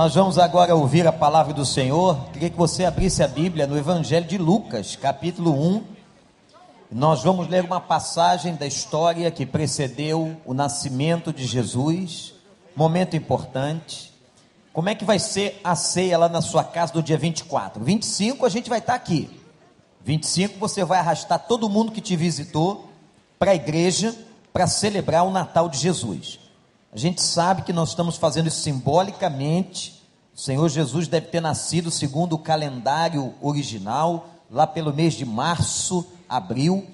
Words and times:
Nós 0.00 0.14
vamos 0.14 0.38
agora 0.38 0.74
ouvir 0.74 1.06
a 1.06 1.12
palavra 1.12 1.52
do 1.52 1.66
Senhor. 1.66 2.30
Queria 2.32 2.48
que 2.48 2.56
você 2.56 2.86
abrisse 2.86 3.22
a 3.22 3.28
Bíblia 3.28 3.66
no 3.66 3.76
Evangelho 3.76 4.26
de 4.26 4.38
Lucas, 4.38 4.96
capítulo 4.96 5.52
1. 5.52 5.84
Nós 6.90 7.22
vamos 7.22 7.48
ler 7.48 7.62
uma 7.62 7.82
passagem 7.82 8.54
da 8.54 8.66
história 8.66 9.30
que 9.30 9.44
precedeu 9.44 10.40
o 10.46 10.54
nascimento 10.54 11.34
de 11.34 11.44
Jesus. 11.44 12.32
Momento 12.74 13.14
importante. 13.14 14.10
Como 14.72 14.88
é 14.88 14.94
que 14.94 15.04
vai 15.04 15.18
ser 15.18 15.60
a 15.62 15.76
ceia 15.76 16.16
lá 16.16 16.30
na 16.30 16.40
sua 16.40 16.64
casa 16.64 16.94
do 16.94 17.02
dia 17.02 17.18
24? 17.18 17.84
25 17.84 18.46
a 18.46 18.48
gente 18.48 18.70
vai 18.70 18.78
estar 18.78 18.94
aqui. 18.94 19.28
25 20.02 20.58
você 20.58 20.82
vai 20.82 20.98
arrastar 20.98 21.40
todo 21.46 21.68
mundo 21.68 21.92
que 21.92 22.00
te 22.00 22.16
visitou 22.16 22.88
para 23.38 23.50
a 23.50 23.54
igreja 23.54 24.16
para 24.50 24.66
celebrar 24.66 25.26
o 25.26 25.30
Natal 25.30 25.68
de 25.68 25.76
Jesus. 25.76 26.39
A 26.92 26.98
gente 26.98 27.22
sabe 27.22 27.62
que 27.62 27.72
nós 27.72 27.90
estamos 27.90 28.16
fazendo 28.16 28.48
isso 28.48 28.62
simbolicamente. 28.62 30.02
O 30.34 30.40
Senhor 30.40 30.68
Jesus 30.68 31.06
deve 31.06 31.26
ter 31.28 31.40
nascido 31.40 31.88
segundo 31.88 32.32
o 32.32 32.38
calendário 32.38 33.32
original, 33.40 34.28
lá 34.50 34.66
pelo 34.66 34.92
mês 34.92 35.14
de 35.14 35.24
março, 35.24 36.04
abril, 36.28 36.84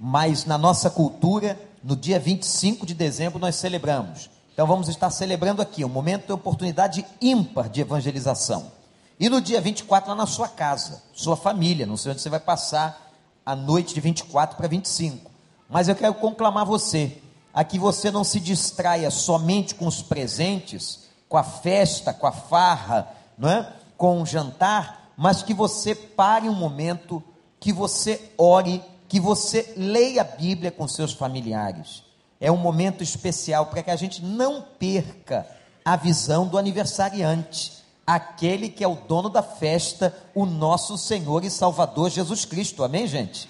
mas 0.00 0.46
na 0.46 0.56
nossa 0.56 0.88
cultura, 0.88 1.60
no 1.84 1.94
dia 1.94 2.18
25 2.18 2.86
de 2.86 2.94
dezembro, 2.94 3.38
nós 3.38 3.56
celebramos. 3.56 4.30
Então 4.54 4.66
vamos 4.66 4.88
estar 4.88 5.10
celebrando 5.10 5.60
aqui, 5.60 5.84
um 5.84 5.88
momento 5.88 6.26
de 6.26 6.32
oportunidade 6.32 7.04
ímpar 7.20 7.68
de 7.68 7.82
evangelização. 7.82 8.72
E 9.20 9.28
no 9.28 9.40
dia 9.40 9.60
24, 9.60 10.10
lá 10.10 10.16
na 10.16 10.26
sua 10.26 10.48
casa, 10.48 11.02
sua 11.12 11.36
família, 11.36 11.86
não 11.86 11.96
sei 11.98 12.12
onde 12.12 12.22
você 12.22 12.30
vai 12.30 12.40
passar 12.40 13.12
a 13.44 13.54
noite 13.54 13.94
de 13.94 14.00
24 14.00 14.56
para 14.56 14.66
25. 14.66 15.30
Mas 15.68 15.88
eu 15.88 15.94
quero 15.94 16.14
conclamar 16.14 16.64
você 16.64 17.21
a 17.52 17.64
que 17.64 17.78
você 17.78 18.10
não 18.10 18.24
se 18.24 18.40
distraia 18.40 19.10
somente 19.10 19.74
com 19.74 19.86
os 19.86 20.02
presentes, 20.02 21.08
com 21.28 21.36
a 21.36 21.42
festa, 21.42 22.12
com 22.12 22.26
a 22.26 22.32
farra, 22.32 23.08
não 23.36 23.48
é? 23.48 23.72
com 23.96 24.20
o 24.20 24.26
jantar, 24.26 25.12
mas 25.16 25.42
que 25.42 25.54
você 25.54 25.94
pare 25.94 26.48
um 26.48 26.54
momento, 26.54 27.22
que 27.60 27.72
você 27.72 28.32
ore, 28.36 28.82
que 29.08 29.20
você 29.20 29.74
leia 29.76 30.22
a 30.22 30.24
Bíblia 30.24 30.70
com 30.70 30.88
seus 30.88 31.12
familiares. 31.12 32.02
É 32.40 32.50
um 32.50 32.56
momento 32.56 33.02
especial 33.02 33.66
para 33.66 33.82
que 33.82 33.90
a 33.90 33.96
gente 33.96 34.22
não 34.24 34.62
perca 34.62 35.46
a 35.84 35.96
visão 35.96 36.46
do 36.46 36.58
aniversariante, 36.58 37.72
aquele 38.06 38.68
que 38.68 38.82
é 38.82 38.88
o 38.88 38.96
dono 38.96 39.28
da 39.28 39.42
festa, 39.42 40.12
o 40.34 40.44
nosso 40.44 40.98
Senhor 40.98 41.44
e 41.44 41.50
Salvador 41.50 42.10
Jesus 42.10 42.44
Cristo. 42.44 42.82
Amém, 42.82 43.06
gente? 43.06 43.48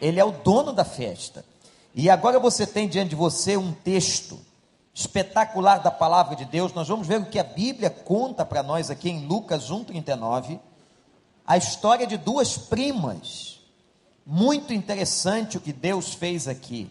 Ele 0.00 0.18
é 0.18 0.24
o 0.24 0.32
dono 0.32 0.72
da 0.72 0.84
festa. 0.84 1.44
E 1.94 2.08
agora 2.08 2.38
você 2.38 2.66
tem 2.66 2.88
diante 2.88 3.10
de 3.10 3.16
você 3.16 3.56
um 3.56 3.72
texto 3.72 4.40
espetacular 4.94 5.78
da 5.78 5.90
palavra 5.90 6.36
de 6.36 6.44
Deus. 6.44 6.72
Nós 6.72 6.88
vamos 6.88 7.06
ver 7.06 7.20
o 7.20 7.26
que 7.26 7.38
a 7.38 7.44
Bíblia 7.44 7.90
conta 7.90 8.44
para 8.44 8.62
nós 8.62 8.90
aqui 8.90 9.10
em 9.10 9.26
Lucas 9.26 9.70
1:39, 9.70 10.58
a 11.46 11.56
história 11.56 12.06
de 12.06 12.16
duas 12.16 12.56
primas. 12.56 13.60
Muito 14.24 14.72
interessante 14.72 15.56
o 15.56 15.60
que 15.60 15.72
Deus 15.72 16.14
fez 16.14 16.46
aqui. 16.46 16.90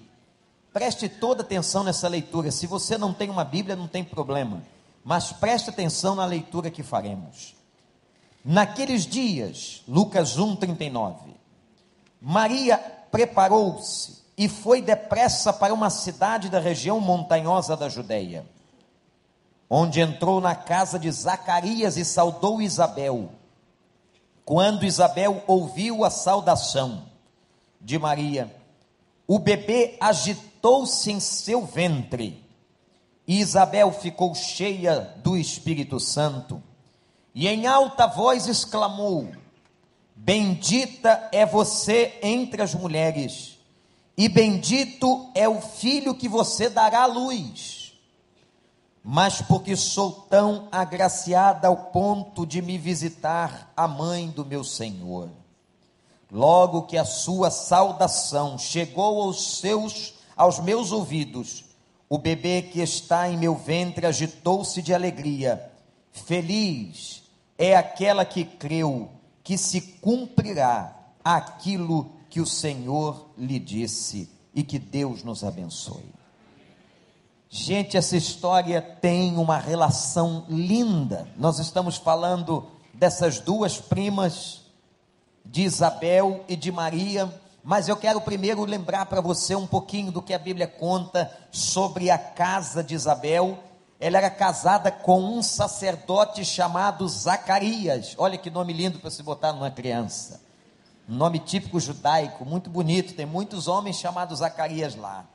Preste 0.74 1.10
toda 1.10 1.42
atenção 1.42 1.84
nessa 1.84 2.08
leitura. 2.08 2.52
Se 2.52 2.68
você 2.68 2.98
não 2.98 3.14
tem 3.14 3.30
uma 3.30 3.44
Bíblia, 3.44 3.76
não 3.76 3.88
tem 3.88 4.04
problema, 4.04 4.62
mas 5.04 5.32
preste 5.32 5.70
atenção 5.70 6.16
na 6.16 6.26
leitura 6.26 6.70
que 6.70 6.84
faremos. 6.84 7.56
Naqueles 8.44 9.06
dias, 9.06 9.84
Lucas 9.88 10.38
1:39. 10.38 11.32
Maria 12.22 12.78
preparou-se 13.12 14.21
e 14.42 14.50
foi 14.50 14.82
depressa 14.82 15.54
para 15.54 15.72
uma 15.72 15.92
cidade 15.92 16.50
da 16.50 16.60
região 16.60 17.00
montanhosa 17.00 17.78
da 17.78 17.88
Judéia, 17.88 18.44
onde 19.70 20.02
entrou 20.02 20.42
na 20.42 20.56
casa 20.56 20.98
de 20.98 21.12
Zacarias 21.12 21.96
e 21.96 22.04
saudou 22.04 22.60
Isabel. 22.60 23.30
Quando 24.44 24.84
Isabel 24.84 25.44
ouviu 25.46 26.04
a 26.04 26.10
saudação 26.10 27.04
de 27.80 28.00
Maria, 28.00 28.52
o 29.28 29.38
bebê 29.38 29.96
agitou-se 30.02 31.12
em 31.12 31.20
seu 31.20 31.64
ventre, 31.64 32.44
e 33.28 33.42
Isabel 33.42 33.92
ficou 33.92 34.34
cheia 34.34 35.02
do 35.18 35.38
Espírito 35.38 36.00
Santo, 36.00 36.60
e 37.36 37.48
em 37.48 37.68
alta 37.68 38.08
voz 38.08 38.48
exclamou: 38.48 39.30
Bendita 40.16 41.30
é 41.32 41.46
você 41.46 42.18
entre 42.24 42.64
as 42.64 42.74
mulheres 42.74 43.51
e 44.18 44.28
bendito 44.28 45.30
é 45.34 45.48
o 45.48 45.62
filho 45.62 46.14
que 46.14 46.28
você 46.28 46.70
dará 46.70 47.04
à 47.04 47.06
luz. 47.06 47.94
Mas 49.04 49.42
porque 49.42 49.76
sou 49.76 50.12
tão 50.12 50.68
agraciada 50.72 51.68
ao 51.68 51.76
ponto 51.76 52.46
de 52.46 52.62
me 52.62 52.78
visitar 52.78 53.72
a 53.76 53.88
mãe 53.88 54.30
do 54.30 54.46
meu 54.46 54.64
Senhor. 54.64 55.30
Logo 56.32 56.84
que 56.84 56.98
a 56.98 57.06
sua 57.06 57.50
saudação 57.50 58.58
chegou 58.58 59.22
aos 59.22 59.60
seus 59.60 60.14
aos 60.36 60.60
meus 60.60 60.92
ouvidos, 60.92 61.66
o 62.10 62.18
bebê 62.18 62.62
que 62.64 62.82
está 62.82 63.30
em 63.30 63.38
meu 63.38 63.56
ventre 63.56 64.08
agitou-se 64.08 64.82
de 64.82 64.94
alegria. 64.94 65.72
Feliz 66.12 67.24
é 67.58 67.76
aquela 67.76 68.26
que 68.26 68.44
creu 68.44 69.10
que 69.44 69.58
se 69.58 69.82
cumprirá 69.82 70.96
aquilo 71.24 72.06
que 72.06 72.21
o 72.40 72.46
Senhor 72.46 73.30
lhe 73.38 73.60
disse 73.60 74.30
e 74.54 74.64
que 74.64 74.80
Deus 74.80 75.24
nos 75.24 75.44
abençoe. 75.44 76.14
Gente, 77.50 77.98
essa 77.98 78.16
história 78.16 78.82
tem 78.82 79.38
uma 79.38 79.58
relação 79.58 80.46
linda. 80.48 81.28
Nós 81.36 81.60
estamos 81.60 81.98
falando 81.98 82.66
dessas 82.94 83.40
duas 83.40 83.78
primas, 83.78 84.62
de 85.44 85.64
Isabel 85.64 86.46
e 86.48 86.56
de 86.56 86.72
Maria, 86.72 87.34
mas 87.64 87.90
eu 87.90 87.98
quero 87.98 88.22
primeiro 88.22 88.64
lembrar 88.64 89.06
para 89.06 89.20
você 89.20 89.54
um 89.54 89.68
pouquinho 89.68 90.12
do 90.12 90.22
que 90.22 90.34
a 90.34 90.40
Bíblia 90.40 90.68
conta 90.68 91.30
sobre 91.52 92.10
a 92.10 92.18
casa 92.18 92.84
de 92.84 92.96
Isabel. 92.96 93.60
Ela 94.00 94.18
era 94.18 94.30
casada 94.30 94.90
com 94.90 95.22
um 95.22 95.44
sacerdote 95.44 96.46
chamado 96.46 97.08
Zacarias. 97.08 98.16
Olha 98.18 98.38
que 98.38 98.50
nome 98.50 98.72
lindo 98.74 99.00
para 99.00 99.12
se 99.12 99.22
botar 99.22 99.52
numa 99.54 99.70
criança. 99.70 100.42
Um 101.10 101.16
nome 101.16 101.40
típico 101.40 101.80
judaico, 101.80 102.46
muito 102.46 102.70
bonito, 102.70 103.14
tem 103.14 103.26
muitos 103.26 103.68
homens 103.68 103.98
chamados 103.98 104.40
Zacarias 104.40 104.96
lá. 104.96 105.26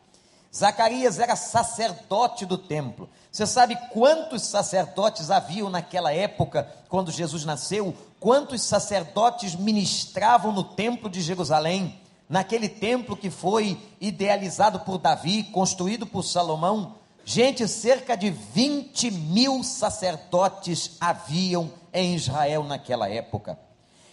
Zacarias 0.55 1.19
era 1.19 1.37
sacerdote 1.37 2.47
do 2.47 2.57
templo. 2.57 3.09
Você 3.31 3.47
sabe 3.47 3.77
quantos 3.93 4.43
sacerdotes 4.43 5.31
haviam 5.31 5.69
naquela 5.69 6.13
época, 6.13 6.67
quando 6.89 7.13
Jesus 7.13 7.45
nasceu? 7.45 7.95
Quantos 8.19 8.63
sacerdotes 8.63 9.55
ministravam 9.55 10.53
no 10.53 10.65
templo 10.65 11.11
de 11.11 11.21
Jerusalém? 11.21 12.01
Naquele 12.29 12.69
templo 12.69 13.17
que 13.17 13.29
foi 13.29 13.79
idealizado 14.01 14.81
por 14.81 14.97
Davi, 14.97 15.45
construído 15.45 16.07
por 16.07 16.23
Salomão? 16.23 16.95
Gente, 17.23 17.69
cerca 17.69 18.17
de 18.17 18.31
20 18.31 19.11
mil 19.11 19.63
sacerdotes 19.63 20.97
haviam 21.01 21.71
em 21.93 22.15
Israel 22.15 22.65
naquela 22.65 23.11
época. 23.11 23.59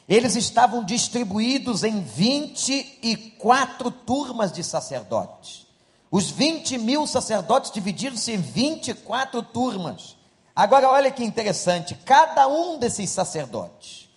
Eles 0.07 0.35
estavam 0.35 0.83
distribuídos 0.83 1.83
em 1.83 2.01
24 2.01 3.89
turmas 3.89 4.51
de 4.51 4.63
sacerdotes. 4.63 5.65
Os 6.11 6.29
20 6.29 6.77
mil 6.77 7.07
sacerdotes 7.07 7.71
dividiram-se 7.71 8.31
em 8.33 8.37
24 8.37 9.41
turmas. 9.41 10.15
Agora, 10.55 10.89
olha 10.89 11.09
que 11.09 11.23
interessante: 11.23 11.95
cada 12.05 12.47
um 12.47 12.77
desses 12.77 13.09
sacerdotes, 13.09 14.09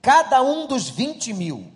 cada 0.00 0.42
um 0.42 0.66
dos 0.66 0.88
20 0.88 1.32
mil, 1.34 1.72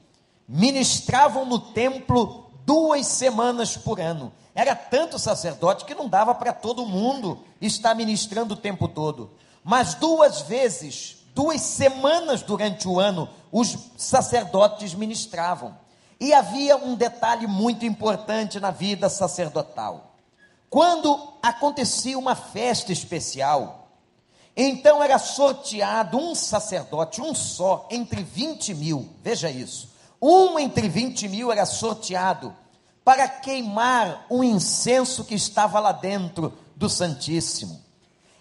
ministravam 0.49 1.45
no 1.45 1.59
templo 1.59 2.51
duas 2.65 3.07
semanas 3.07 3.77
por 3.77 4.01
ano. 4.01 4.33
Era 4.55 4.75
tanto 4.75 5.19
sacerdote 5.19 5.85
que 5.85 5.95
não 5.95 6.09
dava 6.09 6.35
para 6.35 6.53
todo 6.53 6.87
mundo 6.87 7.45
estar 7.61 7.95
ministrando 7.95 8.55
o 8.55 8.57
tempo 8.57 8.89
todo. 8.89 9.31
Mas 9.63 9.95
duas 9.95 10.41
vezes 10.43 11.16
duas 11.37 11.61
semanas 11.61 12.41
durante 12.41 12.89
o 12.89 12.99
ano, 12.99 13.29
os 13.53 13.77
sacerdotes 13.99 14.95
ministravam. 14.95 15.77
E 16.19 16.33
havia 16.33 16.79
um 16.79 16.95
detalhe 16.95 17.47
muito 17.47 17.85
importante 17.85 18.59
na 18.59 18.71
vida 18.71 19.11
sacerdotal. 19.11 20.15
Quando 20.71 21.35
acontecia 21.43 22.19
uma 22.19 22.35
festa 22.35 22.91
especial, 22.91 23.91
então 24.57 25.03
era 25.03 25.19
sorteado 25.19 26.17
um 26.17 26.35
sacerdote, 26.35 27.21
um 27.21 27.35
só, 27.35 27.87
entre 27.91 28.23
20 28.23 28.75
mil, 28.75 29.07
veja 29.23 29.51
isso, 29.51 29.91
um 30.21 30.59
entre 30.59 30.89
20 30.89 31.29
mil 31.29 31.53
era 31.53 31.67
sorteado 31.67 32.57
para 33.05 33.29
queimar 33.29 34.25
o 34.31 34.43
incenso 34.43 35.23
que 35.23 35.35
estava 35.35 35.79
lá 35.81 35.93
dentro 35.93 36.55
do 36.75 36.89
Santíssimo. 36.89 37.86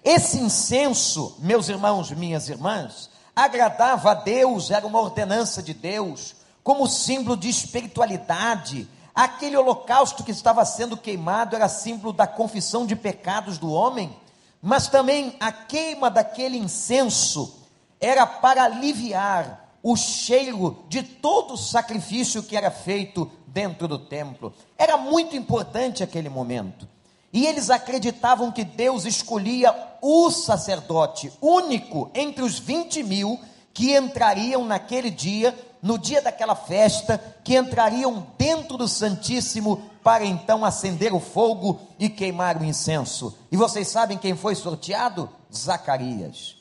Esse 0.06 0.38
incenso, 0.38 1.36
meus 1.40 1.68
irmãos, 1.68 2.12
minhas 2.12 2.48
irmãs, 2.48 3.10
agradava 3.36 4.12
a 4.12 4.14
Deus, 4.14 4.70
era 4.70 4.86
uma 4.86 5.00
ordenança 5.02 5.64
de 5.64 5.74
Deus, 5.74 6.36
como 6.64 6.88
símbolo 6.88 7.36
de 7.36 7.50
espiritualidade. 7.50 8.88
Aquele 9.16 9.58
holocausto 9.58 10.24
que 10.24 10.30
estava 10.30 10.64
sendo 10.64 10.96
queimado 10.96 11.56
era 11.56 11.68
símbolo 11.68 12.14
da 12.14 12.28
confissão 12.28 12.86
de 12.86 12.96
pecados 12.96 13.58
do 13.58 13.72
homem. 13.72 14.16
mas 14.62 14.88
também 14.88 15.36
a 15.40 15.52
queima 15.52 16.10
daquele 16.10 16.58
incenso 16.58 17.64
era 18.00 18.26
para 18.28 18.64
aliviar 18.64 19.78
o 19.82 19.96
cheiro 19.96 20.84
de 20.88 21.02
todo 21.04 21.54
o 21.54 21.58
sacrifício 21.58 22.42
que 22.44 22.56
era 22.56 22.70
feito 22.70 23.30
dentro 23.48 23.88
do 23.88 23.98
templo. 23.98 24.54
Era 24.78 24.98
muito 24.98 25.36
importante 25.36 26.04
aquele 26.04 26.30
momento. 26.30 26.88
E 27.36 27.46
eles 27.46 27.70
acreditavam 27.70 28.50
que 28.50 28.64
Deus 28.64 29.04
escolhia 29.04 29.76
o 30.02 30.32
sacerdote 30.32 31.34
único 31.42 32.10
entre 32.16 32.42
os 32.42 32.58
20 32.58 33.04
mil 33.04 33.38
que 33.74 33.94
entrariam 33.94 34.64
naquele 34.64 35.12
dia, 35.12 35.54
no 35.82 35.98
dia 35.98 36.22
daquela 36.22 36.56
festa, 36.56 37.22
que 37.44 37.58
entrariam 37.58 38.26
dentro 38.38 38.78
do 38.78 38.88
Santíssimo 38.88 39.84
para 40.02 40.24
então 40.24 40.64
acender 40.64 41.14
o 41.14 41.20
fogo 41.20 41.82
e 42.00 42.08
queimar 42.08 42.56
o 42.56 42.64
incenso. 42.64 43.38
E 43.52 43.58
vocês 43.58 43.90
sabem 43.90 44.18
quem 44.18 44.34
foi 44.34 44.56
sorteado? 44.56 45.30
Zacarias. 45.54 46.56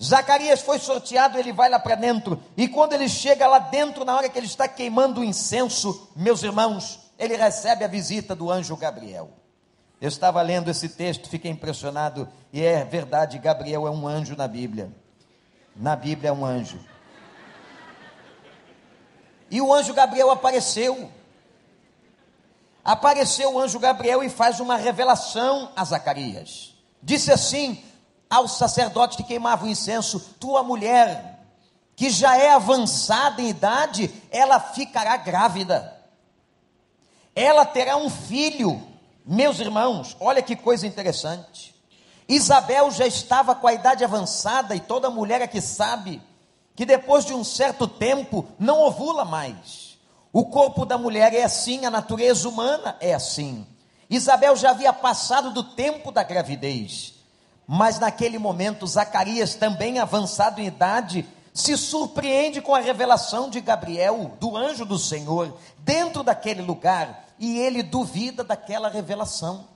Zacarias 0.00 0.60
foi 0.60 0.78
sorteado, 0.78 1.40
ele 1.40 1.52
vai 1.52 1.68
lá 1.68 1.80
para 1.80 1.96
dentro, 1.96 2.40
e 2.56 2.68
quando 2.68 2.92
ele 2.92 3.08
chega 3.08 3.48
lá 3.48 3.58
dentro, 3.58 4.04
na 4.04 4.14
hora 4.16 4.28
que 4.28 4.38
ele 4.38 4.46
está 4.46 4.68
queimando 4.68 5.22
o 5.22 5.24
incenso, 5.24 6.08
meus 6.14 6.44
irmãos, 6.44 7.00
ele 7.18 7.36
recebe 7.36 7.84
a 7.84 7.88
visita 7.88 8.32
do 8.36 8.48
anjo 8.48 8.76
Gabriel. 8.76 9.40
Eu 10.00 10.08
estava 10.08 10.40
lendo 10.40 10.70
esse 10.70 10.88
texto, 10.88 11.28
fiquei 11.28 11.50
impressionado, 11.50 12.26
e 12.52 12.62
é 12.62 12.84
verdade, 12.84 13.38
Gabriel 13.38 13.86
é 13.86 13.90
um 13.90 14.08
anjo 14.08 14.34
na 14.34 14.48
Bíblia. 14.48 14.90
Na 15.76 15.94
Bíblia 15.94 16.30
é 16.30 16.32
um 16.32 16.44
anjo. 16.44 16.80
E 19.50 19.60
o 19.60 19.72
anjo 19.74 19.92
Gabriel 19.92 20.30
apareceu. 20.30 21.10
Apareceu 22.82 23.54
o 23.54 23.60
anjo 23.60 23.78
Gabriel 23.78 24.22
e 24.22 24.30
faz 24.30 24.58
uma 24.58 24.76
revelação 24.76 25.70
a 25.76 25.84
Zacarias. 25.84 26.74
Disse 27.02 27.30
assim: 27.30 27.82
ao 28.28 28.48
sacerdote 28.48 29.16
que 29.16 29.24
queimava 29.24 29.66
o 29.66 29.68
incenso: 29.68 30.20
Tua 30.38 30.62
mulher, 30.62 31.44
que 31.94 32.08
já 32.08 32.38
é 32.38 32.52
avançada 32.52 33.42
em 33.42 33.48
idade, 33.48 34.10
ela 34.30 34.60
ficará 34.60 35.16
grávida. 35.16 36.00
Ela 37.34 37.66
terá 37.66 37.96
um 37.96 38.08
filho. 38.08 38.89
Meus 39.24 39.60
irmãos, 39.60 40.16
olha 40.18 40.42
que 40.42 40.56
coisa 40.56 40.86
interessante. 40.86 41.74
Isabel 42.28 42.90
já 42.90 43.06
estava 43.06 43.54
com 43.54 43.66
a 43.66 43.74
idade 43.74 44.04
avançada 44.04 44.74
e 44.74 44.80
toda 44.80 45.10
mulher 45.10 45.42
aqui 45.42 45.60
sabe 45.60 46.22
que 46.76 46.86
depois 46.86 47.24
de 47.24 47.34
um 47.34 47.42
certo 47.42 47.86
tempo 47.86 48.46
não 48.58 48.80
ovula 48.80 49.24
mais. 49.24 49.98
O 50.32 50.44
corpo 50.44 50.84
da 50.84 50.96
mulher 50.96 51.34
é 51.34 51.42
assim, 51.42 51.84
a 51.84 51.90
natureza 51.90 52.48
humana 52.48 52.96
é 53.00 53.12
assim. 53.12 53.66
Isabel 54.08 54.56
já 54.56 54.70
havia 54.70 54.92
passado 54.92 55.52
do 55.52 55.62
tempo 55.62 56.12
da 56.12 56.22
gravidez. 56.22 57.14
Mas 57.66 57.98
naquele 57.98 58.38
momento, 58.38 58.86
Zacarias, 58.86 59.54
também 59.54 59.98
avançado 59.98 60.60
em 60.60 60.66
idade, 60.66 61.26
se 61.52 61.76
surpreende 61.76 62.60
com 62.60 62.74
a 62.74 62.80
revelação 62.80 63.50
de 63.50 63.60
Gabriel, 63.60 64.36
do 64.40 64.56
anjo 64.56 64.84
do 64.84 64.98
Senhor, 64.98 65.56
dentro 65.78 66.22
daquele 66.22 66.62
lugar, 66.62 67.26
e 67.40 67.58
ele 67.58 67.82
duvida 67.82 68.44
daquela 68.44 68.90
revelação. 68.90 69.66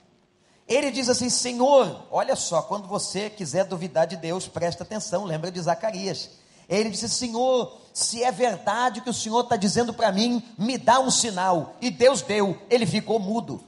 Ele 0.69 0.91
diz 0.91 1.09
assim: 1.09 1.31
Senhor, 1.31 2.07
olha 2.11 2.37
só, 2.37 2.61
quando 2.63 2.87
você 2.87 3.31
quiser 3.31 3.65
duvidar 3.65 4.07
de 4.07 4.17
Deus, 4.17 4.47
presta 4.47 4.85
atenção, 4.85 5.25
lembra 5.25 5.51
de 5.51 5.61
Zacarias. 5.61 6.31
Ele 6.69 6.91
disse: 6.91 7.09
Senhor, 7.09 7.81
se 7.93 8.23
é 8.23 8.31
verdade 8.31 9.01
que 9.01 9.11
o 9.11 9.15
Senhor 9.15 9.41
está 9.41 9.57
dizendo 9.57 9.95
para 9.95 10.13
mim, 10.13 10.43
me 10.59 10.77
dá 10.77 11.01
um 11.01 11.11
sinal. 11.11 11.75
E 11.81 11.91
Deus 11.91 12.21
deu, 12.21 12.61
ele 12.69 12.85
ficou 12.87 13.19
mudo. 13.19 13.63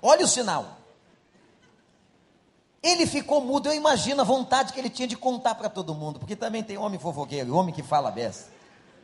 Olha 0.00 0.24
o 0.24 0.28
sinal. 0.28 0.78
Ele 2.82 3.06
ficou 3.06 3.40
mudo, 3.40 3.68
eu 3.68 3.74
imagino 3.74 4.22
a 4.22 4.24
vontade 4.24 4.72
que 4.72 4.80
ele 4.80 4.90
tinha 4.90 5.06
de 5.06 5.16
contar 5.16 5.54
para 5.54 5.68
todo 5.68 5.94
mundo, 5.94 6.18
porque 6.18 6.34
também 6.34 6.64
tem 6.64 6.76
homem 6.76 6.98
fofoqueiro, 6.98 7.54
homem 7.54 7.72
que 7.72 7.82
fala 7.82 8.10
beça. 8.10 8.50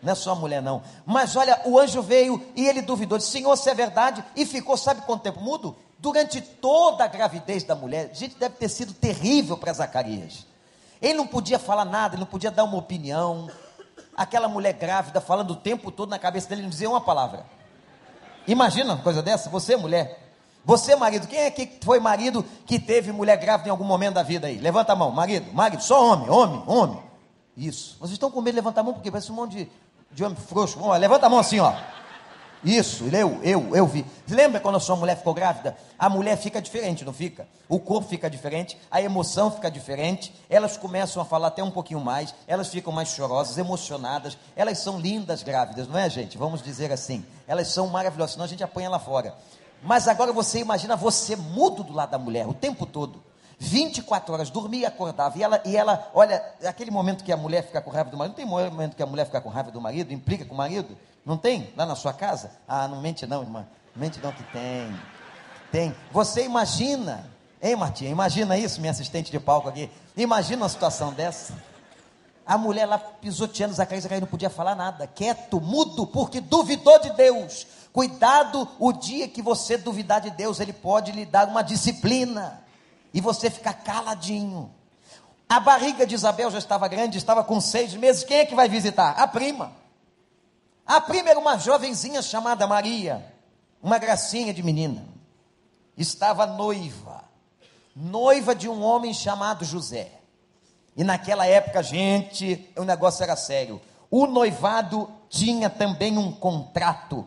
Não 0.02 0.12
é 0.12 0.14
só 0.14 0.34
mulher, 0.34 0.62
não. 0.62 0.82
Mas 1.04 1.34
olha, 1.34 1.60
o 1.64 1.78
anjo 1.78 2.00
veio 2.02 2.44
e 2.54 2.66
ele 2.66 2.82
duvidou, 2.82 3.18
disse: 3.18 3.30
Senhor, 3.30 3.56
se 3.56 3.68
é 3.68 3.74
verdade, 3.74 4.24
e 4.36 4.46
ficou, 4.46 4.76
sabe 4.76 5.02
quanto 5.02 5.22
tempo 5.22 5.40
mudo? 5.40 5.76
Durante 5.98 6.40
toda 6.40 7.04
a 7.04 7.08
gravidez 7.08 7.64
da 7.64 7.74
mulher, 7.74 8.10
gente, 8.14 8.36
deve 8.36 8.54
ter 8.54 8.68
sido 8.68 8.94
terrível 8.94 9.56
para 9.56 9.72
Zacarias. 9.72 10.46
Ele 11.02 11.14
não 11.14 11.26
podia 11.26 11.58
falar 11.58 11.84
nada, 11.84 12.14
ele 12.14 12.20
não 12.20 12.26
podia 12.26 12.50
dar 12.50 12.64
uma 12.64 12.78
opinião. 12.78 13.50
Aquela 14.16 14.48
mulher 14.48 14.74
grávida 14.74 15.20
falando 15.20 15.52
o 15.52 15.56
tempo 15.56 15.90
todo 15.90 16.10
na 16.10 16.18
cabeça 16.18 16.48
dele, 16.48 16.62
não 16.62 16.70
dizia 16.70 16.88
uma 16.88 17.00
palavra. 17.00 17.44
Imagina 18.46 18.94
uma 18.94 19.02
coisa 19.02 19.22
dessa, 19.22 19.50
você, 19.50 19.76
mulher, 19.76 20.28
você, 20.64 20.94
marido, 20.94 21.26
quem 21.26 21.40
é 21.40 21.50
que 21.50 21.78
foi 21.82 21.98
marido 21.98 22.44
que 22.66 22.78
teve 22.78 23.10
mulher 23.12 23.36
grávida 23.36 23.68
em 23.68 23.70
algum 23.70 23.84
momento 23.84 24.14
da 24.14 24.22
vida 24.22 24.46
aí? 24.46 24.58
Levanta 24.58 24.92
a 24.92 24.96
mão, 24.96 25.10
marido, 25.10 25.52
marido, 25.52 25.82
só 25.82 26.12
homem, 26.12 26.30
homem, 26.30 26.62
homem. 26.66 27.02
Isso. 27.56 27.96
Vocês 27.98 28.12
estão 28.12 28.30
com 28.30 28.40
medo 28.40 28.54
de 28.54 28.60
levantar 28.60 28.82
a 28.82 28.84
mão 28.84 28.94
porque 28.94 29.10
parece 29.10 29.32
um 29.32 29.34
monte 29.34 29.56
de, 29.56 29.70
de 30.18 30.24
homem 30.24 30.36
frouxo. 30.36 30.78
Levanta 30.98 31.26
a 31.26 31.28
mão 31.28 31.38
assim, 31.38 31.60
ó. 31.60 31.72
Isso, 32.64 33.04
eu, 33.04 33.40
eu, 33.44 33.76
eu 33.76 33.86
vi. 33.86 34.04
Lembra 34.28 34.58
quando 34.58 34.74
a 34.74 34.80
sua 34.80 34.96
mulher 34.96 35.16
ficou 35.16 35.32
grávida? 35.32 35.76
A 35.96 36.08
mulher 36.08 36.36
fica 36.36 36.60
diferente, 36.60 37.04
não 37.04 37.12
fica? 37.12 37.46
O 37.68 37.78
corpo 37.78 38.08
fica 38.08 38.28
diferente, 38.28 38.76
a 38.90 39.00
emoção 39.00 39.48
fica 39.48 39.70
diferente, 39.70 40.34
elas 40.50 40.76
começam 40.76 41.22
a 41.22 41.24
falar 41.24 41.48
até 41.48 41.62
um 41.62 41.70
pouquinho 41.70 42.00
mais, 42.00 42.34
elas 42.48 42.66
ficam 42.66 42.92
mais 42.92 43.10
chorosas, 43.10 43.58
emocionadas, 43.58 44.36
elas 44.56 44.78
são 44.78 44.98
lindas 44.98 45.44
grávidas, 45.44 45.86
não 45.86 45.96
é, 45.96 46.10
gente? 46.10 46.36
Vamos 46.36 46.60
dizer 46.60 46.90
assim. 46.90 47.24
Elas 47.46 47.68
são 47.68 47.86
maravilhosas, 47.86 48.32
senão 48.32 48.44
a 48.44 48.48
gente 48.48 48.64
apanha 48.64 48.90
lá 48.90 48.98
fora. 48.98 49.36
Mas 49.80 50.08
agora 50.08 50.32
você 50.32 50.58
imagina 50.58 50.96
você 50.96 51.36
mudo 51.36 51.84
do 51.84 51.92
lado 51.92 52.10
da 52.10 52.18
mulher 52.18 52.48
o 52.48 52.54
tempo 52.54 52.84
todo. 52.84 53.22
24 53.58 54.32
horas, 54.32 54.50
dormia 54.50 54.82
e 54.82 54.86
acordava. 54.86 55.36
E 55.36 55.42
ela, 55.42 55.60
e 55.64 55.76
ela, 55.76 56.10
olha, 56.14 56.42
aquele 56.64 56.90
momento 56.90 57.24
que 57.24 57.32
a 57.32 57.36
mulher 57.36 57.66
fica 57.66 57.80
com 57.80 57.90
raiva 57.90 58.08
do 58.08 58.16
marido, 58.16 58.30
não 58.30 58.36
tem 58.36 58.46
momento 58.46 58.94
que 58.94 59.02
a 59.02 59.06
mulher 59.06 59.24
fica 59.24 59.40
com 59.40 59.48
raiva 59.48 59.70
do 59.70 59.80
marido, 59.80 60.12
implica 60.12 60.44
com 60.44 60.54
o 60.54 60.56
marido? 60.56 60.96
Não 61.26 61.36
tem? 61.36 61.72
Lá 61.76 61.84
na 61.84 61.96
sua 61.96 62.12
casa? 62.12 62.52
Ah, 62.68 62.86
não 62.86 63.00
mente 63.00 63.26
não, 63.26 63.42
irmã. 63.42 63.66
Mente 63.96 64.20
não 64.22 64.30
que 64.30 64.44
tem. 64.44 64.94
Tem. 65.72 65.94
Você 66.12 66.44
imagina, 66.44 67.28
hein, 67.60 67.74
Martinha? 67.74 68.10
Imagina 68.10 68.56
isso, 68.56 68.80
minha 68.80 68.92
assistente 68.92 69.32
de 69.32 69.40
palco 69.40 69.68
aqui. 69.68 69.90
Imagina 70.16 70.62
uma 70.62 70.68
situação 70.68 71.12
dessa. 71.12 71.52
A 72.46 72.56
mulher 72.56 72.86
lá 72.86 72.96
pisoteando 72.96 73.74
Zacarias, 73.74 74.04
Zacarias 74.04 74.22
não 74.22 74.28
podia 74.28 74.48
falar 74.48 74.74
nada, 74.74 75.06
quieto, 75.06 75.60
mudo, 75.60 76.06
porque 76.06 76.40
duvidou 76.40 76.98
de 77.00 77.10
Deus. 77.10 77.66
Cuidado 77.92 78.68
o 78.78 78.92
dia 78.92 79.26
que 79.26 79.42
você 79.42 79.76
duvidar 79.76 80.20
de 80.20 80.30
Deus, 80.30 80.60
Ele 80.60 80.72
pode 80.72 81.10
lhe 81.10 81.26
dar 81.26 81.48
uma 81.48 81.62
disciplina 81.62 82.67
e 83.12 83.20
você 83.20 83.50
ficar 83.50 83.74
caladinho. 83.74 84.72
A 85.48 85.58
barriga 85.58 86.06
de 86.06 86.14
Isabel 86.14 86.50
já 86.50 86.58
estava 86.58 86.86
grande, 86.88 87.16
estava 87.16 87.42
com 87.42 87.60
seis 87.60 87.94
meses. 87.94 88.24
Quem 88.24 88.38
é 88.38 88.46
que 88.46 88.54
vai 88.54 88.68
visitar? 88.68 89.12
A 89.12 89.26
prima. 89.26 89.72
A 90.86 91.00
prima 91.00 91.30
era 91.30 91.38
uma 91.38 91.58
jovenzinha 91.58 92.22
chamada 92.22 92.66
Maria, 92.66 93.24
uma 93.82 93.98
gracinha 93.98 94.52
de 94.52 94.62
menina. 94.62 95.04
Estava 95.96 96.46
noiva, 96.46 97.24
noiva 97.94 98.54
de 98.54 98.68
um 98.68 98.82
homem 98.82 99.12
chamado 99.12 99.64
José. 99.64 100.12
E 100.96 101.04
naquela 101.04 101.46
época, 101.46 101.82
gente, 101.82 102.68
o 102.76 102.84
negócio 102.84 103.22
era 103.22 103.36
sério. 103.36 103.80
O 104.10 104.26
noivado 104.26 105.10
tinha 105.28 105.68
também 105.68 106.16
um 106.16 106.32
contrato 106.32 107.26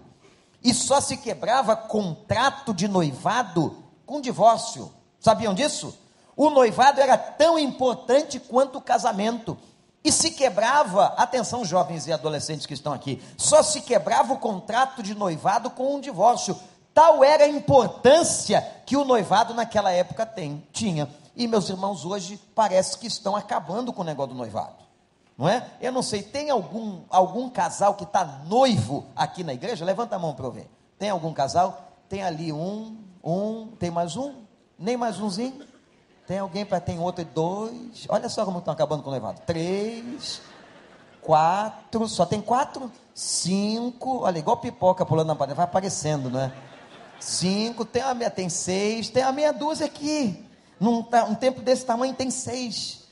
e 0.63 0.73
só 0.73 1.01
se 1.01 1.17
quebrava 1.17 1.75
contrato 1.75 2.73
de 2.73 2.87
noivado 2.87 3.83
com 4.05 4.21
divórcio. 4.21 4.91
Sabiam 5.21 5.53
disso? 5.53 5.97
O 6.35 6.49
noivado 6.49 6.99
era 6.99 7.17
tão 7.17 7.57
importante 7.57 8.41
quanto 8.41 8.79
o 8.79 8.81
casamento. 8.81 9.57
E 10.03 10.11
se 10.11 10.31
quebrava, 10.31 11.13
atenção 11.15 11.63
jovens 11.63 12.07
e 12.07 12.11
adolescentes 12.11 12.65
que 12.65 12.73
estão 12.73 12.91
aqui, 12.91 13.23
só 13.37 13.63
se 13.63 13.79
quebrava 13.79 14.33
o 14.33 14.39
contrato 14.39 15.01
de 15.01 15.15
noivado 15.15 15.69
com 15.69 15.95
um 15.95 16.01
divórcio. 16.01 16.59
Tal 16.93 17.23
era 17.23 17.45
a 17.45 17.47
importância 17.47 18.61
que 18.85 18.97
o 18.97 19.05
noivado 19.05 19.53
naquela 19.53 19.91
época 19.91 20.25
tem, 20.25 20.67
tinha. 20.73 21.07
E 21.37 21.47
meus 21.47 21.69
irmãos 21.69 22.03
hoje 22.03 22.37
parece 22.53 22.97
que 22.97 23.07
estão 23.07 23.33
acabando 23.33 23.93
com 23.93 24.01
o 24.01 24.05
negócio 24.05 24.33
do 24.33 24.37
noivado 24.37 24.81
não 25.41 25.49
é? 25.49 25.65
Eu 25.81 25.91
não 25.91 26.03
sei, 26.03 26.21
tem 26.21 26.51
algum, 26.51 27.01
algum 27.09 27.49
casal 27.49 27.95
que 27.95 28.03
está 28.03 28.23
noivo 28.45 29.07
aqui 29.15 29.43
na 29.43 29.55
igreja? 29.55 29.83
Levanta 29.83 30.15
a 30.15 30.19
mão 30.19 30.35
para 30.35 30.45
eu 30.45 30.51
ver. 30.51 30.69
Tem 30.99 31.09
algum 31.09 31.33
casal? 31.33 31.81
Tem 32.07 32.21
ali 32.21 32.53
um, 32.53 32.95
um, 33.23 33.69
tem 33.79 33.89
mais 33.89 34.15
um? 34.15 34.35
Nem 34.81 34.97
mais 34.97 35.19
umzinho? 35.19 35.63
Tem 36.27 36.39
alguém 36.39 36.65
para 36.65 36.79
tem 36.79 36.99
outro 36.99 37.23
dois? 37.23 38.05
Olha 38.09 38.27
só 38.27 38.43
como 38.43 38.57
estão 38.57 38.73
acabando 38.73 39.03
com 39.03 39.09
o 39.09 39.11
noivado. 39.11 39.39
Três, 39.45 40.41
quatro, 41.21 42.07
só 42.07 42.25
tem 42.25 42.41
quatro? 42.41 42.91
Cinco, 43.13 44.21
olha, 44.21 44.39
igual 44.39 44.57
pipoca 44.57 45.05
pulando 45.05 45.27
na 45.27 45.35
panela, 45.35 45.55
vai 45.55 45.65
aparecendo, 45.65 46.31
não 46.31 46.41
é? 46.41 46.51
Cinco, 47.19 47.85
tem 47.85 48.01
a 48.01 48.15
meia, 48.15 48.31
tem 48.31 48.49
seis, 48.49 49.09
tem 49.09 49.21
a 49.21 49.31
meia 49.31 49.53
dúzia 49.53 49.85
aqui. 49.85 50.43
Num, 50.79 51.05
um 51.29 51.35
tempo 51.35 51.61
desse 51.61 51.85
tamanho 51.85 52.15
tem 52.15 52.31
seis. 52.31 53.03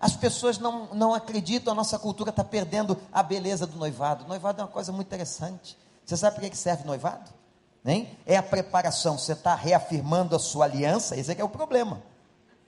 As 0.00 0.16
pessoas 0.16 0.58
não, 0.58 0.86
não 0.94 1.12
acreditam, 1.12 1.74
a 1.74 1.76
nossa 1.76 1.98
cultura 1.98 2.30
está 2.30 2.42
perdendo 2.42 2.96
a 3.12 3.22
beleza 3.22 3.66
do 3.66 3.76
noivado. 3.76 4.26
Noivado 4.26 4.60
é 4.60 4.64
uma 4.64 4.70
coisa 4.70 4.92
muito 4.92 5.08
interessante. 5.08 5.76
Você 6.06 6.16
sabe 6.16 6.36
para 6.36 6.48
que 6.48 6.56
serve 6.56 6.84
noivado? 6.84 7.37
Nem? 7.84 8.18
É 8.26 8.36
a 8.36 8.42
preparação, 8.42 9.18
você 9.18 9.32
está 9.32 9.54
reafirmando 9.54 10.34
a 10.34 10.38
sua 10.38 10.64
aliança, 10.64 11.16
esse 11.16 11.30
é 11.30 11.34
que 11.34 11.40
é 11.40 11.44
o 11.44 11.48
problema. 11.48 12.02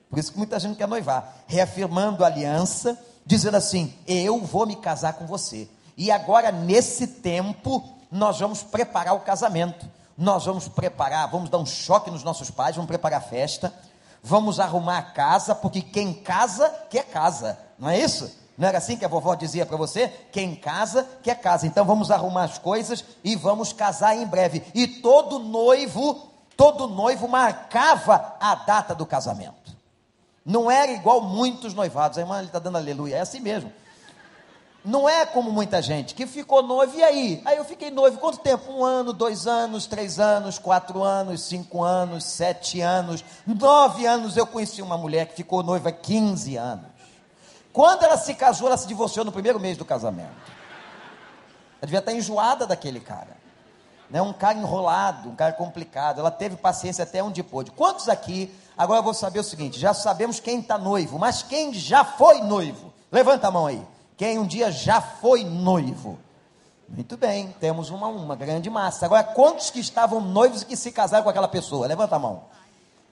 Por 0.09 0.19
isso 0.19 0.33
que 0.33 0.39
muita 0.39 0.59
gente 0.59 0.77
quer 0.77 0.89
noivar. 0.89 1.37
Reafirmando 1.47 2.25
a 2.25 2.27
aliança, 2.27 2.99
dizendo 3.25 3.57
assim: 3.57 3.95
Eu 4.07 4.41
vou 4.41 4.67
me 4.67 4.77
casar 4.77 5.15
com 5.15 5.27
você. 5.27 5.69
E 5.97 6.11
agora, 6.11 6.51
nesse 6.51 7.07
tempo, 7.07 7.83
nós 8.11 8.41
vamos 8.41 8.63
preparar 8.63 9.15
o 9.15 9.21
casamento. 9.21 9.87
Nós 10.19 10.45
vamos 10.45 10.69
preparar, 10.69 11.31
vamos 11.31 11.49
dar 11.49 11.59
um 11.59 11.67
choque 11.67 12.11
nos 12.11 12.25
nossos 12.25 12.51
pais, 12.51 12.77
vamos 12.77 12.89
preparar 12.89 13.21
a 13.21 13.23
festa, 13.23 13.73
vamos 14.23 14.61
arrumar 14.61 14.99
a 14.99 15.03
casa, 15.03 15.55
porque 15.55 15.81
quem 15.81 16.13
casa 16.13 16.69
quer 16.91 17.05
casa, 17.07 17.59
não 17.79 17.89
é 17.89 17.99
isso? 17.99 18.31
Não 18.61 18.69
era 18.69 18.77
assim 18.77 18.95
que 18.95 19.07
a 19.07 19.09
vovó 19.09 19.35
dizia 19.35 19.65
para 19.65 19.79
você? 19.79 20.09
Quem 20.31 20.55
casa 20.55 21.09
quer 21.23 21.41
casa. 21.41 21.67
Então 21.67 21.83
vamos 21.83 22.11
arrumar 22.11 22.45
as 22.45 22.59
coisas 22.59 23.03
e 23.25 23.35
vamos 23.35 23.73
casar 23.73 24.15
em 24.15 24.27
breve. 24.27 24.63
E 24.75 24.87
todo 24.87 25.39
noivo, 25.39 26.29
todo 26.59 26.87
noivo 26.87 27.27
marcava 27.27 28.37
a 28.39 28.55
data 28.55 28.95
do 28.95 29.07
casamento. 29.07 29.75
Não 30.45 30.71
era 30.71 30.93
igual 30.93 31.23
muitos 31.23 31.73
noivados. 31.73 32.19
A 32.19 32.21
irmã 32.21 32.43
está 32.43 32.59
dando 32.59 32.77
aleluia. 32.77 33.17
É 33.17 33.21
assim 33.21 33.41
mesmo. 33.41 33.73
Não 34.85 35.09
é 35.09 35.25
como 35.25 35.51
muita 35.51 35.81
gente 35.81 36.15
que 36.15 36.27
ficou 36.27 36.63
noivo, 36.63 36.99
e 36.99 37.03
aí? 37.03 37.43
Aí 37.47 37.57
eu 37.57 37.65
fiquei 37.65 37.91
noivo, 37.91 38.19
quanto 38.19 38.41
tempo? 38.41 38.71
Um 38.73 38.85
ano, 38.85 39.15
dois 39.15 39.47
anos, 39.47 39.87
três 39.87 40.21
anos, 40.21 40.59
quatro 40.59 41.03
anos, 41.03 41.45
cinco 41.45 41.83
anos, 41.83 42.25
sete 42.25 42.83
anos, 42.83 43.25
nove 43.47 44.05
anos. 44.05 44.37
Eu 44.37 44.47
conheci 44.47 44.83
uma 44.83 44.99
mulher 44.99 45.29
que 45.29 45.37
ficou 45.37 45.63
noiva 45.63 45.91
15 45.91 46.57
anos. 46.57 46.90
Quando 47.73 48.03
ela 48.03 48.17
se 48.17 48.35
casou, 48.35 48.67
ela 48.67 48.77
se 48.77 48.87
divorciou 48.87 49.25
no 49.25 49.33
primeiro 49.33 49.61
mês 49.61 49.77
do 49.77 49.85
casamento. 49.85 50.31
Ela 51.81 51.87
devia 51.87 51.99
estar 52.01 52.13
enjoada 52.13 52.67
daquele 52.67 53.01
cara. 53.01 53.37
Né? 54.11 54.21
Um 54.21 54.33
cara 54.33 54.59
enrolado, 54.59 55.29
um 55.29 55.37
cara 55.37 55.53
complicado. 55.53 56.19
Ela 56.19 56.31
teve 56.31 56.57
paciência 56.57 57.05
até 57.05 57.23
onde 57.23 57.43
pôde. 57.43 57.71
Quantos 57.71 58.09
aqui? 58.09 58.53
Agora 58.77 58.99
eu 58.99 59.05
vou 59.05 59.15
saber 59.15 59.39
o 59.39 59.45
seguinte: 59.45 59.79
já 59.79 59.95
sabemos 59.95 60.41
quem 60.41 60.59
está 60.61 60.77
noivo, 60.77 61.19
mas 61.19 61.43
quem 61.43 61.73
já 61.73 62.05
foi 62.05 62.41
noivo? 62.41 62.93
Levanta 63.11 63.49
a 63.49 63.51
mão 63.51 63.67
aí. 63.67 63.83
Quem 64.17 64.39
um 64.39 64.47
dia 64.47 64.71
já 64.71 65.01
foi 65.01 65.45
noivo? 65.45 66.19
Muito 66.89 67.17
bem, 67.17 67.55
temos 67.61 67.89
uma, 67.89 68.09
uma 68.09 68.35
grande 68.35 68.69
massa. 68.69 69.07
Agora, 69.07 69.23
quantos 69.23 69.71
que 69.71 69.79
estavam 69.79 70.21
noivos 70.21 70.63
e 70.63 70.67
que 70.67 70.77
se 70.77 70.91
casaram 70.91 71.23
com 71.23 71.31
aquela 71.31 71.47
pessoa? 71.47 71.87
Levanta 71.87 72.17
a 72.17 72.19
mão. 72.19 72.43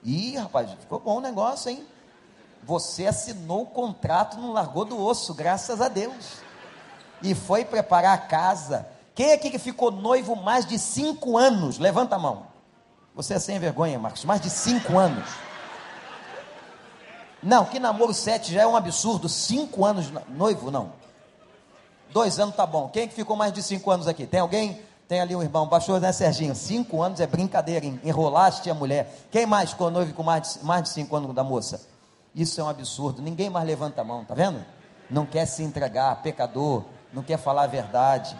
Ih, 0.02 0.36
rapaz, 0.36 0.70
ficou 0.80 0.98
bom 0.98 1.18
o 1.18 1.20
negócio, 1.20 1.70
hein? 1.70 1.86
Você 2.68 3.06
assinou 3.06 3.62
o 3.62 3.66
contrato, 3.66 4.36
não 4.36 4.52
largou 4.52 4.84
do 4.84 5.02
osso, 5.02 5.32
graças 5.32 5.80
a 5.80 5.88
Deus. 5.88 6.34
E 7.22 7.34
foi 7.34 7.64
preparar 7.64 8.12
a 8.12 8.18
casa. 8.18 8.86
Quem 9.14 9.32
aqui 9.32 9.48
que 9.48 9.58
ficou 9.58 9.90
noivo 9.90 10.36
mais 10.36 10.66
de 10.66 10.78
cinco 10.78 11.38
anos? 11.38 11.78
Levanta 11.78 12.16
a 12.16 12.18
mão. 12.18 12.42
Você 13.14 13.32
é 13.32 13.38
sem 13.38 13.58
vergonha, 13.58 13.98
Marcos. 13.98 14.22
Mais 14.26 14.42
de 14.42 14.50
cinco 14.50 14.98
anos. 14.98 15.26
Não, 17.42 17.64
que 17.64 17.80
namoro 17.80 18.12
sete 18.12 18.52
já 18.52 18.60
é 18.60 18.66
um 18.66 18.76
absurdo. 18.76 19.30
Cinco 19.30 19.86
anos 19.86 20.12
noivo, 20.28 20.70
não. 20.70 20.92
Dois 22.12 22.38
anos 22.38 22.54
tá 22.54 22.66
bom. 22.66 22.90
Quem 22.90 23.08
que 23.08 23.14
ficou 23.14 23.34
mais 23.34 23.50
de 23.50 23.62
cinco 23.62 23.90
anos 23.90 24.06
aqui? 24.06 24.26
Tem 24.26 24.40
alguém? 24.40 24.78
Tem 25.08 25.22
ali 25.22 25.34
um 25.34 25.42
irmão, 25.42 25.66
pastor, 25.66 26.02
né, 26.02 26.12
Serginho? 26.12 26.54
Cinco 26.54 27.00
anos 27.00 27.18
é 27.18 27.26
brincadeira, 27.26 27.86
enrolaste 28.04 28.68
a 28.68 28.74
mulher. 28.74 29.26
Quem 29.30 29.46
mais 29.46 29.70
ficou 29.70 29.90
noivo 29.90 30.12
com 30.12 30.22
mais 30.22 30.52
de, 30.52 30.64
mais 30.66 30.82
de 30.82 30.90
cinco 30.90 31.16
anos 31.16 31.34
da 31.34 31.42
moça? 31.42 31.96
Isso 32.34 32.60
é 32.60 32.64
um 32.64 32.68
absurdo. 32.68 33.22
Ninguém 33.22 33.50
mais 33.50 33.66
levanta 33.66 34.00
a 34.00 34.04
mão, 34.04 34.24
tá 34.24 34.34
vendo? 34.34 34.64
Não 35.10 35.24
quer 35.24 35.46
se 35.46 35.62
entregar, 35.62 36.22
pecador, 36.22 36.84
não 37.12 37.22
quer 37.22 37.38
falar 37.38 37.64
a 37.64 37.66
verdade. 37.66 38.36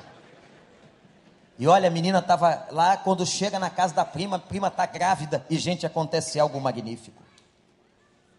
E 1.59 1.67
olha, 1.67 1.89
a 1.89 1.91
menina 1.91 2.21
estava 2.21 2.69
lá, 2.71 2.97
quando 2.97 3.27
chega 3.27 3.59
na 3.59 3.69
casa 3.69 3.95
da 3.95 4.05
prima, 4.05 4.37
a 4.37 4.39
prima 4.39 4.69
está 4.69 4.87
grávida 4.87 5.45
e, 5.51 5.59
gente, 5.59 5.85
acontece 5.85 6.39
algo 6.39 6.61
magnífico. 6.61 7.23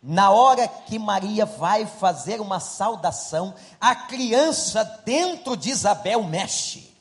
Na 0.01 0.31
hora 0.31 0.67
que 0.67 0.97
Maria 0.97 1.45
vai 1.45 1.85
fazer 1.85 2.39
uma 2.39 2.61
saudação, 2.61 3.53
a 3.81 3.93
criança 3.93 4.83
dentro 5.03 5.57
de 5.57 5.69
Isabel 5.69 6.23
mexe. 6.23 6.95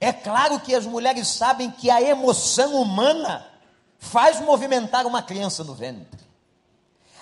É 0.00 0.12
claro 0.12 0.60
que 0.60 0.74
as 0.74 0.86
mulheres 0.86 1.26
sabem 1.26 1.70
que 1.70 1.90
a 1.90 2.00
emoção 2.00 2.80
humana 2.80 3.44
faz 3.98 4.40
movimentar 4.40 5.06
uma 5.06 5.22
criança 5.22 5.64
no 5.64 5.74
ventre. 5.74 6.25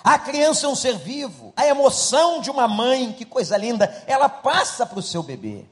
A 0.05 0.17
criança 0.17 0.67
é 0.67 0.69
um 0.69 0.75
ser 0.75 0.95
vivo, 0.97 1.51
a 1.57 1.65
emoção 1.65 2.39
de 2.39 2.49
uma 2.49 2.67
mãe, 2.67 3.11
que 3.11 3.25
coisa 3.25 3.57
linda, 3.57 4.03
ela 4.07 4.29
passa 4.29 4.85
para 4.85 4.99
o 4.99 5.03
seu 5.03 5.21
bebê. 5.21 5.65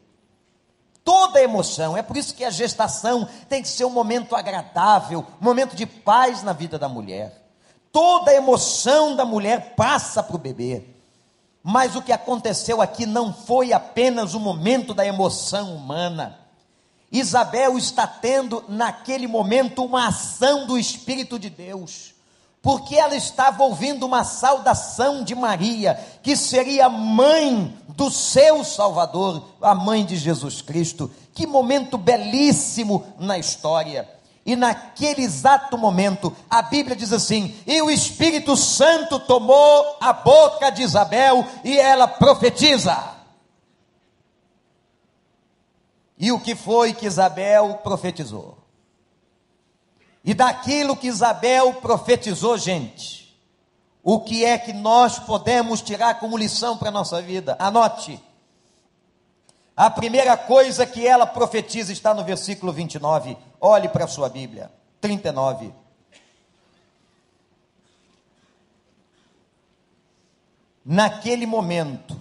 Toda 1.03 1.41
emoção, 1.41 1.95
é 1.95 2.01
por 2.01 2.17
isso 2.17 2.33
que 2.33 2.43
a 2.43 2.49
gestação 2.49 3.29
tem 3.47 3.61
que 3.61 3.67
ser 3.67 3.85
um 3.85 3.89
momento 3.89 4.35
agradável, 4.35 5.25
um 5.39 5.45
momento 5.45 5.75
de 5.75 5.85
paz 5.85 6.41
na 6.41 6.51
vida 6.51 6.79
da 6.79 6.89
mulher 6.89 7.43
toda 7.93 8.33
emoção 8.33 9.15
da 9.15 9.23
mulher 9.23 9.75
passa 9.75 10.23
para 10.23 10.35
o 10.35 10.39
bebê. 10.39 10.83
Mas 11.61 11.95
o 11.95 12.01
que 12.01 12.11
aconteceu 12.11 12.81
aqui 12.81 13.05
não 13.05 13.31
foi 13.31 13.71
apenas 13.71 14.33
o 14.33 14.39
momento 14.39 14.93
da 14.93 15.05
emoção 15.05 15.75
humana. 15.75 16.39
Isabel 17.09 17.77
está 17.77 18.07
tendo 18.07 18.65
naquele 18.67 19.27
momento 19.27 19.85
uma 19.85 20.07
ação 20.07 20.65
do 20.65 20.77
Espírito 20.77 21.37
de 21.37 21.49
Deus, 21.49 22.12
porque 22.63 22.95
ela 22.95 23.13
estava 23.13 23.61
ouvindo 23.61 24.05
uma 24.05 24.23
saudação 24.23 25.21
de 25.21 25.35
Maria, 25.35 25.99
que 26.23 26.33
seria 26.33 26.87
mãe 26.87 27.77
do 27.89 28.09
seu 28.09 28.63
Salvador, 28.63 29.43
a 29.61 29.75
mãe 29.75 30.05
de 30.05 30.15
Jesus 30.15 30.61
Cristo. 30.61 31.11
Que 31.33 31.45
momento 31.45 31.97
belíssimo 31.97 33.05
na 33.19 33.37
história. 33.37 34.09
E 34.45 34.55
naquele 34.55 35.23
exato 35.23 35.77
momento, 35.77 36.33
a 36.49 36.61
Bíblia 36.61 36.95
diz 36.95 37.11
assim: 37.11 37.53
E 37.67 37.81
o 37.81 37.91
Espírito 37.91 38.55
Santo 38.55 39.19
tomou 39.19 39.97
a 39.99 40.13
boca 40.13 40.69
de 40.69 40.83
Isabel 40.83 41.45
e 41.65 41.77
ela 41.77 42.07
profetiza. 42.07 43.11
E 46.17 46.31
o 46.31 46.39
que 46.39 46.55
foi 46.55 46.93
que 46.93 47.05
Isabel 47.05 47.81
profetizou? 47.83 48.62
E 50.23 50.33
daquilo 50.33 50.95
que 50.95 51.07
Isabel 51.07 51.73
profetizou, 51.75 52.57
gente, 52.57 53.37
o 54.01 54.19
que 54.21 54.45
é 54.45 54.57
que 54.57 54.71
nós 54.71 55.19
podemos 55.19 55.81
tirar 55.81 56.19
como 56.19 56.37
lição 56.37 56.77
para 56.77 56.89
a 56.89 56.91
nossa 56.91 57.21
vida? 57.21 57.55
Anote. 57.59 58.21
A 59.75 59.89
primeira 59.89 60.37
coisa 60.37 60.85
que 60.85 61.05
ela 61.05 61.25
profetiza 61.25 61.91
está 61.91 62.13
no 62.13 62.23
versículo 62.23 62.71
29. 62.71 63.37
Olhe 63.59 63.89
para 63.89 64.05
a 64.05 64.07
sua 64.07 64.29
Bíblia. 64.29 64.71
39. 65.01 65.73
Naquele 70.85 71.45
momento, 71.45 72.19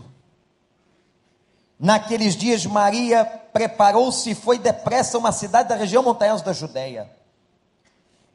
naqueles 1.78 2.36
dias, 2.36 2.64
Maria 2.64 3.24
preparou-se 3.24 4.30
e 4.30 4.34
foi 4.34 4.58
depressa 4.58 5.16
a 5.16 5.20
uma 5.20 5.32
cidade 5.32 5.68
da 5.68 5.74
região 5.74 6.02
montanhosa 6.02 6.44
da 6.44 6.52
Judéia. 6.52 7.21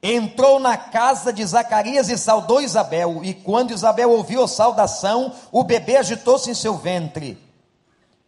Entrou 0.01 0.59
na 0.59 0.77
casa 0.77 1.33
de 1.33 1.43
Zacarias 1.43 2.09
e 2.09 2.17
saudou 2.17 2.61
Isabel. 2.61 3.23
E 3.23 3.33
quando 3.33 3.71
Isabel 3.71 4.11
ouviu 4.11 4.43
a 4.43 4.47
saudação, 4.47 5.33
o 5.51 5.63
bebê 5.63 5.97
agitou-se 5.97 6.49
em 6.49 6.53
seu 6.53 6.77
ventre. 6.77 7.37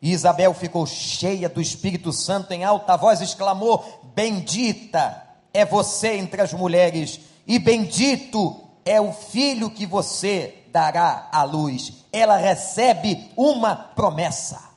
E 0.02 0.12
Isabel 0.12 0.54
ficou 0.54 0.86
cheia 0.86 1.50
do 1.50 1.62
Espírito 1.62 2.12
Santo, 2.12 2.54
em 2.54 2.64
alta 2.64 2.96
voz 2.96 3.22
exclamou: 3.22 4.02
Bendita 4.16 5.24
é 5.54 5.66
você 5.66 6.16
entre 6.16 6.42
as 6.42 6.54
mulheres, 6.54 7.20
e 7.46 7.60
bendito 7.60 8.64
é 8.86 9.00
o 9.00 9.12
filho 9.12 9.70
que 9.70 9.86
você 9.86 10.64
dará 10.72 11.28
à 11.32 11.44
luz. 11.44 12.06
Ela 12.12 12.38
recebe 12.38 13.32
uma 13.36 13.76
promessa. 13.76 14.70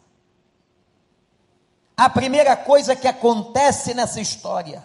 A 1.96 2.10
primeira 2.10 2.56
coisa 2.56 2.96
que 2.96 3.06
acontece 3.06 3.94
nessa 3.94 4.20
história, 4.20 4.82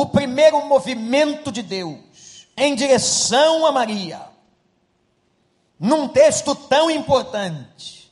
o 0.00 0.06
primeiro 0.06 0.64
movimento 0.64 1.50
de 1.50 1.60
Deus 1.60 2.46
em 2.56 2.76
direção 2.76 3.66
a 3.66 3.72
Maria, 3.72 4.20
num 5.76 6.06
texto 6.06 6.54
tão 6.54 6.88
importante, 6.88 8.08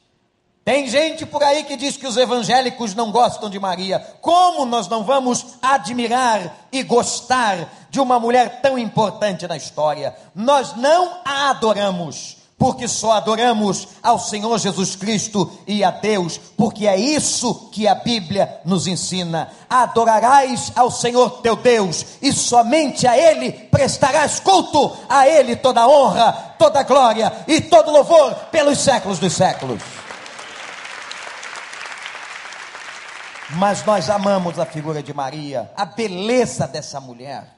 tem 0.64 0.88
gente 0.88 1.24
por 1.24 1.44
aí 1.44 1.62
que 1.62 1.76
diz 1.76 1.96
que 1.96 2.08
os 2.08 2.16
evangélicos 2.16 2.92
não 2.92 3.12
gostam 3.12 3.48
de 3.48 3.60
Maria. 3.60 4.00
Como 4.20 4.66
nós 4.66 4.88
não 4.88 5.04
vamos 5.04 5.58
admirar 5.62 6.66
e 6.72 6.82
gostar 6.82 7.72
de 7.88 8.00
uma 8.00 8.18
mulher 8.18 8.60
tão 8.60 8.76
importante 8.76 9.46
na 9.46 9.56
história? 9.56 10.12
Nós 10.34 10.74
não 10.74 11.20
a 11.24 11.50
adoramos, 11.50 12.35
porque 12.58 12.88
só 12.88 13.12
adoramos 13.12 13.88
ao 14.02 14.18
Senhor 14.18 14.58
Jesus 14.58 14.96
Cristo 14.96 15.50
e 15.66 15.84
a 15.84 15.90
Deus, 15.90 16.38
porque 16.56 16.86
é 16.86 16.96
isso 16.96 17.68
que 17.70 17.86
a 17.86 17.94
Bíblia 17.94 18.60
nos 18.64 18.86
ensina. 18.86 19.50
Adorarás 19.68 20.72
ao 20.74 20.90
Senhor 20.90 21.42
teu 21.42 21.54
Deus 21.54 22.04
e 22.22 22.32
somente 22.32 23.06
a 23.06 23.16
Ele 23.16 23.52
prestarás 23.52 24.40
culto, 24.40 24.96
a 25.08 25.28
Ele 25.28 25.54
toda 25.54 25.86
honra, 25.86 26.32
toda 26.58 26.82
glória 26.82 27.30
e 27.46 27.60
todo 27.60 27.90
louvor 27.90 28.34
pelos 28.50 28.78
séculos 28.78 29.18
dos 29.18 29.34
séculos. 29.34 29.82
Mas 33.50 33.84
nós 33.84 34.10
amamos 34.10 34.58
a 34.58 34.66
figura 34.66 35.02
de 35.02 35.12
Maria, 35.12 35.70
a 35.76 35.84
beleza 35.84 36.66
dessa 36.66 37.00
mulher, 37.00 37.55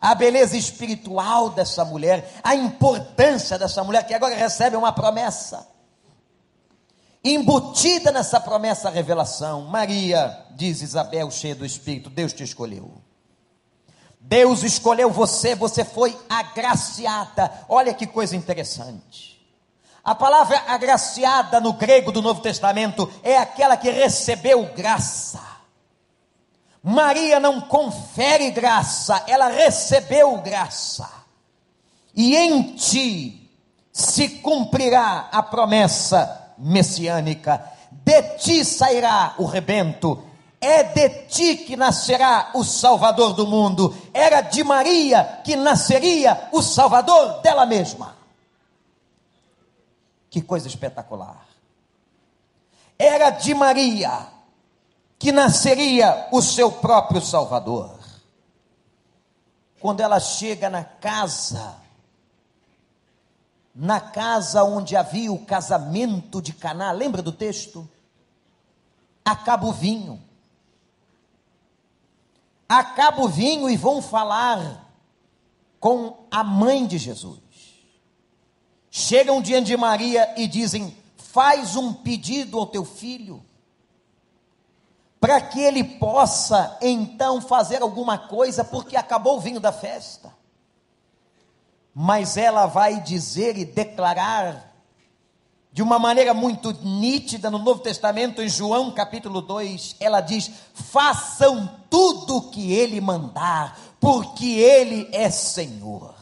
a 0.00 0.14
beleza 0.14 0.56
espiritual 0.56 1.50
dessa 1.50 1.84
mulher, 1.84 2.40
a 2.42 2.54
importância 2.54 3.58
dessa 3.58 3.84
mulher 3.84 4.06
que 4.06 4.14
agora 4.14 4.34
recebe 4.34 4.76
uma 4.76 4.92
promessa. 4.92 5.68
Embutida 7.22 8.10
nessa 8.10 8.40
promessa 8.40 8.88
a 8.88 8.90
revelação, 8.90 9.62
Maria, 9.66 10.46
diz 10.52 10.80
Isabel, 10.80 11.30
cheia 11.30 11.54
do 11.54 11.66
Espírito, 11.66 12.08
Deus 12.08 12.32
te 12.32 12.42
escolheu. 12.42 13.02
Deus 14.18 14.62
escolheu 14.62 15.10
você, 15.10 15.54
você 15.54 15.84
foi 15.84 16.18
agraciada. 16.28 17.52
Olha 17.68 17.92
que 17.92 18.06
coisa 18.06 18.34
interessante. 18.34 19.30
A 20.02 20.14
palavra 20.14 20.64
agraciada 20.66 21.60
no 21.60 21.74
grego 21.74 22.10
do 22.10 22.22
Novo 22.22 22.40
Testamento 22.40 23.10
é 23.22 23.36
aquela 23.36 23.76
que 23.76 23.90
recebeu 23.90 24.64
graça. 24.74 25.49
Maria 26.82 27.38
não 27.38 27.60
confere 27.60 28.50
graça, 28.50 29.24
ela 29.26 29.48
recebeu 29.48 30.38
graça. 30.38 31.08
E 32.14 32.36
em 32.36 32.74
ti 32.74 33.50
se 33.92 34.28
cumprirá 34.40 35.28
a 35.30 35.42
promessa 35.42 36.54
messiânica. 36.56 37.62
De 37.90 38.22
ti 38.38 38.64
sairá 38.64 39.34
o 39.38 39.44
rebento, 39.44 40.24
é 40.60 40.82
de 40.82 41.08
ti 41.26 41.56
que 41.56 41.76
nascerá 41.76 42.50
o 42.54 42.64
Salvador 42.64 43.34
do 43.34 43.46
mundo. 43.46 43.94
Era 44.12 44.40
de 44.40 44.62
Maria 44.62 45.40
que 45.44 45.56
nasceria 45.56 46.48
o 46.52 46.62
Salvador 46.62 47.40
dela 47.40 47.66
mesma. 47.66 48.16
Que 50.28 50.40
coisa 50.40 50.68
espetacular! 50.68 51.46
Era 52.98 53.30
de 53.30 53.54
Maria 53.54 54.28
que 55.20 55.30
nasceria 55.30 56.28
o 56.32 56.42
seu 56.42 56.72
próprio 56.72 57.20
Salvador. 57.20 57.96
Quando 59.78 60.00
ela 60.00 60.18
chega 60.18 60.68
na 60.68 60.82
casa, 60.82 61.76
na 63.72 64.00
casa 64.00 64.64
onde 64.64 64.96
havia 64.96 65.32
o 65.32 65.44
casamento 65.44 66.42
de 66.42 66.52
Caná, 66.52 66.90
lembra 66.90 67.22
do 67.22 67.30
texto? 67.30 67.88
Acaba 69.24 69.68
o 69.68 69.72
vinho. 69.72 70.20
Acaba 72.68 73.22
o 73.22 73.28
vinho 73.28 73.70
e 73.70 73.76
vão 73.76 74.02
falar 74.02 74.90
com 75.78 76.26
a 76.28 76.42
mãe 76.42 76.84
de 76.84 76.98
Jesus 76.98 77.50
chegam 78.90 79.40
diante 79.40 79.68
de 79.68 79.76
Maria 79.76 80.34
e 80.36 80.46
dizem: 80.46 80.96
faz 81.16 81.76
um 81.76 81.92
pedido 81.92 82.58
ao 82.58 82.66
teu 82.66 82.84
filho, 82.84 83.44
para 85.20 85.40
que 85.40 85.60
ele 85.60 85.84
possa 85.84 86.78
então 86.80 87.40
fazer 87.40 87.82
alguma 87.82 88.16
coisa, 88.16 88.64
porque 88.64 88.96
acabou 88.96 89.36
o 89.36 89.40
vinho 89.40 89.60
da 89.60 89.70
festa. 89.70 90.32
Mas 91.94 92.36
ela 92.36 92.66
vai 92.66 93.00
dizer 93.00 93.58
e 93.58 93.64
declarar, 93.64 94.74
de 95.70 95.82
uma 95.82 95.98
maneira 95.98 96.32
muito 96.32 96.72
nítida 96.82 97.50
no 97.50 97.58
Novo 97.58 97.80
Testamento, 97.80 98.40
em 98.40 98.48
João 98.48 98.90
capítulo 98.90 99.42
2, 99.42 99.96
ela 100.00 100.20
diz: 100.20 100.50
façam 100.72 101.70
tudo 101.90 102.38
o 102.38 102.50
que 102.50 102.72
ele 102.72 103.00
mandar, 103.00 103.78
porque 104.00 104.46
ele 104.46 105.08
é 105.12 105.30
Senhor 105.30 106.18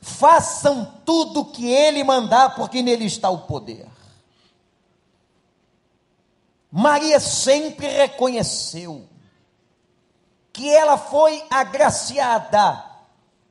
façam 0.00 0.92
tudo 1.04 1.40
o 1.40 1.44
que 1.44 1.70
ele 1.70 2.02
mandar, 2.02 2.54
porque 2.54 2.82
nele 2.82 3.04
está 3.04 3.28
o 3.28 3.40
poder. 3.40 3.86
Maria 6.70 7.18
sempre 7.18 7.88
reconheceu 7.88 9.08
que 10.52 10.68
ela 10.68 10.96
foi 10.96 11.42
agraciada, 11.50 12.84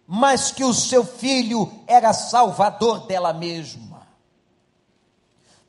mas 0.08 0.52
que 0.52 0.64
o 0.64 0.74
seu 0.74 1.06
filho 1.06 1.72
era 1.88 2.14
salvador 2.14 3.08
dela 3.08 3.34
mesma. 3.34 4.08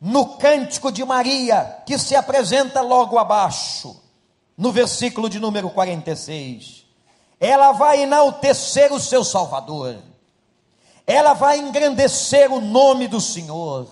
No 0.00 0.38
cântico 0.38 0.90
de 0.90 1.04
Maria, 1.04 1.82
que 1.86 1.98
se 1.98 2.16
apresenta 2.16 2.80
logo 2.80 3.18
abaixo, 3.18 4.00
no 4.56 4.72
versículo 4.72 5.28
de 5.28 5.38
número 5.38 5.70
46, 5.70 6.86
ela 7.38 7.72
vai 7.72 8.02
enaltecer 8.02 8.92
o 8.92 9.00
seu 9.00 9.24
Salvador 9.24 10.02
ela 11.10 11.32
vai 11.32 11.58
engrandecer 11.58 12.52
o 12.52 12.60
nome 12.60 13.08
do 13.08 13.20
Senhor, 13.20 13.88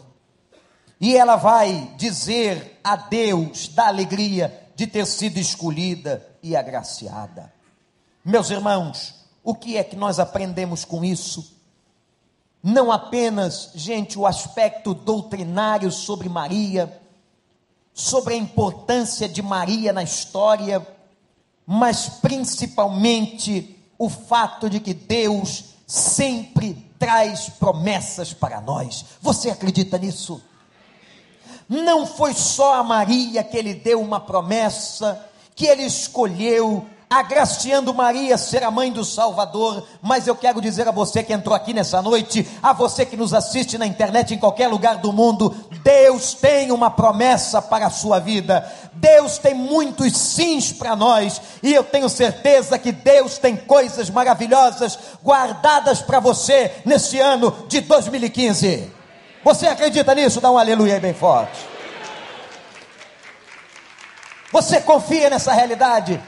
e 1.01 1.17
ela 1.17 1.35
vai 1.35 1.93
dizer 1.97 2.78
a 2.93 2.97
Deus 2.97 3.69
da 3.69 3.89
alegria 3.89 4.67
de 4.75 4.87
ter 4.87 5.07
sido 5.07 5.39
escolhida 5.39 6.27
e 6.43 6.57
agraciada. 6.57 7.53
Meus 8.25 8.49
irmãos, 8.49 9.15
o 9.45 9.55
que 9.55 9.77
é 9.77 9.85
que 9.85 9.95
nós 9.95 10.19
aprendemos 10.19 10.87
com 10.87 11.05
isso? 11.05 11.55
Não 12.63 12.91
apenas, 12.91 13.73
gente, 13.75 14.19
o 14.19 14.27
aspecto 14.27 14.95
doutrinário 14.95 15.93
sobre 15.93 16.31
Maria, 16.31 17.01
sobre 17.93 18.33
a 18.35 18.39
importância 18.39 19.29
de 19.29 19.43
Maria 19.43 19.93
na 19.93 20.03
história, 20.03 20.87
mas 21.67 22.09
principalmente 22.09 23.79
o 23.99 24.09
fato 24.09 24.71
de 24.71 24.81
que 24.81 24.95
Deus 24.95 25.75
sempre 25.87 26.91
traz 26.99 27.51
promessas 27.51 28.33
para 28.33 28.63
nós. 28.63 29.05
Você 29.21 29.51
acredita 29.51 29.99
nisso? 29.99 30.43
Não 31.69 32.07
foi 32.07 32.33
só 32.33 32.75
a 32.75 32.83
Maria 32.83 33.45
que 33.45 33.57
ele 33.57 33.75
deu 33.75 34.01
uma 34.01 34.19
promessa, 34.19 35.23
que 35.55 35.67
ele 35.67 35.83
escolheu, 35.83 36.87
agraciando 37.11 37.95
Maria 37.95 38.37
ser 38.37 38.63
a 38.63 38.71
mãe 38.71 38.93
do 38.93 39.05
Salvador, 39.05 39.87
mas 40.03 40.27
eu 40.27 40.37
quero 40.37 40.61
dizer 40.61 40.87
a 40.87 40.93
você 40.93 41.23
que 41.23 41.33
entrou 41.33 41.55
aqui 41.55 41.73
nessa 41.73 42.03
noite, 42.03 42.47
a 42.63 42.73
você 42.73 43.07
que 43.07 43.17
nos 43.17 43.33
assiste 43.33 43.79
na 43.79 43.87
internet 43.87 44.35
em 44.35 44.39
qualquer 44.39 44.69
lugar 44.69 44.99
do 44.99 45.13
mundo, 45.13 45.55
Deus 45.83 46.35
tem 46.35 46.71
uma 46.71 46.91
promessa 46.91 47.63
para 47.63 47.87
a 47.87 47.91
sua 47.91 48.19
vida. 48.19 48.71
Deus 48.95 49.39
tem 49.39 49.55
muitos 49.55 50.17
sims 50.17 50.73
para 50.73 50.95
nós, 50.95 51.41
e 51.63 51.73
eu 51.73 51.85
tenho 51.85 52.09
certeza 52.09 52.79
que 52.79 52.93
Deus 52.93 53.39
tem 53.39 53.57
coisas 53.57 54.11
maravilhosas 54.11 54.99
guardadas 55.25 56.03
para 56.03 56.21
você 56.21 56.73
nesse 56.85 57.19
ano 57.19 57.55
de 57.69 57.81
2015. 57.81 58.98
Você 59.45 59.67
acredita 59.67 60.15
nisso? 60.15 60.41
Dá 60.41 60.51
um 60.51 60.59
aleluia 60.59 60.99
bem 61.01 61.15
forte. 61.15 61.67
Você 64.51 64.81
confia 64.81 65.31
nessa 65.31 65.53
realidade? 65.53 66.21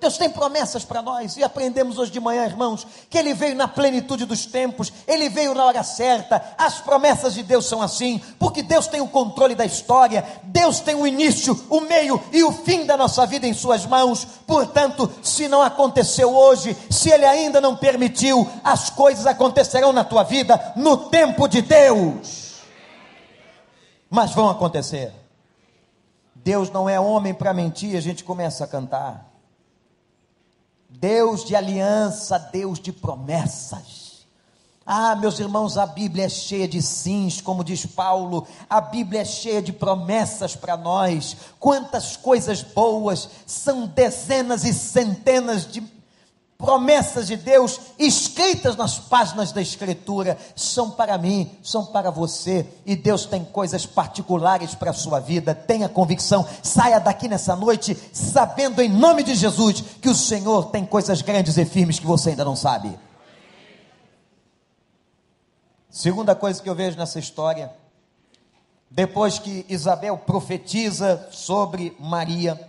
Deus 0.00 0.16
tem 0.16 0.30
promessas 0.30 0.84
para 0.84 1.02
nós 1.02 1.36
e 1.36 1.42
aprendemos 1.42 1.98
hoje 1.98 2.10
de 2.10 2.20
manhã, 2.20 2.44
irmãos, 2.44 2.86
que 3.10 3.18
Ele 3.18 3.34
veio 3.34 3.56
na 3.56 3.66
plenitude 3.66 4.24
dos 4.24 4.46
tempos, 4.46 4.92
Ele 5.06 5.28
veio 5.28 5.54
na 5.54 5.64
hora 5.64 5.82
certa. 5.82 6.54
As 6.56 6.80
promessas 6.80 7.34
de 7.34 7.42
Deus 7.42 7.66
são 7.66 7.82
assim, 7.82 8.20
porque 8.38 8.62
Deus 8.62 8.86
tem 8.86 9.00
o 9.00 9.08
controle 9.08 9.54
da 9.54 9.64
história, 9.64 10.24
Deus 10.44 10.80
tem 10.80 10.94
o 10.94 11.06
início, 11.06 11.66
o 11.68 11.80
meio 11.80 12.22
e 12.32 12.44
o 12.44 12.52
fim 12.52 12.86
da 12.86 12.96
nossa 12.96 13.26
vida 13.26 13.46
em 13.46 13.52
Suas 13.52 13.84
mãos. 13.86 14.24
Portanto, 14.46 15.10
se 15.22 15.48
não 15.48 15.62
aconteceu 15.62 16.34
hoje, 16.34 16.76
se 16.88 17.10
Ele 17.10 17.24
ainda 17.24 17.60
não 17.60 17.76
permitiu, 17.76 18.48
as 18.62 18.90
coisas 18.90 19.26
acontecerão 19.26 19.92
na 19.92 20.04
tua 20.04 20.22
vida 20.22 20.72
no 20.76 20.96
tempo 21.08 21.48
de 21.48 21.60
Deus. 21.60 22.62
Mas 24.08 24.32
vão 24.32 24.48
acontecer. 24.48 25.12
Deus 26.34 26.70
não 26.70 26.88
é 26.88 26.98
homem 26.98 27.34
para 27.34 27.52
mentir, 27.52 27.96
a 27.96 28.00
gente 28.00 28.24
começa 28.24 28.64
a 28.64 28.66
cantar. 28.66 29.27
Deus 31.00 31.44
de 31.44 31.54
aliança, 31.54 32.38
Deus 32.38 32.80
de 32.80 32.92
promessas. 32.92 34.26
Ah, 34.84 35.14
meus 35.14 35.38
irmãos, 35.38 35.78
a 35.78 35.86
Bíblia 35.86 36.24
é 36.24 36.28
cheia 36.28 36.66
de 36.66 36.82
sims, 36.82 37.40
como 37.40 37.62
diz 37.62 37.86
Paulo, 37.86 38.46
a 38.68 38.80
Bíblia 38.80 39.20
é 39.20 39.24
cheia 39.24 39.62
de 39.62 39.72
promessas 39.72 40.56
para 40.56 40.76
nós. 40.76 41.36
Quantas 41.60 42.16
coisas 42.16 42.62
boas, 42.62 43.28
são 43.46 43.86
dezenas 43.86 44.64
e 44.64 44.74
centenas 44.74 45.70
de 45.70 45.82
promessas 46.58 47.28
de 47.28 47.36
Deus 47.36 47.80
escritas 47.96 48.74
nas 48.74 48.98
páginas 48.98 49.52
da 49.52 49.62
Escritura 49.62 50.36
são 50.56 50.90
para 50.90 51.16
mim, 51.16 51.56
são 51.62 51.86
para 51.86 52.10
você, 52.10 52.66
e 52.84 52.96
Deus 52.96 53.24
tem 53.26 53.44
coisas 53.44 53.86
particulares 53.86 54.74
para 54.74 54.90
a 54.90 54.94
sua 54.94 55.20
vida. 55.20 55.54
Tenha 55.54 55.88
convicção, 55.88 56.44
saia 56.60 56.98
daqui 56.98 57.28
nessa 57.28 57.54
noite 57.54 57.96
sabendo 58.12 58.82
em 58.82 58.88
nome 58.88 59.22
de 59.22 59.36
Jesus 59.36 59.84
que 60.02 60.08
o 60.08 60.14
Senhor 60.14 60.66
tem 60.70 60.84
coisas 60.84 61.22
grandes 61.22 61.56
e 61.56 61.64
firmes 61.64 62.00
que 62.00 62.06
você 62.06 62.30
ainda 62.30 62.44
não 62.44 62.56
sabe. 62.56 62.98
Segunda 65.88 66.34
coisa 66.34 66.60
que 66.60 66.68
eu 66.68 66.74
vejo 66.74 66.98
nessa 66.98 67.20
história, 67.20 67.72
depois 68.90 69.38
que 69.38 69.64
Isabel 69.68 70.18
profetiza 70.18 71.28
sobre 71.30 71.96
Maria, 72.00 72.67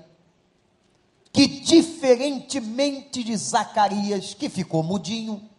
que, 1.32 1.48
diferentemente 1.48 3.24
de 3.24 3.36
Zacarias, 3.36 4.34
que 4.34 4.50
ficou 4.50 4.84
mudinho, 4.84 5.50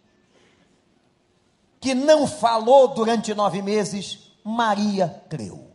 que 1.79 1.95
não 1.95 2.27
falou 2.27 2.89
durante 2.89 3.33
nove 3.33 3.61
meses, 3.61 4.31
Maria 4.43 5.23
creu. 5.29 5.71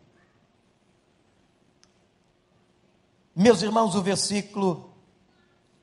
Meus 3.34 3.60
irmãos, 3.60 3.94
o 3.94 4.02
versículo 4.02 4.90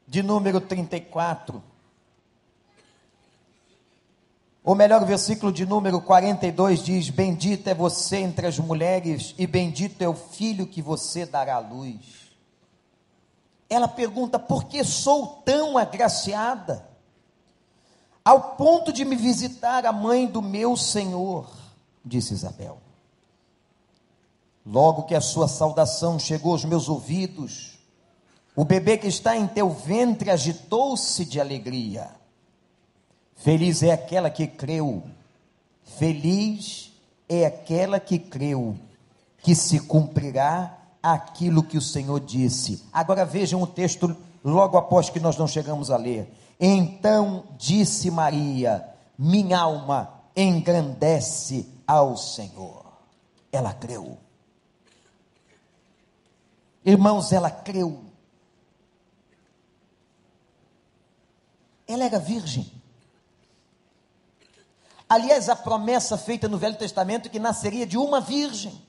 de 0.07 0.23
número 0.23 0.59
34, 0.61 1.63
ou 4.63 4.75
melhor, 4.75 5.03
o 5.03 5.05
versículo 5.05 5.51
de 5.51 5.65
número 5.65 5.99
42 5.99 6.81
diz: 6.81 7.09
Bendita 7.09 7.71
é 7.71 7.73
você 7.75 8.17
entre 8.17 8.47
as 8.47 8.57
mulheres, 8.57 9.35
e 9.37 9.45
bendito 9.45 10.01
é 10.01 10.07
o 10.07 10.15
filho 10.15 10.65
que 10.65 10.81
você 10.81 11.25
dará 11.25 11.55
à 11.55 11.59
luz. 11.59 12.22
Ela 13.73 13.87
pergunta: 13.87 14.37
por 14.37 14.65
que 14.65 14.83
sou 14.83 15.41
tão 15.43 15.77
agraciada? 15.77 16.87
Ao 18.23 18.55
ponto 18.55 18.93
de 18.93 19.03
me 19.03 19.15
visitar 19.15 19.85
a 19.85 19.91
mãe 19.91 20.27
do 20.27 20.41
meu 20.41 20.77
Senhor, 20.77 21.49
disse 22.05 22.33
Isabel. 22.33 22.77
Logo 24.65 25.03
que 25.03 25.15
a 25.15 25.19
sua 25.19 25.47
saudação 25.47 26.19
chegou 26.19 26.53
aos 26.53 26.63
meus 26.63 26.87
ouvidos, 26.87 27.79
o 28.55 28.63
bebê 28.63 28.97
que 28.97 29.07
está 29.07 29.35
em 29.35 29.47
teu 29.47 29.71
ventre 29.71 30.29
agitou-se 30.29 31.25
de 31.25 31.41
alegria. 31.41 32.11
Feliz 33.35 33.81
é 33.81 33.91
aquela 33.91 34.29
que 34.29 34.45
creu, 34.45 35.03
feliz 35.83 36.93
é 37.27 37.45
aquela 37.45 37.99
que 37.99 38.19
creu, 38.19 38.77
que 39.39 39.55
se 39.55 39.79
cumprirá 39.79 40.82
aquilo 41.03 41.61
que 41.61 41.77
o 41.77 41.81
Senhor 41.81 42.21
disse. 42.21 42.81
Agora 42.93 43.25
vejam 43.25 43.61
o 43.61 43.67
texto 43.67 44.15
logo 44.41 44.77
após 44.77 45.09
que 45.09 45.19
nós 45.19 45.37
não 45.37 45.47
chegamos 45.47 45.91
a 45.91 45.97
ler. 45.97 46.33
Então 46.57 47.43
disse 47.57 48.09
Maria: 48.09 48.87
Minha 49.17 49.59
alma 49.59 50.21
engrandece 50.33 51.69
ao 51.85 52.15
Senhor. 52.15 52.85
Ela 53.51 53.73
creu. 53.73 54.17
Irmãos, 56.85 57.31
ela 57.31 57.51
creu. 57.51 58.03
Ela 61.87 62.05
era 62.05 62.19
virgem. 62.19 62.71
Aliás, 65.07 65.47
a 65.47 65.55
promessa 65.55 66.17
feita 66.17 66.47
no 66.47 66.57
Velho 66.57 66.77
Testamento 66.77 67.29
que 67.29 67.39
nasceria 67.39 67.85
de 67.85 67.97
uma 67.97 68.19
virgem. 68.19 68.81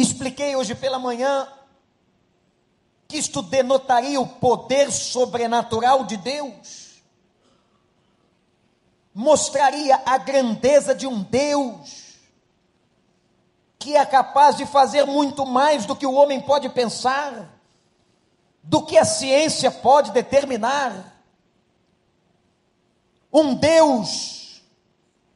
Expliquei 0.00 0.56
hoje 0.56 0.74
pela 0.74 0.98
manhã 0.98 1.46
que 3.06 3.18
isto 3.18 3.42
denotaria 3.42 4.18
o 4.18 4.26
poder 4.26 4.90
sobrenatural 4.90 6.04
de 6.04 6.16
Deus, 6.16 7.02
mostraria 9.12 10.00
a 10.06 10.16
grandeza 10.16 10.94
de 10.94 11.06
um 11.06 11.22
Deus 11.22 12.18
que 13.78 13.94
é 13.94 14.06
capaz 14.06 14.56
de 14.56 14.64
fazer 14.64 15.04
muito 15.04 15.44
mais 15.44 15.84
do 15.84 15.94
que 15.94 16.06
o 16.06 16.14
homem 16.14 16.40
pode 16.40 16.68
pensar, 16.70 17.50
do 18.62 18.82
que 18.82 18.96
a 18.96 19.04
ciência 19.04 19.70
pode 19.70 20.12
determinar. 20.12 21.14
Um 23.30 23.54
Deus 23.54 24.62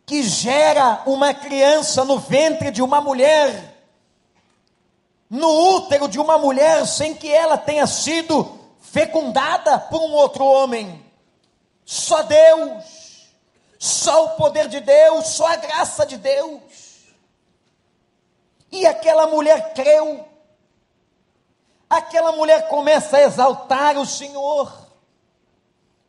que 0.06 0.22
gera 0.22 1.02
uma 1.06 1.34
criança 1.34 2.04
no 2.04 2.18
ventre 2.18 2.70
de 2.70 2.82
uma 2.82 3.00
mulher, 3.00 3.73
no 5.34 5.48
útero 5.48 6.06
de 6.06 6.20
uma 6.20 6.38
mulher, 6.38 6.86
sem 6.86 7.12
que 7.12 7.28
ela 7.28 7.58
tenha 7.58 7.88
sido 7.88 8.56
fecundada 8.80 9.80
por 9.80 10.00
um 10.00 10.12
outro 10.12 10.44
homem. 10.44 11.04
Só 11.84 12.22
Deus, 12.22 13.26
só 13.76 14.26
o 14.26 14.30
poder 14.36 14.68
de 14.68 14.78
Deus, 14.78 15.26
só 15.26 15.48
a 15.48 15.56
graça 15.56 16.06
de 16.06 16.18
Deus. 16.18 16.62
E 18.70 18.86
aquela 18.86 19.26
mulher 19.26 19.74
creu. 19.74 20.24
Aquela 21.90 22.30
mulher 22.30 22.68
começa 22.68 23.16
a 23.16 23.22
exaltar 23.22 23.98
o 23.98 24.06
Senhor. 24.06 24.72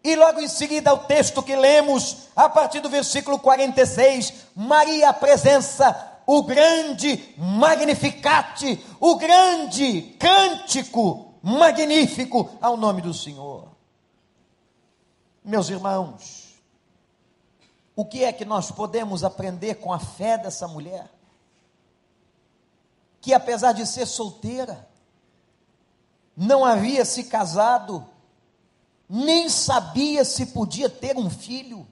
E 0.03 0.15
logo 0.15 0.39
em 0.39 0.47
seguida, 0.47 0.93
o 0.93 0.99
texto 0.99 1.41
que 1.41 1.55
lemos, 1.55 2.27
a 2.35 2.47
partir 2.47 2.79
do 2.79 2.89
versículo 2.89 3.39
46, 3.39 4.33
Maria 4.55 5.09
apresenta 5.09 6.14
o 6.25 6.43
grande 6.43 7.35
magnificate, 7.37 8.83
o 8.99 9.15
grande 9.15 10.01
cântico 10.19 11.35
magnífico 11.41 12.49
ao 12.61 12.75
nome 12.75 13.01
do 13.01 13.13
Senhor. 13.13 13.69
Meus 15.43 15.69
irmãos, 15.69 16.55
o 17.95 18.03
que 18.03 18.23
é 18.23 18.33
que 18.33 18.45
nós 18.45 18.71
podemos 18.71 19.23
aprender 19.23 19.75
com 19.75 19.93
a 19.93 19.99
fé 19.99 20.37
dessa 20.37 20.67
mulher? 20.67 21.09
que 23.25 23.33
apesar 23.33 23.71
de 23.71 23.87
ser 23.87 24.05
solteira, 24.05 24.87
não 26.37 26.63
havia 26.63 27.03
se 27.03 27.23
casado, 27.23 28.07
nem 29.09 29.49
sabia 29.49 30.23
se 30.23 30.45
podia 30.45 30.87
ter 30.87 31.17
um 31.17 31.27
filho, 31.27 31.87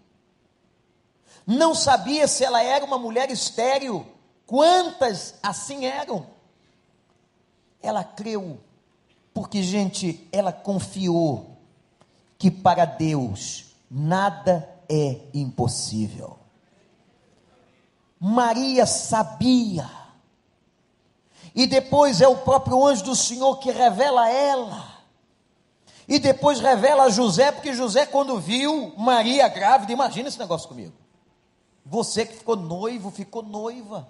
não 1.44 1.74
sabia 1.74 2.28
se 2.28 2.44
ela 2.44 2.62
era 2.62 2.86
uma 2.86 3.00
mulher 3.00 3.32
estéril, 3.32 4.06
quantas 4.46 5.36
assim 5.42 5.86
eram. 5.86 6.28
Ela 7.82 8.04
creu, 8.04 8.60
porque, 9.34 9.62
gente, 9.62 10.28
ela 10.32 10.54
confiou 10.54 11.58
que 12.38 12.50
para 12.50 12.86
Deus 12.86 13.66
nada 13.90 14.70
é 14.90 15.20
impossível. 15.34 16.38
Maria 18.20 18.86
sabia 18.86 19.90
e 21.56 21.68
depois 21.68 22.22
é 22.22 22.28
o 22.28 22.38
próprio 22.38 22.86
anjo 22.86 23.04
do 23.04 23.16
Senhor 23.16 23.58
que 23.58 23.72
revela 23.72 24.24
a 24.24 24.30
ela. 24.30 24.94
E 26.08 26.20
depois 26.20 26.60
revela 26.60 27.04
a 27.04 27.10
José, 27.10 27.52
porque 27.52 27.74
José, 27.74 28.06
quando 28.06 28.40
viu 28.40 28.94
Maria 28.98 29.48
grávida, 29.48 29.94
imagina 29.94 30.28
esse 30.28 30.40
negócio 30.40 30.68
comigo. 30.68 30.94
Você 31.86 32.26
que 32.26 32.36
ficou 32.36 32.56
noivo, 32.56 33.12
ficou 33.12 33.44
noiva. 33.44 34.10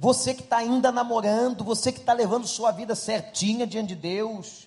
Você 0.00 0.32
que 0.32 0.40
está 0.40 0.56
ainda 0.56 0.90
namorando, 0.90 1.62
você 1.62 1.92
que 1.92 2.00
está 2.00 2.14
levando 2.14 2.46
sua 2.46 2.70
vida 2.70 2.94
certinha 2.94 3.66
diante 3.66 3.88
de 3.88 3.96
Deus, 3.96 4.66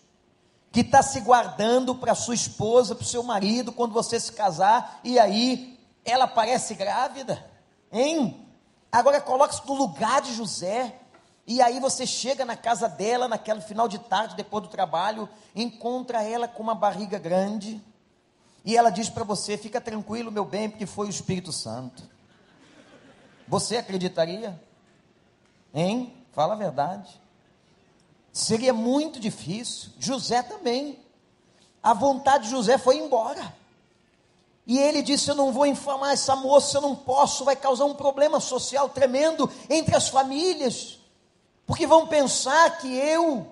que 0.72 0.82
está 0.82 1.02
se 1.02 1.22
guardando 1.22 1.96
para 1.96 2.14
sua 2.14 2.36
esposa, 2.36 2.94
para 2.94 3.02
o 3.02 3.08
seu 3.08 3.24
marido, 3.24 3.72
quando 3.72 3.94
você 3.94 4.20
se 4.20 4.32
casar, 4.32 5.00
e 5.04 5.18
aí 5.18 5.80
ela 6.06 6.28
parece 6.28 6.76
grávida, 6.76 7.44
hein? 7.92 8.48
Agora 8.92 9.20
coloque-se 9.20 9.68
no 9.68 9.74
lugar 9.74 10.22
de 10.22 10.36
José. 10.36 11.00
E 11.48 11.64
aí 11.64 11.80
você 11.80 12.06
chega 12.06 12.46
na 12.46 12.56
casa 12.56 12.88
dela, 12.88 13.28
naquele 13.28 13.62
final 13.62 13.88
de 13.88 13.98
tarde, 13.98 14.36
depois 14.36 14.62
do 14.62 14.70
trabalho, 14.70 15.28
encontra 15.56 16.22
ela 16.22 16.48
com 16.48 16.62
uma 16.62 16.76
barriga 16.76 17.18
grande, 17.18 17.82
e 18.64 18.78
ela 18.78 18.92
diz 18.92 19.10
para 19.10 19.24
você: 19.24 19.58
fica 19.58 19.82
tranquilo, 19.82 20.32
meu 20.32 20.46
bem, 20.46 20.70
porque 20.70 20.86
foi 20.86 21.08
o 21.08 21.10
Espírito 21.10 21.52
Santo. 21.52 22.08
Você 23.48 23.78
acreditaria? 23.78 24.62
Hein? 25.74 26.14
Fala 26.32 26.54
a 26.54 26.58
verdade. 26.58 27.10
Seria 28.32 28.74
muito 28.74 29.20
difícil. 29.20 29.92
José 30.00 30.42
também. 30.42 31.00
A 31.82 31.94
vontade 31.94 32.46
de 32.46 32.52
José 32.52 32.78
foi 32.78 32.98
embora. 32.98 33.54
E 34.66 34.80
ele 34.80 35.02
disse: 35.02 35.30
Eu 35.30 35.36
não 35.36 35.52
vou 35.52 35.66
infamar 35.66 36.14
essa 36.14 36.36
moça, 36.36 36.78
eu 36.78 36.82
não 36.82 36.96
posso, 36.96 37.44
vai 37.44 37.56
causar 37.56 37.86
um 37.86 37.94
problema 37.94 38.40
social 38.40 38.90
tremendo 38.90 39.50
entre 39.70 39.96
as 39.96 40.08
famílias. 40.08 41.00
Porque 41.66 41.86
vão 41.88 42.08
pensar 42.08 42.78
que 42.78 42.94
eu 42.96 43.48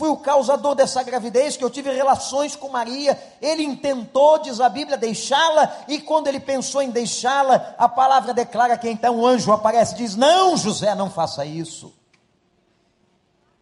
fui 0.00 0.08
o 0.08 0.16
causador 0.16 0.74
dessa 0.74 1.02
gravidez, 1.02 1.58
que 1.58 1.62
eu 1.62 1.68
tive 1.68 1.92
relações 1.92 2.56
com 2.56 2.70
Maria. 2.70 3.22
Ele 3.38 3.62
intentou, 3.62 4.38
diz 4.38 4.58
a 4.58 4.66
Bíblia, 4.66 4.96
deixá-la, 4.96 5.84
e 5.86 6.00
quando 6.00 6.26
ele 6.26 6.40
pensou 6.40 6.80
em 6.80 6.88
deixá-la, 6.88 7.74
a 7.76 7.86
palavra 7.86 8.32
declara 8.32 8.78
que 8.78 8.88
então 8.88 9.18
o 9.18 9.26
anjo 9.26 9.52
aparece 9.52 9.92
e 9.92 9.98
diz: 9.98 10.16
Não, 10.16 10.56
José, 10.56 10.94
não 10.94 11.10
faça 11.10 11.44
isso. 11.44 11.92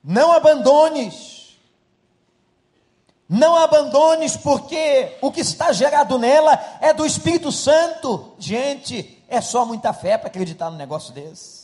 Não 0.03 0.31
abandones. 0.31 1.59
Não 3.29 3.57
abandones, 3.57 4.37
porque 4.37 5.18
o 5.20 5.33
que 5.33 5.40
está 5.40 5.72
gerado 5.72 6.20
nela 6.20 6.57
é 6.81 6.94
do 6.94 7.05
Espírito 7.05 7.51
Santo. 7.51 8.33
Gente, 8.38 9.24
é 9.29 9.40
só 9.40 9.66
muita 9.66 9.92
fé 9.92 10.16
para 10.16 10.29
acreditar 10.29 10.70
num 10.70 10.77
negócio 10.77 11.12
desse. 11.12 11.58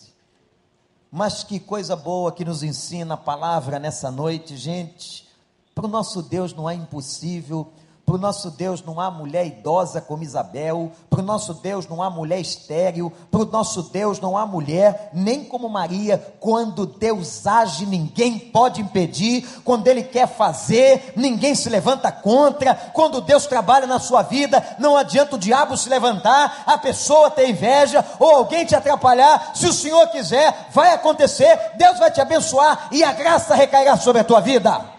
Mas 1.17 1.45
que 1.45 1.61
coisa 1.61 1.95
boa 1.95 2.33
que 2.33 2.45
nos 2.45 2.65
ensina 2.65 3.15
a 3.15 3.17
palavra 3.17 3.79
nessa 3.79 4.11
noite, 4.11 4.57
gente. 4.57 5.25
Para 5.73 5.85
o 5.87 5.89
nosso 5.89 6.21
Deus 6.21 6.53
não 6.53 6.69
é 6.69 6.75
impossível, 6.75 7.73
Para 8.05 8.17
o 8.17 8.19
nosso 8.19 8.51
Deus 8.51 8.85
não 8.85 9.01
há 9.01 9.11
mulher 9.11 9.47
idosa 9.47 9.99
como 9.99 10.23
Isabel, 10.23 10.93
para 11.09 11.21
o 11.21 11.25
nosso 11.25 11.55
Deus 11.55 11.89
não 11.89 12.03
há 12.03 12.11
mulher 12.11 12.39
estéril, 12.39 13.11
para 13.31 13.41
o 13.41 13.47
nosso 13.47 13.85
Deus 13.85 14.21
não 14.21 14.37
há 14.37 14.45
mulher, 14.45 15.11
nem 15.15 15.43
como 15.43 15.71
Maria. 15.71 16.19
Quando 16.39 16.85
Deus 16.85 17.47
age, 17.47 17.87
ninguém 17.87 18.39
pode 18.39 18.83
impedir, 18.83 19.49
quando 19.65 19.89
Ele 19.89 20.03
quer 20.03 20.29
fazer, 20.29 21.15
ninguém 21.17 21.55
se 21.55 21.71
levanta 21.71 22.13
contra. 22.13 22.75
Quando 22.75 23.23
Deus 23.23 23.47
trabalha 23.47 23.87
na 23.87 23.99
sua 23.99 24.23
vida, 24.23 24.63
não 24.79 24.99
adianta 24.99 25.37
o 25.37 25.39
diabo 25.39 25.75
se 25.75 25.89
levantar, 25.89 26.65
a 26.67 26.77
pessoa 26.77 27.31
ter 27.31 27.49
inveja 27.49 28.05
ou 28.19 28.31
alguém 28.35 28.67
te 28.67 28.77
atrapalhar. 28.77 29.53
Se 29.55 29.67
o 29.67 29.73
Senhor 29.73 30.07
quiser, 30.09 30.69
vai 30.73 30.93
acontecer, 30.93 31.59
Deus 31.77 31.99
vai 31.99 32.11
te 32.11 32.21
abençoar 32.21 32.89
e 32.93 33.03
a 33.03 33.13
graça 33.13 33.55
recairá 33.55 33.97
sobre 33.97 34.21
a 34.21 34.25
tua 34.25 34.41
vida. 34.41 34.94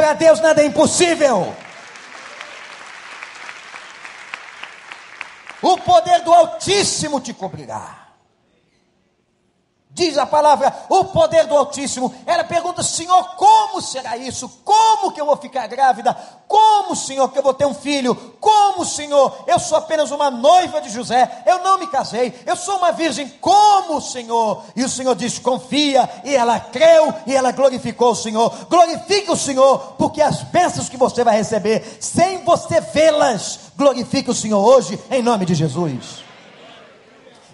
Para 0.00 0.14
Deus 0.14 0.40
nada 0.40 0.62
é 0.62 0.64
impossível. 0.64 1.54
O 5.60 5.76
poder 5.76 6.22
do 6.22 6.32
Altíssimo 6.32 7.20
te 7.20 7.34
cobrirá. 7.34 7.99
Diz 10.00 10.16
a 10.16 10.24
palavra, 10.24 10.74
o 10.88 11.04
poder 11.04 11.46
do 11.46 11.54
Altíssimo. 11.54 12.14
Ela 12.24 12.42
pergunta, 12.42 12.82
Senhor, 12.82 13.36
como 13.36 13.82
será 13.82 14.16
isso? 14.16 14.48
Como 14.64 15.12
que 15.12 15.20
eu 15.20 15.26
vou 15.26 15.36
ficar 15.36 15.66
grávida? 15.66 16.16
Como, 16.48 16.96
Senhor, 16.96 17.28
que 17.28 17.38
eu 17.38 17.42
vou 17.42 17.52
ter 17.52 17.66
um 17.66 17.74
filho? 17.74 18.14
Como, 18.40 18.82
Senhor, 18.82 19.44
eu 19.46 19.58
sou 19.58 19.76
apenas 19.76 20.10
uma 20.10 20.30
noiva 20.30 20.80
de 20.80 20.88
José, 20.88 21.42
eu 21.44 21.58
não 21.58 21.78
me 21.78 21.86
casei, 21.86 22.32
eu 22.46 22.56
sou 22.56 22.78
uma 22.78 22.92
virgem. 22.92 23.28
Como, 23.42 24.00
Senhor? 24.00 24.64
E 24.74 24.82
o 24.82 24.88
Senhor 24.88 25.14
diz: 25.14 25.38
confia. 25.38 26.08
E 26.24 26.34
ela 26.34 26.58
creu 26.58 27.12
e 27.26 27.36
ela 27.36 27.52
glorificou 27.52 28.12
o 28.12 28.16
Senhor. 28.16 28.50
Glorifique 28.70 29.30
o 29.30 29.36
Senhor, 29.36 29.96
porque 29.98 30.22
as 30.22 30.42
bênçãos 30.44 30.88
que 30.88 30.96
você 30.96 31.22
vai 31.22 31.36
receber, 31.36 31.98
sem 32.00 32.42
você 32.42 32.80
vê-las, 32.80 33.60
glorifique 33.76 34.30
o 34.30 34.34
Senhor 34.34 34.64
hoje, 34.64 34.98
em 35.10 35.22
nome 35.22 35.44
de 35.44 35.54
Jesus. 35.54 36.29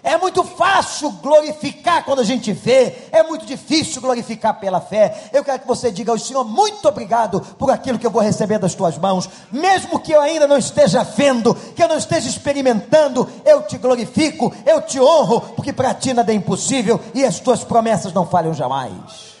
É 0.07 0.17
muito 0.17 0.41
fácil 0.41 1.11
glorificar 1.11 2.05
quando 2.05 2.19
a 2.19 2.23
gente 2.23 2.53
vê, 2.53 2.95
é 3.11 3.21
muito 3.23 3.45
difícil 3.45 4.01
glorificar 4.01 4.57
pela 4.57 4.79
fé. 4.79 5.29
Eu 5.33 5.43
quero 5.43 5.59
que 5.59 5.67
você 5.67 5.91
diga 5.91 6.13
ao 6.13 6.17
Senhor: 6.17 6.45
muito 6.45 6.87
obrigado 6.87 7.41
por 7.41 7.69
aquilo 7.69 7.99
que 7.99 8.07
eu 8.07 8.11
vou 8.11 8.21
receber 8.21 8.57
das 8.57 8.73
tuas 8.73 8.97
mãos, 8.97 9.29
mesmo 9.51 9.99
que 9.99 10.13
eu 10.13 10.21
ainda 10.21 10.47
não 10.47 10.57
esteja 10.57 11.03
vendo, 11.03 11.53
que 11.53 11.83
eu 11.83 11.89
não 11.89 11.97
esteja 11.97 12.29
experimentando, 12.29 13.29
eu 13.43 13.63
te 13.63 13.77
glorifico, 13.77 14.55
eu 14.65 14.81
te 14.81 14.97
honro, 14.97 15.41
porque 15.41 15.73
para 15.73 15.93
ti 15.93 16.13
nada 16.13 16.31
é 16.31 16.35
impossível 16.35 17.01
e 17.13 17.25
as 17.25 17.41
tuas 17.41 17.65
promessas 17.65 18.13
não 18.13 18.25
falham 18.25 18.53
jamais. 18.53 19.35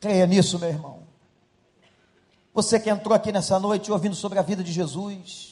Creia 0.00 0.26
nisso, 0.26 0.58
meu 0.58 0.70
irmão. 0.70 1.00
Você 2.54 2.80
que 2.80 2.88
entrou 2.88 3.14
aqui 3.14 3.30
nessa 3.30 3.60
noite 3.60 3.92
ouvindo 3.92 4.14
sobre 4.14 4.38
a 4.38 4.42
vida 4.42 4.64
de 4.64 4.72
Jesus, 4.72 5.49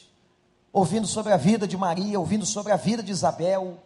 ouvindo 0.79 1.07
sobre 1.07 1.33
a 1.33 1.37
vida 1.37 1.67
de 1.67 1.77
Maria, 1.77 2.19
ouvindo 2.19 2.47
sobre 2.47 2.73
a 2.73 2.77
vida 2.77 3.03
de 3.03 3.11
Isabel. 3.11 3.79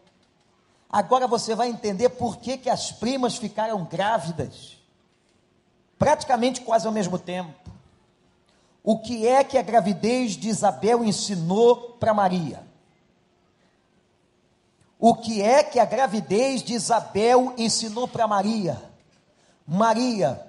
Agora 0.88 1.26
você 1.26 1.54
vai 1.54 1.68
entender 1.68 2.10
por 2.10 2.36
que, 2.36 2.58
que 2.58 2.68
as 2.68 2.92
primas 2.92 3.36
ficaram 3.36 3.84
grávidas, 3.84 4.78
praticamente 5.98 6.60
quase 6.60 6.86
ao 6.86 6.92
mesmo 6.92 7.18
tempo. 7.18 7.54
O 8.84 8.98
que 8.98 9.26
é 9.26 9.42
que 9.42 9.56
a 9.56 9.62
gravidez 9.62 10.32
de 10.32 10.48
Isabel 10.48 11.04
ensinou 11.04 11.96
para 11.98 12.12
Maria? 12.12 12.62
O 14.98 15.14
que 15.14 15.40
é 15.40 15.62
que 15.62 15.78
a 15.78 15.84
gravidez 15.84 16.62
de 16.62 16.74
Isabel 16.74 17.54
ensinou 17.56 18.06
para 18.06 18.28
Maria? 18.28 18.80
Maria, 19.66 20.46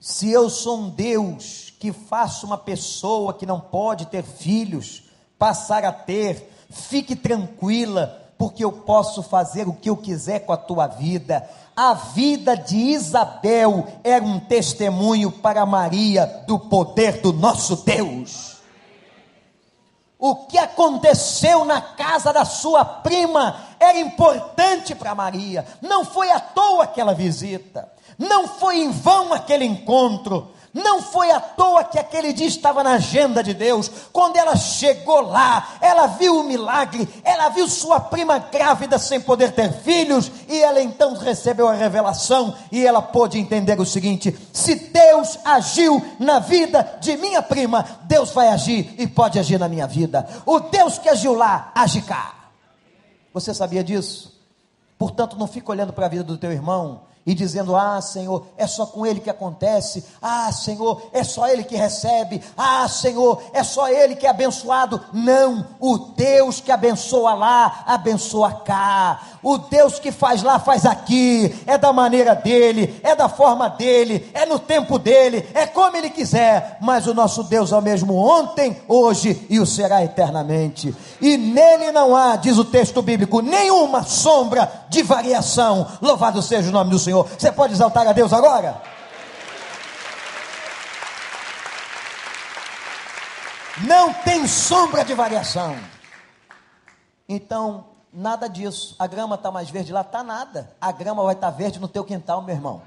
se 0.00 0.30
eu 0.30 0.50
sou 0.50 0.78
um 0.78 0.90
Deus 0.90 1.72
que 1.78 1.92
faço 1.92 2.46
uma 2.46 2.58
pessoa 2.58 3.32
que 3.32 3.46
não 3.46 3.60
pode 3.60 4.06
ter 4.06 4.24
filhos, 4.24 5.07
passar 5.38 5.84
a 5.84 5.92
ter. 5.92 6.52
Fique 6.70 7.16
tranquila, 7.16 8.30
porque 8.36 8.64
eu 8.64 8.72
posso 8.72 9.22
fazer 9.22 9.66
o 9.68 9.72
que 9.72 9.88
eu 9.88 9.96
quiser 9.96 10.40
com 10.40 10.52
a 10.52 10.56
tua 10.56 10.86
vida. 10.86 11.48
A 11.74 11.94
vida 11.94 12.56
de 12.56 12.76
Isabel 12.76 13.86
era 14.02 14.24
um 14.24 14.40
testemunho 14.40 15.30
para 15.30 15.64
Maria 15.64 16.26
do 16.46 16.58
poder 16.58 17.20
do 17.20 17.32
nosso 17.32 17.76
Deus. 17.76 18.58
O 20.18 20.34
que 20.34 20.58
aconteceu 20.58 21.64
na 21.64 21.80
casa 21.80 22.32
da 22.32 22.44
sua 22.44 22.84
prima 22.84 23.56
era 23.78 23.98
importante 23.98 24.92
para 24.92 25.14
Maria. 25.14 25.64
Não 25.80 26.04
foi 26.04 26.28
à 26.32 26.40
toa 26.40 26.84
aquela 26.84 27.14
visita, 27.14 27.88
não 28.18 28.48
foi 28.48 28.78
em 28.78 28.90
vão 28.90 29.32
aquele 29.32 29.64
encontro. 29.64 30.50
Não 30.72 31.00
foi 31.00 31.30
à 31.30 31.40
toa 31.40 31.84
que 31.84 31.98
aquele 31.98 32.32
dia 32.32 32.46
estava 32.46 32.82
na 32.82 32.92
agenda 32.92 33.42
de 33.42 33.54
Deus. 33.54 33.90
Quando 34.12 34.36
ela 34.36 34.54
chegou 34.56 35.22
lá, 35.22 35.76
ela 35.80 36.06
viu 36.06 36.40
o 36.40 36.44
milagre, 36.44 37.08
ela 37.24 37.48
viu 37.48 37.68
sua 37.68 37.98
prima 37.98 38.38
grávida 38.38 38.98
sem 38.98 39.20
poder 39.20 39.52
ter 39.52 39.72
filhos, 39.72 40.30
e 40.48 40.60
ela 40.60 40.80
então 40.80 41.14
recebeu 41.14 41.68
a 41.68 41.72
revelação 41.72 42.54
e 42.70 42.86
ela 42.86 43.00
pôde 43.00 43.38
entender 43.38 43.80
o 43.80 43.86
seguinte: 43.86 44.36
se 44.52 44.74
Deus 44.74 45.38
agiu 45.44 46.04
na 46.18 46.38
vida 46.38 46.98
de 47.00 47.16
minha 47.16 47.42
prima, 47.42 47.84
Deus 48.02 48.30
vai 48.30 48.48
agir 48.48 48.94
e 48.98 49.06
pode 49.06 49.38
agir 49.38 49.58
na 49.58 49.68
minha 49.68 49.86
vida. 49.86 50.28
O 50.44 50.60
Deus 50.60 50.98
que 50.98 51.08
agiu 51.08 51.34
lá, 51.34 51.72
age 51.74 52.02
cá. 52.02 52.34
Você 53.32 53.54
sabia 53.54 53.82
disso? 53.82 54.38
Portanto, 54.98 55.38
não 55.38 55.46
fique 55.46 55.70
olhando 55.70 55.92
para 55.92 56.06
a 56.06 56.08
vida 56.08 56.24
do 56.24 56.36
teu 56.36 56.50
irmão 56.50 57.07
e 57.28 57.34
dizendo: 57.34 57.76
Ah, 57.76 58.00
Senhor, 58.00 58.46
é 58.56 58.66
só 58.66 58.86
com 58.86 59.04
Ele 59.04 59.20
que 59.20 59.28
acontece. 59.28 60.02
Ah, 60.20 60.50
Senhor, 60.50 61.02
é 61.12 61.22
só 61.22 61.46
Ele 61.46 61.62
que 61.62 61.76
recebe. 61.76 62.42
Ah, 62.56 62.88
Senhor, 62.88 63.42
é 63.52 63.62
só 63.62 63.86
Ele 63.86 64.16
que 64.16 64.26
é 64.26 64.30
abençoado. 64.30 64.98
Não, 65.12 65.66
o 65.78 65.98
Deus 65.98 66.58
que 66.58 66.72
abençoa 66.72 67.34
lá, 67.34 67.84
abençoa 67.86 68.50
cá. 68.50 69.20
O 69.42 69.58
Deus 69.58 69.98
que 69.98 70.10
faz 70.10 70.42
lá, 70.42 70.58
faz 70.58 70.86
aqui. 70.86 71.54
É 71.66 71.76
da 71.76 71.92
maneira 71.92 72.34
dele, 72.34 72.98
é 73.02 73.14
da 73.14 73.28
forma 73.28 73.68
dele, 73.68 74.30
é 74.32 74.46
no 74.46 74.58
tempo 74.58 74.98
dele, 74.98 75.46
é 75.52 75.66
como 75.66 75.98
Ele 75.98 76.08
quiser. 76.08 76.78
Mas 76.80 77.06
o 77.06 77.12
nosso 77.12 77.42
Deus 77.42 77.72
é 77.72 77.76
o 77.76 77.82
mesmo 77.82 78.14
ontem, 78.14 78.80
hoje 78.88 79.46
e 79.50 79.60
o 79.60 79.66
será 79.66 80.02
eternamente. 80.02 80.96
E 81.20 81.36
nele 81.36 81.92
não 81.92 82.16
há, 82.16 82.36
diz 82.36 82.56
o 82.56 82.64
texto 82.64 83.02
bíblico, 83.02 83.42
nenhuma 83.42 84.02
sombra 84.02 84.86
de 84.88 85.02
variação. 85.02 85.86
Louvado 86.00 86.40
seja 86.40 86.70
o 86.70 86.72
nome 86.72 86.90
do 86.90 86.98
Senhor. 86.98 87.17
Senhor. 87.24 87.38
Você 87.38 87.52
pode 87.52 87.72
exaltar 87.72 88.06
a 88.06 88.12
Deus 88.12 88.32
agora? 88.32 88.80
Não 93.86 94.12
tem 94.12 94.46
sombra 94.46 95.04
de 95.04 95.14
variação. 95.14 95.76
Então, 97.28 97.86
nada 98.12 98.48
disso. 98.48 98.96
A 98.98 99.06
grama 99.06 99.36
está 99.36 99.50
mais 99.50 99.70
verde 99.70 99.92
lá? 99.92 100.00
Está 100.00 100.22
nada. 100.22 100.72
A 100.80 100.90
grama 100.90 101.22
vai 101.22 101.34
estar 101.34 101.52
tá 101.52 101.56
verde 101.56 101.78
no 101.78 101.86
teu 101.86 102.04
quintal, 102.04 102.42
meu 102.42 102.54
irmão. 102.54 102.82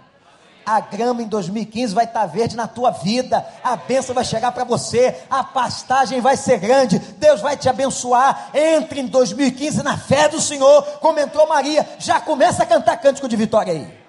A 0.65 0.79
grama 0.79 1.23
em 1.23 1.27
2015 1.27 1.93
vai 1.95 2.05
estar 2.05 2.21
tá 2.21 2.25
verde 2.27 2.55
na 2.55 2.67
tua 2.67 2.91
vida, 2.91 3.43
a 3.63 3.75
bênção 3.75 4.13
vai 4.13 4.23
chegar 4.23 4.51
para 4.51 4.63
você, 4.63 5.19
a 5.27 5.43
pastagem 5.43 6.21
vai 6.21 6.37
ser 6.37 6.59
grande, 6.59 6.99
Deus 6.99 7.41
vai 7.41 7.57
te 7.57 7.67
abençoar. 7.67 8.51
Entre 8.53 8.99
em 8.99 9.07
2015 9.07 9.81
na 9.81 9.97
fé 9.97 10.29
do 10.29 10.39
Senhor, 10.39 10.83
como 10.99 11.19
entrou 11.19 11.47
Maria, 11.47 11.87
já 11.97 12.19
começa 12.19 12.61
a 12.61 12.65
cantar 12.65 12.97
cântico 12.97 13.27
de 13.27 13.35
vitória 13.35 13.73
aí 13.73 14.00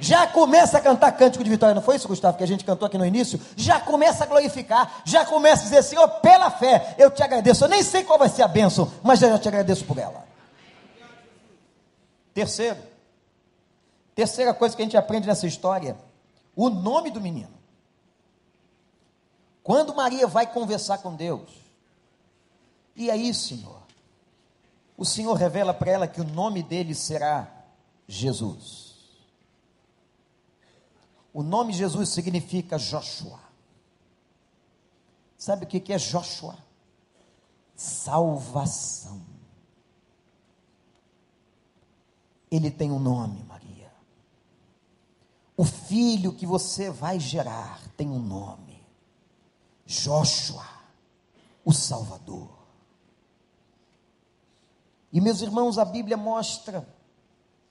já 0.00 0.26
começa 0.26 0.78
a 0.78 0.80
cantar 0.80 1.12
cântico 1.12 1.42
de 1.42 1.50
vitória. 1.50 1.74
Não 1.74 1.82
foi 1.82 1.96
isso, 1.96 2.08
Gustavo, 2.08 2.36
que 2.36 2.44
a 2.44 2.46
gente 2.46 2.64
cantou 2.64 2.86
aqui 2.86 2.98
no 2.98 3.06
início? 3.06 3.40
Já 3.56 3.80
começa 3.80 4.24
a 4.24 4.26
glorificar, 4.26 5.02
já 5.04 5.24
começa 5.24 5.62
a 5.62 5.64
dizer, 5.64 5.82
Senhor, 5.82 6.08
pela 6.20 6.50
fé, 6.50 6.94
eu 6.98 7.10
te 7.10 7.22
agradeço. 7.22 7.64
Eu 7.64 7.68
nem 7.68 7.82
sei 7.82 8.04
qual 8.04 8.18
vai 8.18 8.28
ser 8.28 8.42
a 8.42 8.48
bênção, 8.48 8.92
mas 9.02 9.22
eu 9.22 9.30
já 9.30 9.38
te 9.38 9.48
agradeço 9.48 9.84
por 9.84 9.98
ela. 9.98 10.26
Terceiro, 12.32 12.78
terceira 14.14 14.54
coisa 14.54 14.76
que 14.76 14.82
a 14.82 14.84
gente 14.84 14.96
aprende 14.96 15.26
nessa 15.26 15.46
história, 15.46 15.96
o 16.54 16.70
nome 16.70 17.10
do 17.10 17.20
menino. 17.20 17.58
Quando 19.62 19.94
Maria 19.94 20.26
vai 20.26 20.46
conversar 20.46 20.98
com 20.98 21.14
Deus, 21.14 21.48
e 22.96 23.10
aí, 23.10 23.32
Senhor, 23.34 23.82
o 24.96 25.04
Senhor 25.04 25.34
revela 25.34 25.72
para 25.72 25.90
ela 25.90 26.08
que 26.08 26.20
o 26.20 26.24
nome 26.24 26.62
dele 26.62 26.94
será 26.94 27.46
Jesus. 28.08 28.87
O 31.32 31.42
nome 31.42 31.72
Jesus 31.72 32.08
significa 32.08 32.78
Joshua. 32.78 33.40
Sabe 35.36 35.64
o 35.64 35.68
que 35.68 35.92
é 35.92 35.98
Joshua? 35.98 36.58
Salvação. 37.76 39.22
Ele 42.50 42.70
tem 42.70 42.90
um 42.90 42.98
nome, 42.98 43.44
Maria. 43.44 43.92
O 45.56 45.64
filho 45.64 46.32
que 46.32 46.46
você 46.46 46.90
vai 46.90 47.20
gerar 47.20 47.80
tem 47.96 48.08
um 48.08 48.18
nome: 48.18 48.82
Joshua, 49.86 50.66
o 51.64 51.72
Salvador. 51.72 52.48
E 55.12 55.20
meus 55.20 55.40
irmãos, 55.40 55.78
a 55.78 55.84
Bíblia 55.84 56.16
mostra 56.16 56.88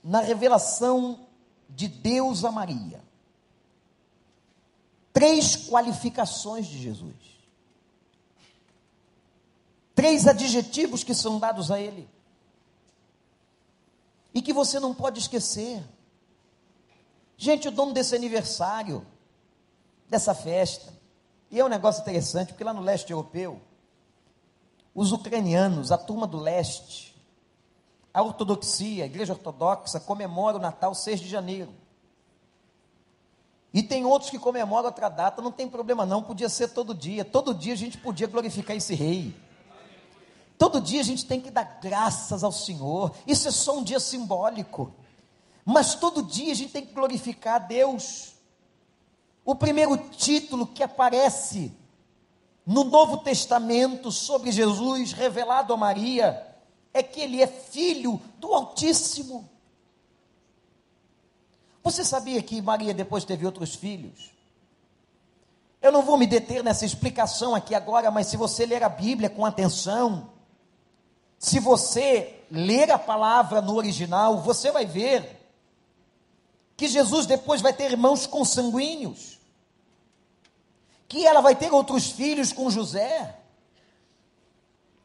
na 0.02 0.20
revelação 0.20 1.26
de 1.68 1.86
Deus 1.86 2.44
a 2.44 2.50
Maria 2.50 3.07
três 5.18 5.56
qualificações 5.68 6.68
de 6.68 6.80
Jesus. 6.80 7.16
Três 9.92 10.28
adjetivos 10.28 11.02
que 11.02 11.12
são 11.12 11.40
dados 11.40 11.72
a 11.72 11.80
ele. 11.80 12.08
E 14.32 14.40
que 14.40 14.52
você 14.52 14.78
não 14.78 14.94
pode 14.94 15.18
esquecer. 15.18 15.82
Gente, 17.36 17.66
o 17.66 17.72
dono 17.72 17.92
desse 17.92 18.14
aniversário, 18.14 19.04
dessa 20.08 20.36
festa, 20.36 20.96
e 21.50 21.58
é 21.58 21.64
um 21.64 21.68
negócio 21.68 22.02
interessante, 22.02 22.52
porque 22.52 22.62
lá 22.62 22.72
no 22.72 22.80
leste 22.80 23.10
europeu, 23.10 23.60
os 24.94 25.10
ucranianos, 25.10 25.90
a 25.90 25.98
turma 25.98 26.28
do 26.28 26.38
leste, 26.38 27.20
a 28.14 28.22
ortodoxia, 28.22 29.02
a 29.02 29.06
igreja 29.06 29.32
ortodoxa, 29.32 29.98
comemora 29.98 30.58
o 30.58 30.60
Natal 30.60 30.94
6 30.94 31.18
de 31.18 31.28
janeiro. 31.28 31.74
E 33.72 33.82
tem 33.82 34.04
outros 34.04 34.30
que 34.30 34.38
comemoram 34.38 34.86
outra 34.86 35.08
data, 35.08 35.42
não 35.42 35.52
tem 35.52 35.68
problema 35.68 36.06
não, 36.06 36.22
podia 36.22 36.48
ser 36.48 36.68
todo 36.68 36.94
dia. 36.94 37.24
Todo 37.24 37.54
dia 37.54 37.74
a 37.74 37.76
gente 37.76 37.98
podia 37.98 38.26
glorificar 38.26 38.76
esse 38.76 38.94
rei. 38.94 39.34
Todo 40.56 40.80
dia 40.80 41.00
a 41.00 41.04
gente 41.04 41.24
tem 41.24 41.40
que 41.40 41.50
dar 41.50 41.78
graças 41.80 42.42
ao 42.42 42.50
Senhor. 42.50 43.14
Isso 43.26 43.46
é 43.46 43.50
só 43.50 43.78
um 43.78 43.82
dia 43.82 44.00
simbólico. 44.00 44.92
Mas 45.64 45.94
todo 45.94 46.22
dia 46.22 46.50
a 46.50 46.56
gente 46.56 46.72
tem 46.72 46.84
que 46.84 46.94
glorificar 46.94 47.56
a 47.56 47.58
Deus. 47.58 48.32
O 49.44 49.54
primeiro 49.54 49.96
título 49.96 50.66
que 50.66 50.82
aparece 50.82 51.72
no 52.66 52.84
Novo 52.84 53.18
Testamento 53.18 54.10
sobre 54.10 54.50
Jesus, 54.50 55.12
revelado 55.12 55.72
a 55.72 55.76
Maria, 55.76 56.46
é 56.92 57.02
que 57.02 57.20
ele 57.20 57.40
é 57.40 57.46
filho 57.46 58.20
do 58.38 58.52
Altíssimo. 58.52 59.48
Você 61.90 62.04
sabia 62.04 62.42
que 62.42 62.60
Maria 62.60 62.92
depois 62.92 63.24
teve 63.24 63.46
outros 63.46 63.74
filhos? 63.74 64.30
Eu 65.80 65.90
não 65.90 66.02
vou 66.02 66.18
me 66.18 66.26
deter 66.26 66.62
nessa 66.62 66.84
explicação 66.84 67.54
aqui 67.54 67.74
agora, 67.74 68.10
mas 68.10 68.26
se 68.26 68.36
você 68.36 68.66
ler 68.66 68.82
a 68.82 68.90
Bíblia 68.90 69.30
com 69.30 69.46
atenção, 69.46 70.28
se 71.38 71.58
você 71.58 72.44
ler 72.50 72.90
a 72.90 72.98
palavra 72.98 73.62
no 73.62 73.74
original, 73.74 74.42
você 74.42 74.70
vai 74.70 74.84
ver 74.84 75.50
que 76.76 76.86
Jesus 76.86 77.24
depois 77.24 77.62
vai 77.62 77.72
ter 77.72 77.90
irmãos 77.90 78.26
consanguíneos 78.26 79.38
que 81.08 81.26
ela 81.26 81.40
vai 81.40 81.56
ter 81.56 81.72
outros 81.72 82.10
filhos 82.10 82.52
com 82.52 82.70
José, 82.70 83.34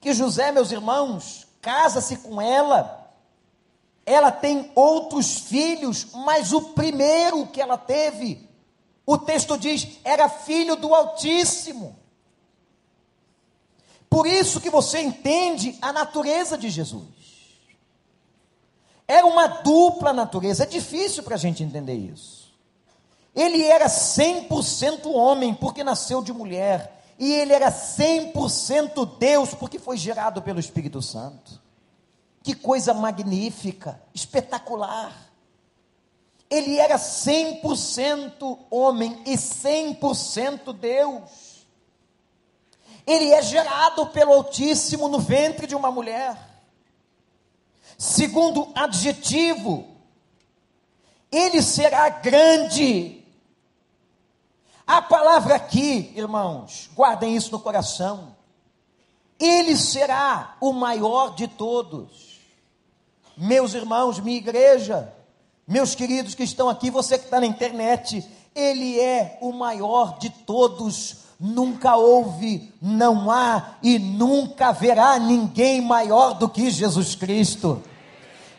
que 0.02 0.13
José, 0.13 0.52
meus 0.52 0.69
irmãos, 0.69 1.48
casa-se 1.62 2.17
com 2.17 2.41
ela, 2.41 3.02
ela 4.05 4.31
tem 4.31 4.71
outros 4.75 5.37
filhos, 5.37 6.07
mas 6.13 6.51
o 6.51 6.61
primeiro 6.73 7.47
que 7.47 7.61
ela 7.61 7.77
teve, 7.77 8.49
o 9.05 9.17
texto 9.17 9.57
diz, 9.57 9.99
era 10.03 10.27
filho 10.29 10.75
do 10.75 10.93
Altíssimo. 10.93 11.97
Por 14.09 14.27
isso 14.27 14.61
que 14.61 14.69
você 14.69 14.99
entende 14.99 15.77
a 15.81 15.91
natureza 15.91 16.57
de 16.57 16.69
Jesus. 16.69 17.07
Era 19.07 19.25
uma 19.25 19.47
dupla 19.47 20.13
natureza, 20.13 20.63
é 20.63 20.67
difícil 20.67 21.23
para 21.23 21.35
a 21.35 21.39
gente 21.39 21.63
entender 21.63 21.95
isso. 21.95 22.43
Ele 23.35 23.63
era 23.63 23.87
100% 23.87 25.07
homem, 25.07 25.53
porque 25.53 25.83
nasceu 25.83 26.21
de 26.21 26.31
mulher. 26.31 27.03
E 27.17 27.33
ele 27.33 27.53
era 27.53 27.71
100% 27.71 29.17
Deus, 29.17 29.53
porque 29.53 29.79
foi 29.79 29.97
gerado 29.97 30.41
pelo 30.41 30.59
Espírito 30.59 31.01
Santo. 31.01 31.62
Que 32.43 32.53
coisa 32.53 32.93
magnífica, 32.93 33.99
espetacular. 34.13 35.12
Ele 36.49 36.77
era 36.77 36.97
100% 36.97 38.60
homem 38.69 39.23
e 39.25 39.36
100% 39.36 40.73
Deus. 40.73 41.65
Ele 43.08 43.34
é 43.34 43.41
gerado 43.41 44.06
pelo 44.08 44.34
Altíssimo 44.34 45.08
no 45.08 45.19
ventre 45.19 45.65
de 45.65 45.75
uma 45.75 45.89
mulher. 45.89 46.38
Segundo 47.97 48.71
adjetivo, 48.75 49.88
ele 51.32 51.62
será 51.62 52.10
grande 52.10 53.23
a 54.86 55.01
palavra 55.01 55.56
aqui, 55.56 56.12
irmãos, 56.15 56.89
guardem 56.93 57.36
isso 57.36 57.51
no 57.51 57.60
coração. 57.60 58.36
Ele 59.39 59.77
será 59.77 60.58
o 60.60 60.73
maior 60.73 61.36
de 61.36 61.47
todos. 61.47 62.33
Meus 63.36 63.74
irmãos, 63.74 64.19
minha 64.19 64.38
igreja, 64.38 65.12
meus 65.67 65.96
queridos 65.96 66.36
que 66.36 66.43
estão 66.43 66.69
aqui, 66.69 66.91
você 66.91 67.17
que 67.17 67.26
está 67.26 67.39
na 67.39 67.46
internet, 67.46 68.26
ele 68.56 69.00
é 69.00 69.38
o 69.41 69.52
maior 69.52 70.19
de 70.19 70.30
todos. 70.30 71.24
Nunca 71.39 71.96
houve, 71.96 72.72
não 72.82 73.30
há 73.30 73.76
e 73.82 73.98
nunca 73.98 74.67
haverá 74.69 75.17
ninguém 75.19 75.82
maior 75.82 76.34
do 76.34 76.48
que 76.48 76.69
Jesus 76.69 77.15
Cristo. 77.15 77.82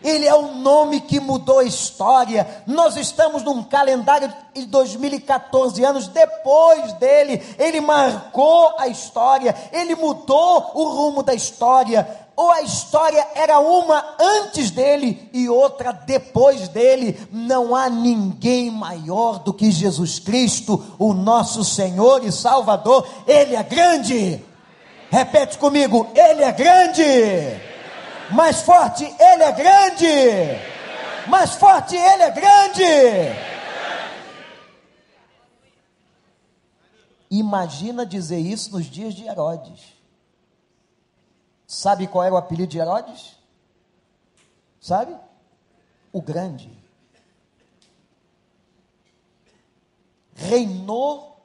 Ele 0.05 0.27
é 0.27 0.35
o 0.35 0.53
nome 0.57 1.01
que 1.01 1.19
mudou 1.19 1.61
a 1.61 1.65
história. 1.65 2.63
Nós 2.67 2.95
estamos 2.95 3.43
num 3.43 3.63
calendário 3.63 4.31
de 4.53 4.67
2014 4.67 5.83
anos 5.83 6.09
depois 6.09 6.93
dele. 6.95 7.43
Ele 7.59 7.81
marcou 7.81 8.75
a 8.79 8.87
história, 8.87 9.57
ele 9.73 9.95
mudou 9.95 10.73
o 10.75 10.85
rumo 10.91 11.23
da 11.23 11.33
história. 11.33 12.07
Ou 12.37 12.51
a 12.51 12.61
história 12.61 13.27
era 13.35 13.59
uma 13.61 14.05
antes 14.21 14.71
dele 14.71 15.31
e 15.33 15.49
outra 15.49 15.93
depois 15.93 16.69
dele. 16.69 17.19
Não 17.33 17.75
há 17.75 17.89
ninguém 17.89 18.71
maior 18.71 19.39
do 19.39 19.55
que 19.55 19.71
Jesus 19.71 20.19
Cristo, 20.19 20.85
o 20.99 21.15
nosso 21.15 21.65
Senhor 21.65 22.23
e 22.25 22.31
Salvador. 22.31 23.07
Ele 23.27 23.57
é 23.57 23.63
grande. 23.63 24.45
Repete 25.11 25.57
comigo: 25.57 26.09
Ele 26.15 26.43
é 26.43 26.53
grande. 26.53 27.74
Mais 28.33 28.63
forte, 28.63 29.05
Ele 29.05 29.43
é 29.43 29.53
grande. 29.53 31.29
Mais 31.29 31.55
forte, 31.55 31.97
Ele 31.97 32.23
é 32.23 32.31
grande. 32.31 32.85
Imagina 37.31 38.07
dizer 38.07 38.39
isso 38.39 38.73
nos 38.73 38.87
dias 38.87 39.15
de 39.15 39.25
Herodes. 39.25 39.95
Sabe 41.67 42.07
qual 42.07 42.23
era 42.23 42.35
o 42.35 42.39
apelido 42.39 42.71
de 42.71 42.79
Herodes? 42.79 43.37
Sabe? 44.81 45.17
O 46.13 46.23
Grande. 46.23 46.71
Reinou 50.35 51.43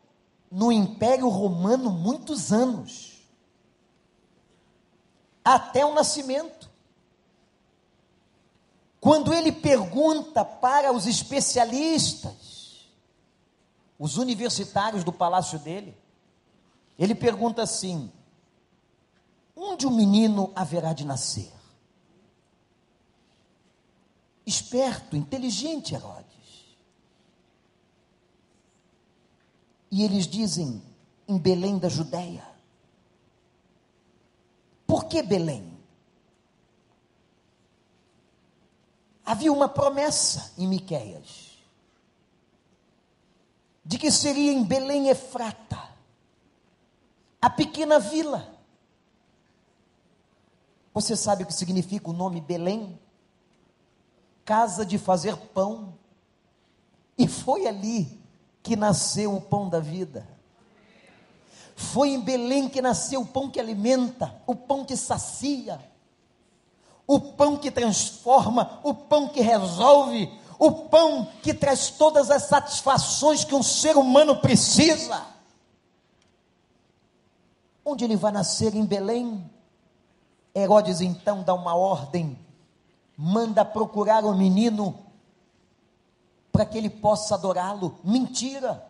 no 0.51 0.71
Império 0.71 1.29
Romano 1.29 1.89
muitos 1.89 2.51
anos, 2.51 3.23
até 5.43 5.85
o 5.85 5.93
nascimento. 5.93 6.68
Quando 9.09 9.33
ele 9.33 9.51
pergunta 9.51 10.45
para 10.45 10.93
os 10.93 11.07
especialistas, 11.07 12.87
os 13.97 14.17
universitários 14.17 15.03
do 15.03 15.11
palácio 15.11 15.57
dele, 15.57 15.97
ele 16.95 17.15
pergunta 17.15 17.63
assim: 17.63 18.11
onde 19.55 19.87
o 19.87 19.89
menino 19.89 20.51
haverá 20.55 20.93
de 20.93 21.05
nascer? 21.05 21.51
Esperto, 24.45 25.17
inteligente 25.17 25.95
Herodes. 25.95 26.77
E 29.89 30.03
eles 30.03 30.27
dizem: 30.27 30.83
em 31.27 31.39
Belém 31.39 31.79
da 31.79 31.89
Judéia. 31.89 32.47
Por 34.85 35.05
que 35.05 35.23
Belém? 35.23 35.68
Havia 39.29 39.53
uma 39.53 39.69
promessa 39.69 40.53
em 40.57 40.67
Miqueias 40.67 41.59
de 43.85 43.99
que 43.99 44.09
seria 44.09 44.51
em 44.51 44.63
Belém 44.63 45.07
Efrata, 45.07 45.77
a 47.39 47.47
pequena 47.47 47.99
vila. 47.99 48.59
Você 50.95 51.15
sabe 51.15 51.43
o 51.43 51.45
que 51.45 51.53
significa 51.53 52.09
o 52.09 52.13
nome 52.13 52.41
Belém? 52.41 52.99
Casa 54.43 54.83
de 54.83 54.97
fazer 54.97 55.37
pão. 55.37 55.93
E 57.15 57.27
foi 57.27 57.67
ali 57.67 58.19
que 58.63 58.75
nasceu 58.75 59.35
o 59.35 59.41
pão 59.41 59.69
da 59.69 59.79
vida. 59.79 60.27
Foi 61.75 62.09
em 62.09 62.19
Belém 62.19 62.67
que 62.67 62.81
nasceu 62.81 63.21
o 63.21 63.27
pão 63.27 63.47
que 63.47 63.59
alimenta, 63.59 64.41
o 64.47 64.55
pão 64.55 64.83
que 64.83 64.97
sacia, 64.97 65.79
o 67.09 67.19
pão 67.19 67.57
que 67.57 67.71
transforma, 67.71 68.79
o 68.83 68.93
pão 68.93 69.27
que 69.27 69.41
resolve, 69.41 70.31
o 70.59 70.71
pão 70.71 71.27
que 71.41 71.55
traz 71.55 71.89
todas 71.89 72.29
as 72.29 72.43
satisfações 72.43 73.43
que 73.43 73.55
um 73.55 73.63
ser 73.63 73.97
humano 73.97 74.35
precisa. 74.35 75.25
Onde 77.83 78.03
ele 78.03 78.15
vai 78.15 78.31
nascer? 78.31 78.75
Em 78.75 78.85
Belém. 78.85 79.43
Herodes 80.53 81.01
então 81.01 81.41
dá 81.41 81.51
uma 81.55 81.73
ordem, 81.73 82.37
manda 83.17 83.65
procurar 83.65 84.23
o 84.23 84.35
menino 84.35 84.99
para 86.51 86.63
que 86.63 86.77
ele 86.77 86.91
possa 86.91 87.33
adorá-lo. 87.33 87.97
Mentira! 88.03 88.85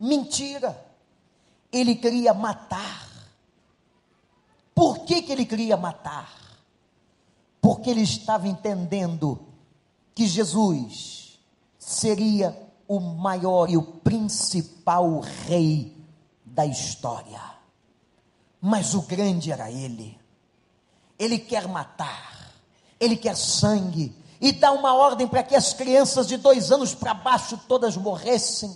Mentira. 0.00 0.86
Ele 1.70 1.94
queria 1.96 2.32
matar. 2.32 3.06
Por 4.74 5.00
que, 5.00 5.20
que 5.20 5.32
ele 5.32 5.44
queria 5.44 5.76
matar? 5.76 6.40
Porque 7.60 7.90
ele 7.90 8.02
estava 8.02 8.48
entendendo 8.48 9.46
que 10.14 10.26
Jesus 10.26 11.38
seria 11.78 12.56
o 12.86 12.98
maior 13.00 13.70
e 13.70 13.76
o 13.76 13.82
principal 13.82 15.20
rei 15.20 15.96
da 16.44 16.66
história. 16.66 17.40
Mas 18.60 18.94
o 18.94 19.02
grande 19.02 19.52
era 19.52 19.70
ele. 19.70 20.18
Ele 21.18 21.38
quer 21.38 21.68
matar, 21.68 22.52
ele 22.98 23.16
quer 23.16 23.36
sangue, 23.36 24.14
e 24.40 24.52
dá 24.52 24.72
uma 24.72 24.94
ordem 24.94 25.28
para 25.28 25.42
que 25.42 25.54
as 25.54 25.74
crianças 25.74 26.26
de 26.26 26.36
dois 26.36 26.72
anos 26.72 26.94
para 26.94 27.12
baixo 27.12 27.60
todas 27.68 27.96
morressem. 27.96 28.74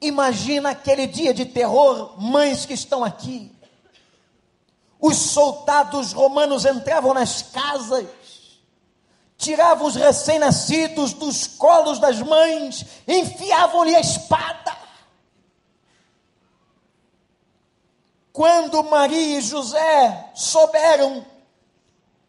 Imagina 0.00 0.70
aquele 0.70 1.06
dia 1.06 1.34
de 1.34 1.44
terror, 1.44 2.20
mães 2.20 2.64
que 2.64 2.72
estão 2.72 3.04
aqui. 3.04 3.52
Os 5.06 5.18
soldados 5.18 6.12
romanos 6.12 6.64
entravam 6.64 7.14
nas 7.14 7.40
casas, 7.40 8.08
tiravam 9.38 9.86
os 9.86 9.94
recém-nascidos 9.94 11.12
dos 11.12 11.46
colos 11.46 12.00
das 12.00 12.20
mães, 12.20 12.84
enfiavam-lhe 13.06 13.94
a 13.94 14.00
espada. 14.00 14.76
Quando 18.32 18.82
Maria 18.82 19.38
e 19.38 19.40
José 19.40 20.32
souberam, 20.34 21.24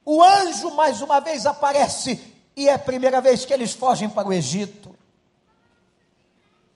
o 0.06 0.22
anjo 0.22 0.70
mais 0.76 1.02
uma 1.02 1.20
vez 1.20 1.48
aparece 1.48 2.32
e 2.56 2.70
é 2.70 2.74
a 2.74 2.80
primeira 2.80 3.20
vez 3.20 3.44
que 3.44 3.54
eles 3.54 3.74
fogem 3.74 4.08
para 4.08 4.28
o 4.28 4.34
Egito. 4.34 4.96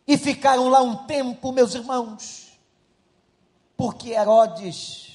E 0.07 0.17
ficaram 0.17 0.67
lá 0.67 0.81
um 0.81 1.05
tempo, 1.05 1.51
meus 1.51 1.75
irmãos, 1.75 2.57
porque 3.77 4.09
Herodes 4.09 5.10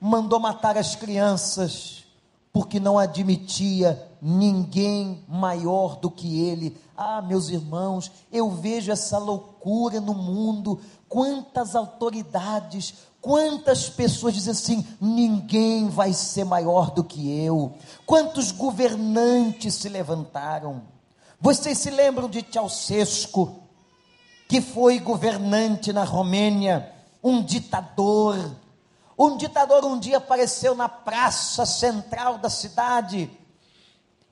mandou 0.00 0.40
matar 0.40 0.78
as 0.78 0.96
crianças, 0.96 2.04
porque 2.52 2.80
não 2.80 2.98
admitia 2.98 4.08
ninguém 4.20 5.24
maior 5.28 5.96
do 5.96 6.10
que 6.10 6.40
ele. 6.40 6.76
Ah, 6.96 7.22
meus 7.22 7.48
irmãos, 7.48 8.10
eu 8.32 8.50
vejo 8.50 8.90
essa 8.90 9.18
loucura 9.18 10.00
no 10.00 10.14
mundo, 10.14 10.80
quantas 11.08 11.74
autoridades, 11.74 12.94
Quantas 13.20 13.88
pessoas 13.88 14.34
dizem 14.34 14.52
assim: 14.52 14.86
ninguém 15.00 15.88
vai 15.88 16.12
ser 16.12 16.44
maior 16.44 16.90
do 16.90 17.04
que 17.04 17.30
eu? 17.44 17.74
Quantos 18.06 18.50
governantes 18.50 19.74
se 19.74 19.88
levantaram? 19.88 20.82
Vocês 21.38 21.78
se 21.78 21.90
lembram 21.90 22.28
de 22.28 22.44
Ceausescu, 22.50 23.56
que 24.48 24.60
foi 24.60 24.98
governante 24.98 25.92
na 25.92 26.04
Romênia, 26.04 26.90
um 27.22 27.42
ditador. 27.42 28.56
Um 29.22 29.36
ditador 29.36 29.84
um 29.84 29.98
dia 29.98 30.16
apareceu 30.16 30.74
na 30.74 30.88
praça 30.88 31.66
central 31.66 32.38
da 32.38 32.48
cidade 32.48 33.30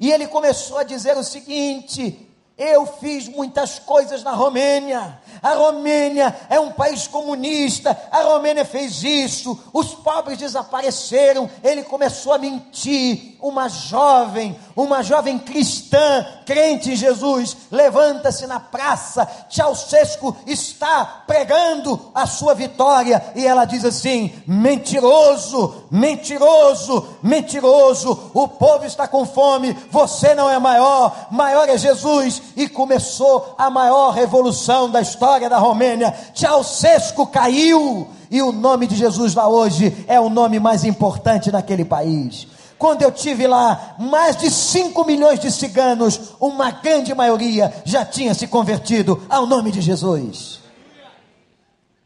e 0.00 0.10
ele 0.10 0.26
começou 0.26 0.78
a 0.78 0.82
dizer 0.82 1.14
o 1.18 1.22
seguinte: 1.22 2.26
eu 2.58 2.86
fiz 2.86 3.28
muitas 3.28 3.78
coisas 3.78 4.24
na 4.24 4.32
Romênia. 4.32 5.20
A 5.40 5.54
Romênia 5.54 6.36
é 6.50 6.58
um 6.58 6.72
país 6.72 7.06
comunista. 7.06 7.96
A 8.10 8.22
Romênia 8.22 8.64
fez 8.64 9.04
isso. 9.04 9.56
Os 9.72 9.94
pobres 9.94 10.38
desapareceram. 10.38 11.48
Ele 11.62 11.84
começou 11.84 12.32
a 12.32 12.38
mentir. 12.38 13.36
Uma 13.40 13.68
jovem, 13.68 14.58
uma 14.78 15.02
jovem 15.02 15.40
cristã, 15.40 16.24
crente 16.46 16.92
em 16.92 16.96
Jesus, 16.96 17.56
levanta-se 17.68 18.46
na 18.46 18.60
praça. 18.60 19.28
Ceausescu 19.50 20.36
está 20.46 21.24
pregando 21.26 22.12
a 22.14 22.28
sua 22.28 22.54
vitória. 22.54 23.20
E 23.34 23.44
ela 23.44 23.64
diz 23.64 23.84
assim: 23.84 24.32
mentiroso, 24.46 25.86
mentiroso, 25.90 27.08
mentiroso. 27.20 28.30
O 28.32 28.46
povo 28.46 28.84
está 28.84 29.08
com 29.08 29.26
fome. 29.26 29.76
Você 29.90 30.32
não 30.32 30.48
é 30.48 30.60
maior. 30.60 31.26
Maior 31.28 31.68
é 31.68 31.76
Jesus 31.76 32.40
e 32.54 32.68
começou 32.68 33.56
a 33.58 33.68
maior 33.68 34.10
revolução 34.10 34.88
da 34.88 35.00
história 35.00 35.50
da 35.50 35.58
Romênia. 35.58 36.14
Ceausescu 36.32 37.26
caiu 37.26 38.06
e 38.30 38.40
o 38.40 38.52
nome 38.52 38.86
de 38.86 38.94
Jesus 38.94 39.34
lá 39.34 39.48
hoje 39.48 40.04
é 40.06 40.20
o 40.20 40.30
nome 40.30 40.60
mais 40.60 40.84
importante 40.84 41.50
naquele 41.50 41.84
país. 41.84 42.46
Quando 42.78 43.02
eu 43.02 43.10
tive 43.10 43.46
lá, 43.46 43.96
mais 43.98 44.36
de 44.36 44.50
5 44.50 45.04
milhões 45.04 45.40
de 45.40 45.50
ciganos, 45.50 46.34
uma 46.38 46.70
grande 46.70 47.12
maioria 47.12 47.82
já 47.84 48.04
tinha 48.04 48.32
se 48.34 48.46
convertido 48.46 49.26
ao 49.28 49.46
nome 49.46 49.72
de 49.72 49.80
Jesus. 49.80 50.60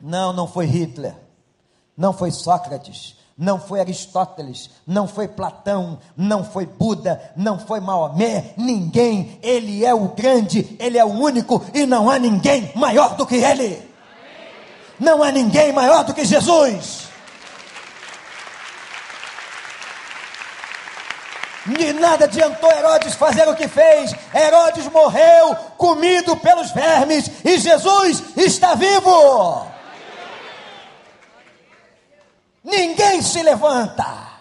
Não, 0.00 0.32
não 0.32 0.48
foi 0.48 0.66
Hitler, 0.66 1.14
não 1.96 2.12
foi 2.12 2.30
Sócrates, 2.30 3.16
não 3.36 3.58
foi 3.58 3.80
Aristóteles, 3.80 4.70
não 4.86 5.06
foi 5.06 5.28
Platão, 5.28 5.98
não 6.16 6.42
foi 6.42 6.64
Buda, 6.64 7.32
não 7.36 7.58
foi 7.58 7.80
Maomé, 7.80 8.54
ninguém, 8.56 9.38
ele 9.42 9.84
é 9.84 9.94
o 9.94 10.08
grande, 10.08 10.76
ele 10.80 10.96
é 10.96 11.04
o 11.04 11.08
único. 11.08 11.62
E 11.74 11.84
não 11.84 12.10
há 12.10 12.18
ninguém 12.18 12.72
maior 12.74 13.14
do 13.14 13.26
que 13.26 13.36
ele. 13.36 13.80
Não 14.98 15.22
há 15.22 15.30
ninguém 15.30 15.72
maior 15.72 16.04
do 16.04 16.14
que 16.14 16.24
Jesus. 16.24 17.01
De 21.66 21.92
nada 21.92 22.24
adiantou 22.24 22.70
Herodes 22.70 23.14
fazer 23.14 23.48
o 23.48 23.54
que 23.54 23.68
fez. 23.68 24.12
Herodes 24.34 24.86
morreu, 24.88 25.54
comido 25.76 26.36
pelos 26.36 26.72
vermes, 26.72 27.30
e 27.44 27.58
Jesus 27.58 28.36
está 28.36 28.74
vivo. 28.74 29.70
Ninguém 32.64 33.22
se 33.22 33.42
levanta. 33.42 34.32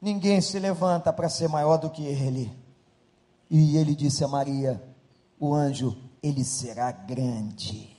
Ninguém 0.00 0.40
se 0.40 0.58
levanta 0.58 1.12
para 1.12 1.28
ser 1.28 1.48
maior 1.48 1.76
do 1.76 1.90
que 1.90 2.06
ele. 2.06 2.50
E 3.50 3.76
ele 3.76 3.94
disse 3.94 4.22
a 4.22 4.28
Maria, 4.28 4.82
o 5.40 5.54
anjo, 5.54 5.96
ele 6.22 6.44
será 6.44 6.92
grande. 6.92 7.96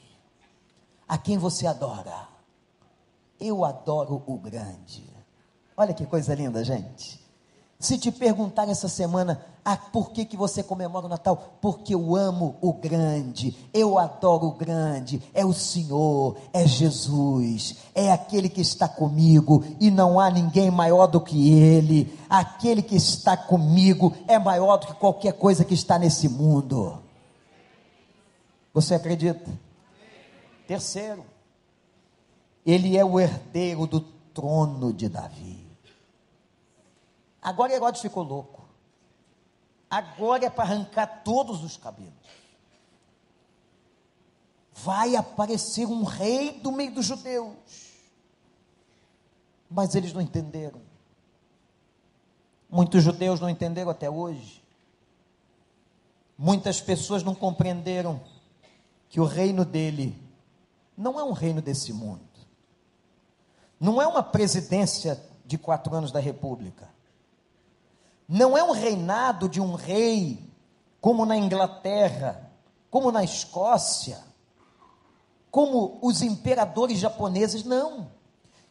A 1.08 1.18
quem 1.18 1.38
você 1.38 1.66
adora? 1.66 2.28
Eu 3.40 3.66
adoro 3.66 4.24
o 4.28 4.38
grande. 4.38 5.09
Olha 5.80 5.94
que 5.94 6.06
coisa 6.06 6.36
linda, 6.36 6.62
gente. 6.62 7.18
Se 7.80 7.98
te 7.98 8.12
perguntar 8.12 8.68
essa 8.68 8.90
semana, 8.90 9.42
ah, 9.64 9.78
por 9.78 10.12
que, 10.12 10.26
que 10.26 10.36
você 10.36 10.62
comemora 10.62 11.06
o 11.06 11.10
Natal? 11.10 11.54
Porque 11.62 11.96
eu 11.96 12.18
amo 12.18 12.58
o 12.60 12.74
grande, 12.74 13.56
eu 13.74 13.98
adoro 13.98 14.48
o 14.48 14.52
grande, 14.52 15.24
é 15.34 15.46
o 15.46 15.54
Senhor, 15.54 16.36
é 16.52 16.68
Jesus, 16.68 17.78
é 17.96 18.12
aquele 18.12 18.50
que 18.50 18.60
está 18.60 18.90
comigo 18.90 19.64
e 19.80 19.90
não 19.90 20.20
há 20.20 20.30
ninguém 20.30 20.70
maior 20.70 21.08
do 21.08 21.22
que 21.22 21.54
Ele. 21.54 22.14
Aquele 22.30 22.82
que 22.82 22.98
está 22.98 23.38
comigo 23.38 24.14
é 24.28 24.38
maior 24.38 24.76
do 24.76 24.88
que 24.88 24.94
qualquer 24.96 25.32
coisa 25.32 25.64
que 25.64 25.74
está 25.74 25.98
nesse 25.98 26.28
mundo. 26.28 27.02
Você 28.74 28.96
acredita? 28.96 29.50
Terceiro, 30.68 31.24
Ele 32.66 32.98
é 32.98 33.06
o 33.06 33.18
herdeiro 33.18 33.88
do 33.88 34.02
trono 34.02 34.92
de 34.92 35.08
Davi. 35.08 35.69
Agora 37.42 37.74
Herodes 37.74 38.02
ficou 38.02 38.24
louco. 38.24 38.68
Agora 39.90 40.46
é 40.46 40.50
para 40.50 40.66
arrancar 40.66 41.24
todos 41.24 41.64
os 41.64 41.78
cabelos. 41.78 42.14
Vai 44.74 45.16
aparecer 45.16 45.86
um 45.86 46.04
rei 46.04 46.60
do 46.60 46.72
meio 46.72 46.94
dos 46.94 47.06
judeus. 47.06 47.56
Mas 49.70 49.96
eles 49.96 50.14
não 50.14 50.22
entenderam. 50.22 50.82
Muitos 52.70 53.04
judeus 53.04 53.40
não 53.40 53.50
entenderam 53.50 53.90
até 53.90 54.10
hoje. 54.10 54.64
Muitas 56.38 56.80
pessoas 56.80 57.24
não 57.24 57.34
compreenderam 57.34 58.22
que 59.10 59.20
o 59.20 59.26
reino 59.26 59.66
dele 59.66 60.22
não 60.96 61.20
é 61.20 61.24
um 61.24 61.34
reino 61.34 61.62
desse 61.62 61.92
mundo. 61.92 62.22
Não 63.80 64.02
é 64.02 64.06
uma 64.06 64.22
presidência 64.22 65.22
de 65.46 65.58
quatro 65.58 65.96
anos 65.96 66.12
da 66.12 66.20
República 66.20 66.99
não 68.30 68.56
é 68.56 68.64
um 68.64 68.72
reinado 68.72 69.50
de 69.50 69.60
um 69.60 69.74
rei, 69.74 70.40
como 71.02 71.26
na 71.26 71.36
Inglaterra, 71.36 72.52
como 72.92 73.12
na 73.12 73.24
Escócia, 73.24 74.20
como 75.50 75.98
os 76.00 76.22
imperadores 76.22 77.00
japoneses, 77.00 77.64
não. 77.64 78.12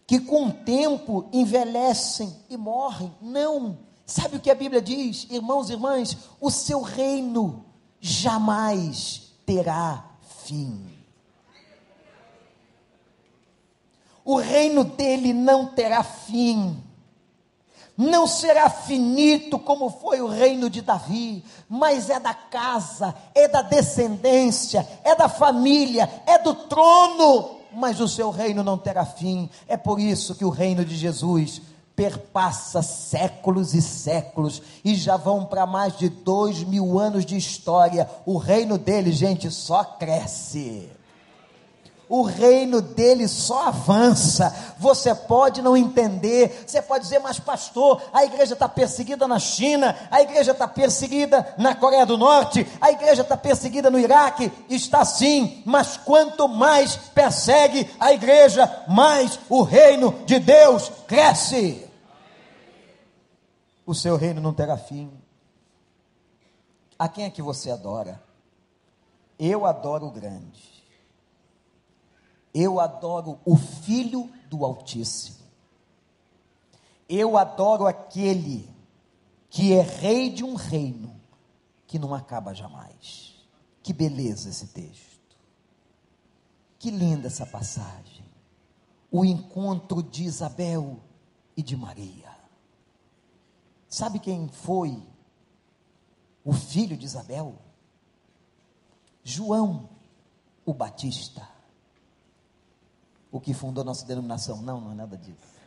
Que 0.06 0.20
com 0.20 0.46
o 0.46 0.52
tempo 0.52 1.28
envelhecem 1.32 2.36
e 2.48 2.56
morrem, 2.56 3.12
não. 3.20 3.78
Sabe 4.06 4.36
o 4.36 4.40
que 4.40 4.48
a 4.48 4.54
Bíblia 4.54 4.80
diz, 4.80 5.26
irmãos 5.28 5.68
e 5.68 5.72
irmãs? 5.72 6.16
O 6.40 6.52
seu 6.52 6.80
reino 6.80 7.66
jamais 8.00 9.32
terá 9.44 10.04
fim. 10.44 10.88
O 14.24 14.36
reino 14.36 14.84
dele 14.84 15.32
não 15.32 15.66
terá 15.66 16.04
fim 16.04 16.87
não 17.98 18.28
será 18.28 18.70
finito 18.70 19.58
como 19.58 19.90
foi 19.90 20.20
o 20.20 20.28
reino 20.28 20.70
de 20.70 20.80
Davi, 20.80 21.44
mas 21.68 22.08
é 22.08 22.20
da 22.20 22.32
casa, 22.32 23.12
é 23.34 23.48
da 23.48 23.60
descendência, 23.60 24.88
é 25.02 25.16
da 25.16 25.28
família, 25.28 26.08
é 26.24 26.38
do 26.38 26.54
trono, 26.54 27.56
mas 27.72 27.98
o 27.98 28.06
seu 28.06 28.30
reino 28.30 28.62
não 28.62 28.78
terá 28.78 29.04
fim. 29.04 29.50
É 29.66 29.76
por 29.76 29.98
isso 29.98 30.36
que 30.36 30.44
o 30.44 30.50
reino 30.50 30.84
de 30.84 30.96
Jesus 30.96 31.60
perpassa 31.96 32.80
séculos 32.80 33.74
e 33.74 33.82
séculos, 33.82 34.62
e 34.84 34.94
já 34.94 35.16
vão 35.16 35.44
para 35.44 35.66
mais 35.66 35.98
de 35.98 36.08
dois 36.08 36.62
mil 36.62 37.00
anos 37.00 37.26
de 37.26 37.36
história. 37.36 38.08
O 38.24 38.38
reino 38.38 38.78
dele, 38.78 39.10
gente, 39.10 39.50
só 39.50 39.82
cresce 39.82 40.88
o 42.08 42.22
reino 42.22 42.80
dele 42.80 43.28
só 43.28 43.68
avança. 43.68 44.74
Você 44.78 45.14
pode 45.14 45.60
não 45.60 45.76
entender, 45.76 46.64
você 46.66 46.80
pode 46.80 47.04
dizer, 47.04 47.18
mas 47.18 47.38
pastor, 47.38 48.02
a 48.12 48.24
igreja 48.24 48.54
está 48.54 48.68
perseguida 48.68 49.28
na 49.28 49.38
China, 49.38 49.94
a 50.10 50.22
igreja 50.22 50.52
está 50.52 50.66
perseguida 50.66 51.54
na 51.58 51.74
Coreia 51.74 52.06
do 52.06 52.16
Norte, 52.16 52.66
a 52.80 52.90
igreja 52.90 53.22
está 53.22 53.36
perseguida 53.36 53.90
no 53.90 53.98
Iraque, 53.98 54.50
está 54.68 55.04
sim, 55.04 55.62
mas 55.66 55.96
quanto 55.96 56.48
mais 56.48 56.96
persegue 56.96 57.88
a 58.00 58.12
igreja, 58.12 58.84
mais 58.88 59.38
o 59.48 59.62
reino 59.62 60.12
de 60.24 60.38
Deus 60.38 60.90
cresce. 61.06 61.86
O 63.84 63.94
seu 63.94 64.16
reino 64.16 64.40
não 64.40 64.52
terá 64.52 64.76
fim. 64.76 65.10
A 66.98 67.08
quem 67.08 67.24
é 67.24 67.30
que 67.30 67.40
você 67.40 67.70
adora? 67.70 68.20
Eu 69.38 69.64
adoro 69.64 70.06
o 70.06 70.10
grande. 70.10 70.77
Eu 72.52 72.80
adoro 72.80 73.38
o 73.44 73.56
Filho 73.56 74.30
do 74.48 74.64
Altíssimo. 74.64 75.38
Eu 77.08 77.36
adoro 77.36 77.86
aquele 77.86 78.68
que 79.48 79.72
é 79.72 79.80
rei 79.80 80.30
de 80.30 80.44
um 80.44 80.54
reino 80.54 81.18
que 81.86 81.98
não 81.98 82.14
acaba 82.14 82.54
jamais. 82.54 83.34
Que 83.82 83.92
beleza 83.92 84.50
esse 84.50 84.66
texto. 84.68 85.36
Que 86.78 86.90
linda 86.90 87.26
essa 87.26 87.46
passagem. 87.46 88.24
O 89.10 89.24
encontro 89.24 90.02
de 90.02 90.24
Isabel 90.24 91.00
e 91.56 91.62
de 91.62 91.76
Maria. 91.76 92.36
Sabe 93.88 94.18
quem 94.18 94.48
foi 94.48 95.02
o 96.44 96.52
filho 96.52 96.96
de 96.96 97.06
Isabel? 97.06 97.58
João 99.24 99.88
o 100.64 100.74
Batista 100.74 101.57
o 103.30 103.40
que 103.40 103.52
fundou 103.52 103.84
nossa 103.84 104.06
denominação. 104.06 104.62
Não, 104.62 104.80
não 104.80 104.92
é 104.92 104.94
nada 104.94 105.16
disso. 105.16 105.58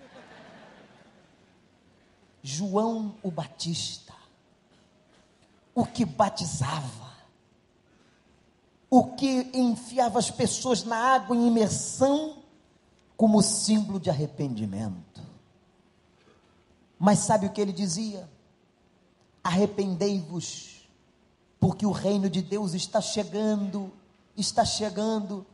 João 2.43 3.15
o 3.21 3.29
Batista, 3.29 4.13
o 5.75 5.85
que 5.85 6.03
batizava, 6.03 7.11
o 8.89 9.15
que 9.15 9.49
enfiava 9.53 10.17
as 10.17 10.31
pessoas 10.31 10.83
na 10.83 10.97
água 10.97 11.35
em 11.35 11.47
imersão, 11.47 12.37
como 13.15 13.41
símbolo 13.41 13.99
de 13.99 14.09
arrependimento. 14.09 15.21
Mas 16.97 17.19
sabe 17.19 17.45
o 17.45 17.51
que 17.51 17.61
ele 17.61 17.71
dizia? 17.71 18.27
Arrependei-vos, 19.43 20.89
porque 21.59 21.85
o 21.85 21.91
reino 21.91 22.29
de 22.29 22.41
Deus 22.41 22.73
está 22.73 22.99
chegando, 22.99 23.91
está 24.35 24.65
chegando. 24.65 25.45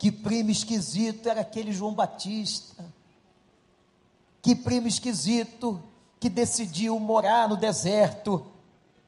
Que 0.00 0.10
primo 0.10 0.50
esquisito 0.50 1.28
era 1.28 1.42
aquele 1.42 1.72
João 1.72 1.92
Batista. 1.92 2.82
Que 4.40 4.56
primo 4.56 4.88
esquisito 4.88 5.78
que 6.18 6.30
decidiu 6.30 6.98
morar 6.98 7.46
no 7.46 7.54
deserto. 7.54 8.46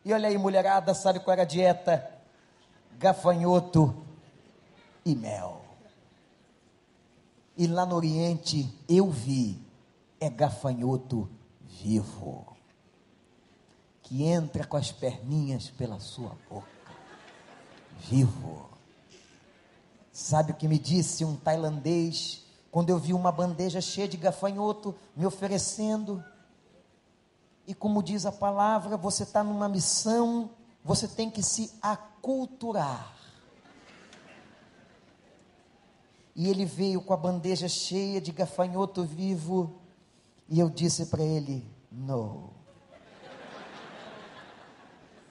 E 0.04 0.12
olha 0.12 0.28
aí, 0.28 0.36
mulherada, 0.36 0.92
sabe 0.92 1.18
qual 1.18 1.32
era 1.32 1.44
a 1.44 1.46
dieta? 1.46 2.06
Gafanhoto 2.98 4.04
e 5.02 5.14
mel. 5.14 5.64
E 7.56 7.66
lá 7.66 7.86
no 7.86 7.96
Oriente 7.96 8.70
eu 8.86 9.10
vi, 9.10 9.58
é 10.20 10.28
gafanhoto 10.28 11.26
vivo, 11.62 12.54
que 14.02 14.24
entra 14.24 14.66
com 14.66 14.76
as 14.76 14.92
perninhas 14.92 15.70
pela 15.70 15.98
sua 15.98 16.36
boca, 16.50 16.68
vivo. 18.10 18.71
Sabe 20.22 20.52
o 20.52 20.54
que 20.54 20.68
me 20.68 20.78
disse 20.78 21.24
um 21.24 21.34
tailandês 21.34 22.44
quando 22.70 22.90
eu 22.90 22.96
vi 22.96 23.12
uma 23.12 23.32
bandeja 23.32 23.80
cheia 23.80 24.06
de 24.06 24.16
gafanhoto 24.16 24.94
me 25.16 25.26
oferecendo? 25.26 26.22
E 27.66 27.74
como 27.74 28.00
diz 28.00 28.24
a 28.24 28.30
palavra, 28.30 28.96
você 28.96 29.24
está 29.24 29.42
numa 29.42 29.68
missão, 29.68 30.48
você 30.84 31.08
tem 31.08 31.28
que 31.28 31.42
se 31.42 31.72
aculturar. 31.82 33.12
E 36.36 36.48
ele 36.48 36.64
veio 36.64 37.02
com 37.02 37.12
a 37.12 37.16
bandeja 37.16 37.68
cheia 37.68 38.20
de 38.20 38.30
gafanhoto 38.30 39.02
vivo, 39.02 39.80
e 40.48 40.60
eu 40.60 40.70
disse 40.70 41.06
para 41.06 41.24
ele: 41.24 41.68
Não, 41.90 42.50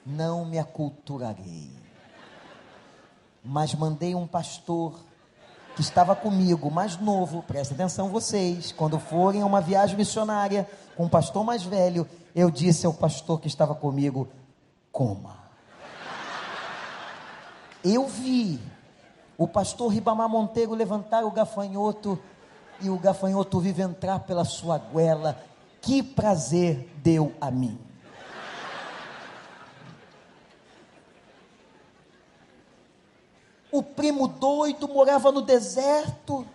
não 0.05 0.43
me 0.43 0.59
aculturarei 0.59 1.80
mas 3.43 3.73
mandei 3.73 4.15
um 4.15 4.27
pastor 4.27 4.99
que 5.75 5.81
estava 5.81 6.15
comigo, 6.15 6.69
mais 6.69 6.97
novo, 6.97 7.43
presta 7.43 7.73
atenção 7.73 8.09
vocês, 8.09 8.71
quando 8.71 8.99
forem 8.99 9.41
a 9.41 9.45
uma 9.45 9.61
viagem 9.61 9.95
missionária 9.95 10.69
com 10.95 11.05
um 11.05 11.09
pastor 11.09 11.43
mais 11.43 11.63
velho, 11.63 12.07
eu 12.35 12.51
disse 12.51 12.85
ao 12.85 12.93
pastor 12.93 13.39
que 13.39 13.47
estava 13.47 13.73
comigo: 13.73 14.27
coma. 14.91 15.39
Eu 17.83 18.07
vi 18.07 18.59
o 19.37 19.47
pastor 19.47 19.91
Ribamar 19.91 20.29
Monteiro 20.29 20.75
levantar 20.75 21.23
o 21.23 21.31
gafanhoto 21.31 22.19
e 22.79 22.89
o 22.89 22.99
gafanhoto 22.99 23.59
vive 23.59 23.81
entrar 23.81 24.19
pela 24.19 24.45
sua 24.45 24.77
goela. 24.77 25.41
Que 25.81 26.03
prazer 26.03 26.93
deu 26.97 27.33
a 27.41 27.49
mim. 27.49 27.79
O 33.71 33.81
primo 33.81 34.27
doido 34.27 34.87
morava 34.87 35.31
no 35.31 35.41
deserto. 35.41 36.45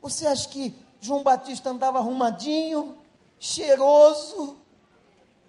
Você 0.00 0.26
acha 0.26 0.48
que 0.48 0.74
João 1.00 1.22
Batista 1.22 1.70
andava 1.70 1.98
arrumadinho, 1.98 2.98
cheiroso? 3.38 4.56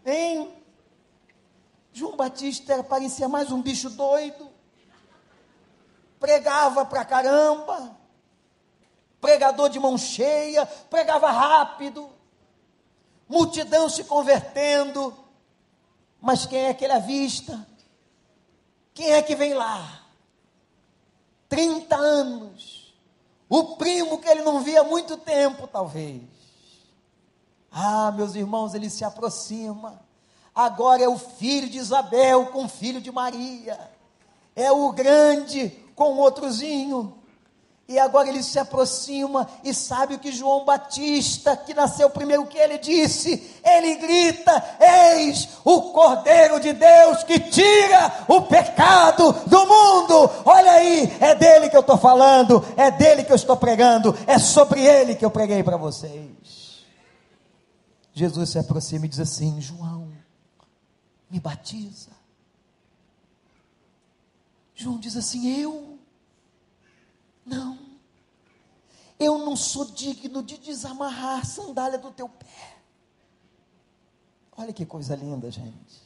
Hein? 0.05 0.53
João 1.91 2.15
Batista 2.15 2.73
era, 2.73 2.83
parecia 2.83 3.27
mais 3.27 3.51
um 3.51 3.61
bicho 3.61 3.89
doido. 3.89 4.49
Pregava 6.19 6.85
pra 6.85 7.03
caramba. 7.03 7.97
Pregador 9.19 9.69
de 9.69 9.79
mão 9.79 9.97
cheia, 9.97 10.65
pregava 10.65 11.31
rápido. 11.31 12.09
Multidão 13.27 13.89
se 13.89 14.03
convertendo. 14.03 15.17
Mas 16.21 16.45
quem 16.45 16.65
é 16.65 16.73
que 16.73 16.83
ele 16.83 16.93
avista? 16.93 17.67
Quem 18.93 19.11
é 19.11 19.21
que 19.21 19.35
vem 19.35 19.53
lá? 19.53 20.02
30 21.53 21.95
anos. 21.95 22.95
O 23.47 23.75
primo 23.75 24.17
que 24.17 24.27
ele 24.27 24.41
não 24.41 24.61
via 24.61 24.81
há 24.81 24.83
muito 24.83 25.15
tempo, 25.17 25.67
talvez. 25.67 26.23
Ah, 27.71 28.11
meus 28.11 28.33
irmãos, 28.33 28.73
ele 28.73 28.89
se 28.89 29.03
aproxima. 29.03 30.01
Agora 30.55 31.03
é 31.03 31.07
o 31.07 31.17
filho 31.17 31.69
de 31.69 31.77
Isabel 31.77 32.47
com 32.47 32.65
o 32.65 32.69
filho 32.69 32.99
de 32.99 33.11
Maria. 33.11 33.79
É 34.55 34.71
o 34.71 34.91
grande 34.91 35.69
com 35.95 36.13
o 36.13 36.17
outrozinho. 36.17 37.19
E 37.93 37.99
agora 37.99 38.27
ele 38.27 38.41
se 38.41 38.57
aproxima 38.57 39.47
e 39.63 39.71
sabe 39.71 40.15
o 40.15 40.19
que 40.19 40.31
João 40.31 40.65
Batista, 40.65 41.55
que 41.55 41.75
nasceu 41.75 42.09
primeiro 42.09 42.47
que 42.47 42.57
ele 42.57 42.79
disse, 42.79 43.55
ele 43.63 43.93
grita: 43.97 44.51
Eis 44.79 45.47
o 45.63 45.93
Cordeiro 45.93 46.59
de 46.59 46.73
Deus 46.73 47.23
que 47.23 47.39
tira 47.39 48.25
o 48.27 48.41
pecado 48.41 49.31
do 49.45 49.59
mundo. 49.67 50.27
Olha 50.43 50.71
aí, 50.71 51.15
é 51.19 51.35
dele 51.35 51.69
que 51.69 51.77
eu 51.77 51.81
estou 51.81 51.95
falando, 51.95 52.65
é 52.75 52.89
dele 52.89 53.23
que 53.23 53.31
eu 53.31 53.35
estou 53.35 53.55
pregando, 53.55 54.17
é 54.25 54.39
sobre 54.39 54.83
ele 54.83 55.13
que 55.13 55.23
eu 55.23 55.29
preguei 55.29 55.61
para 55.61 55.77
vocês. 55.77 56.83
Jesus 58.11 58.49
se 58.49 58.57
aproxima 58.57 59.05
e 59.05 59.09
diz 59.09 59.19
assim: 59.19 59.61
João, 59.61 60.11
me 61.29 61.39
batiza. 61.39 62.09
João 64.73 64.97
diz 64.97 65.15
assim: 65.15 65.61
Eu 65.61 65.99
não. 67.45 67.82
Eu 69.19 69.37
não 69.39 69.55
sou 69.55 69.85
digno 69.85 70.43
de 70.43 70.57
desamarrar 70.57 71.41
a 71.41 71.45
sandália 71.45 71.97
do 71.97 72.11
teu 72.11 72.27
pé. 72.27 72.77
Olha 74.55 74.73
que 74.73 74.85
coisa 74.85 75.15
linda, 75.15 75.49
gente. 75.49 76.01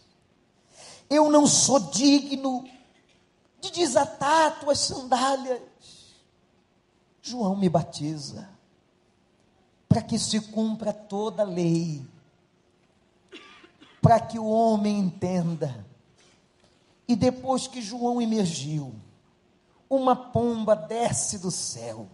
Eu 1.09 1.31
não 1.31 1.47
sou 1.47 1.79
digno 1.79 2.67
de 3.59 3.71
desatar 3.71 4.59
tuas 4.59 4.79
sandálias. 4.79 5.61
João 7.21 7.55
me 7.55 7.69
batiza 7.69 8.49
para 9.87 10.01
que 10.01 10.19
se 10.19 10.39
cumpra 10.39 10.93
toda 10.93 11.43
a 11.43 11.45
lei 11.45 12.05
para 14.01 14.21
que 14.21 14.39
o 14.39 14.45
homem 14.45 14.99
entenda. 14.99 15.85
E 17.05 17.15
depois 17.15 17.67
que 17.67 17.81
João 17.81 18.21
emergiu, 18.21 18.95
uma 19.89 20.15
pomba 20.15 20.75
desce 20.75 21.37
do 21.39 21.51
céu 21.51 22.07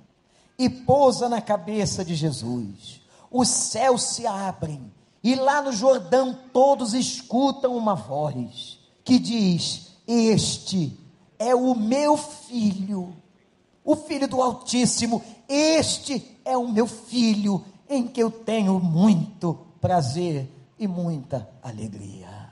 e 0.63 0.69
pousa 0.69 1.27
na 1.27 1.41
cabeça 1.41 2.05
de 2.05 2.15
Jesus. 2.15 3.01
Os 3.29 3.49
céus 3.49 4.03
se 4.03 4.25
abrem 4.25 4.91
e 5.23 5.35
lá 5.35 5.61
no 5.61 5.71
Jordão 5.71 6.37
todos 6.53 6.93
escutam 6.93 7.75
uma 7.75 7.95
voz 7.95 8.79
que 9.03 9.19
diz: 9.19 9.91
Este 10.07 10.97
é 11.37 11.53
o 11.53 11.75
meu 11.75 12.15
filho, 12.15 13.13
o 13.83 13.95
filho 13.95 14.27
do 14.27 14.41
Altíssimo, 14.41 15.21
este 15.49 16.39
é 16.45 16.55
o 16.57 16.67
meu 16.67 16.87
filho 16.87 17.63
em 17.89 18.07
que 18.07 18.21
eu 18.23 18.31
tenho 18.31 18.79
muito 18.79 19.67
prazer 19.81 20.49
e 20.79 20.87
muita 20.87 21.49
alegria. 21.61 22.51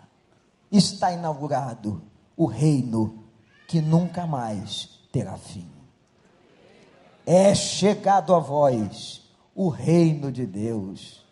Está 0.72 1.12
inaugurado 1.14 2.02
o 2.36 2.46
reino 2.46 3.26
que 3.68 3.80
nunca 3.82 4.26
mais 4.26 4.90
terá 5.12 5.38
fim. 5.38 5.81
É 7.26 7.54
chegado 7.54 8.34
a 8.34 8.40
vós 8.40 9.22
o 9.56 9.70
reino 9.70 10.32
de 10.32 10.46
Deus. 10.46 11.24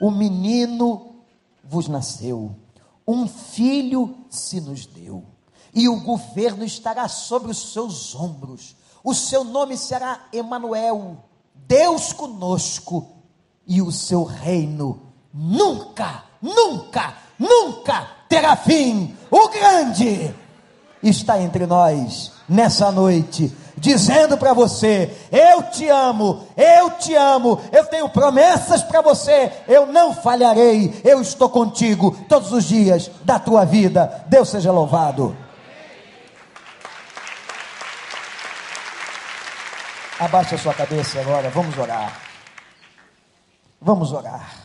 O 0.00 0.10
menino 0.10 1.14
vos 1.62 1.88
nasceu, 1.88 2.54
um 3.06 3.26
filho 3.26 4.14
se 4.28 4.60
nos 4.60 4.86
deu, 4.86 5.24
e 5.74 5.88
o 5.88 6.00
governo 6.00 6.64
estará 6.64 7.08
sobre 7.08 7.50
os 7.50 7.72
seus 7.72 8.14
ombros. 8.14 8.76
O 9.02 9.14
seu 9.14 9.44
nome 9.44 9.76
será 9.76 10.26
Emanuel, 10.32 11.16
Deus 11.54 12.12
conosco, 12.12 13.08
e 13.66 13.80
o 13.80 13.90
seu 13.90 14.24
reino 14.24 15.12
nunca, 15.32 16.24
nunca, 16.40 17.16
nunca 17.38 18.08
terá 18.28 18.56
fim. 18.56 19.16
O 19.30 19.48
grande 19.48 20.34
está 21.02 21.40
entre 21.40 21.66
nós 21.66 22.32
nessa 22.48 22.90
noite, 22.92 23.54
dizendo 23.76 24.36
para 24.36 24.52
você: 24.52 25.10
Eu 25.30 25.62
te 25.64 25.88
amo, 25.88 26.46
eu 26.56 26.90
te 26.92 27.14
amo, 27.14 27.60
eu 27.72 27.84
tenho 27.86 28.08
promessas 28.08 28.82
para 28.82 29.00
você, 29.00 29.52
eu 29.68 29.86
não 29.86 30.14
falharei, 30.14 31.00
eu 31.04 31.20
estou 31.20 31.48
contigo 31.48 32.16
todos 32.28 32.52
os 32.52 32.64
dias 32.64 33.10
da 33.24 33.38
tua 33.38 33.64
vida. 33.64 34.24
Deus 34.28 34.48
seja 34.48 34.72
louvado. 34.72 35.36
Abaixe 40.18 40.54
a 40.54 40.58
sua 40.58 40.72
cabeça 40.72 41.20
agora, 41.20 41.50
vamos 41.50 41.76
orar. 41.76 42.20
Vamos 43.80 44.12
orar. 44.12 44.64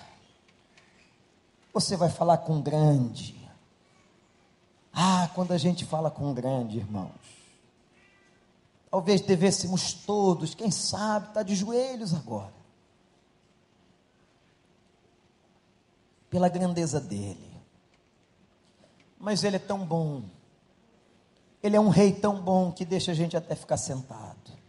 Você 1.74 1.98
vai 1.98 2.10
falar 2.10 2.38
com 2.38 2.62
grande. 2.62 3.36
Ah, 4.94 5.30
quando 5.34 5.52
a 5.52 5.58
gente 5.58 5.86
fala 5.86 6.10
com 6.12 6.34
grande, 6.34 6.78
irmãos. 6.78 7.39
Talvez 8.90 9.22
devêssemos 9.22 9.94
todos, 9.94 10.56
quem 10.56 10.72
sabe, 10.72 11.28
estar 11.28 11.42
tá 11.42 11.44
de 11.44 11.56
joelhos 11.56 12.14
agora. 12.14 12.54
Pela 16.30 16.50
grandeza 16.50 17.00
dele. 17.00 17.50
Mas 19.20 19.44
ele 19.44 19.58
é 19.58 19.60
tão 19.60 19.86
bom. 19.86 20.24
Ele 21.62 21.76
é 21.76 21.80
um 21.80 21.90
rei 21.90 22.14
tão 22.14 22.42
bom 22.42 22.72
que 22.72 22.86
deixa 22.86 23.12
a 23.12 23.16
gente 23.16 23.36
até 23.36 23.54
ficar 23.54 23.78
sentado. 23.78 24.60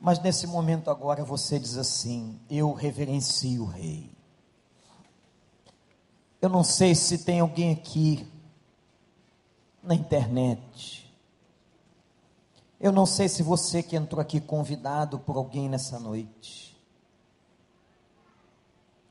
Mas 0.00 0.20
nesse 0.20 0.46
momento 0.46 0.90
agora 0.90 1.24
você 1.24 1.58
diz 1.58 1.76
assim: 1.76 2.38
Eu 2.48 2.72
reverencio 2.72 3.64
o 3.64 3.66
Rei. 3.66 4.10
Eu 6.40 6.48
não 6.48 6.62
sei 6.62 6.94
se 6.94 7.24
tem 7.24 7.40
alguém 7.40 7.72
aqui 7.72 8.24
na 9.82 9.94
internet. 9.94 11.05
Eu 12.80 12.92
não 12.92 13.06
sei 13.06 13.28
se 13.28 13.42
você 13.42 13.82
que 13.82 13.96
entrou 13.96 14.20
aqui 14.20 14.40
convidado 14.40 15.18
por 15.18 15.36
alguém 15.36 15.68
nessa 15.68 15.98
noite. 15.98 16.76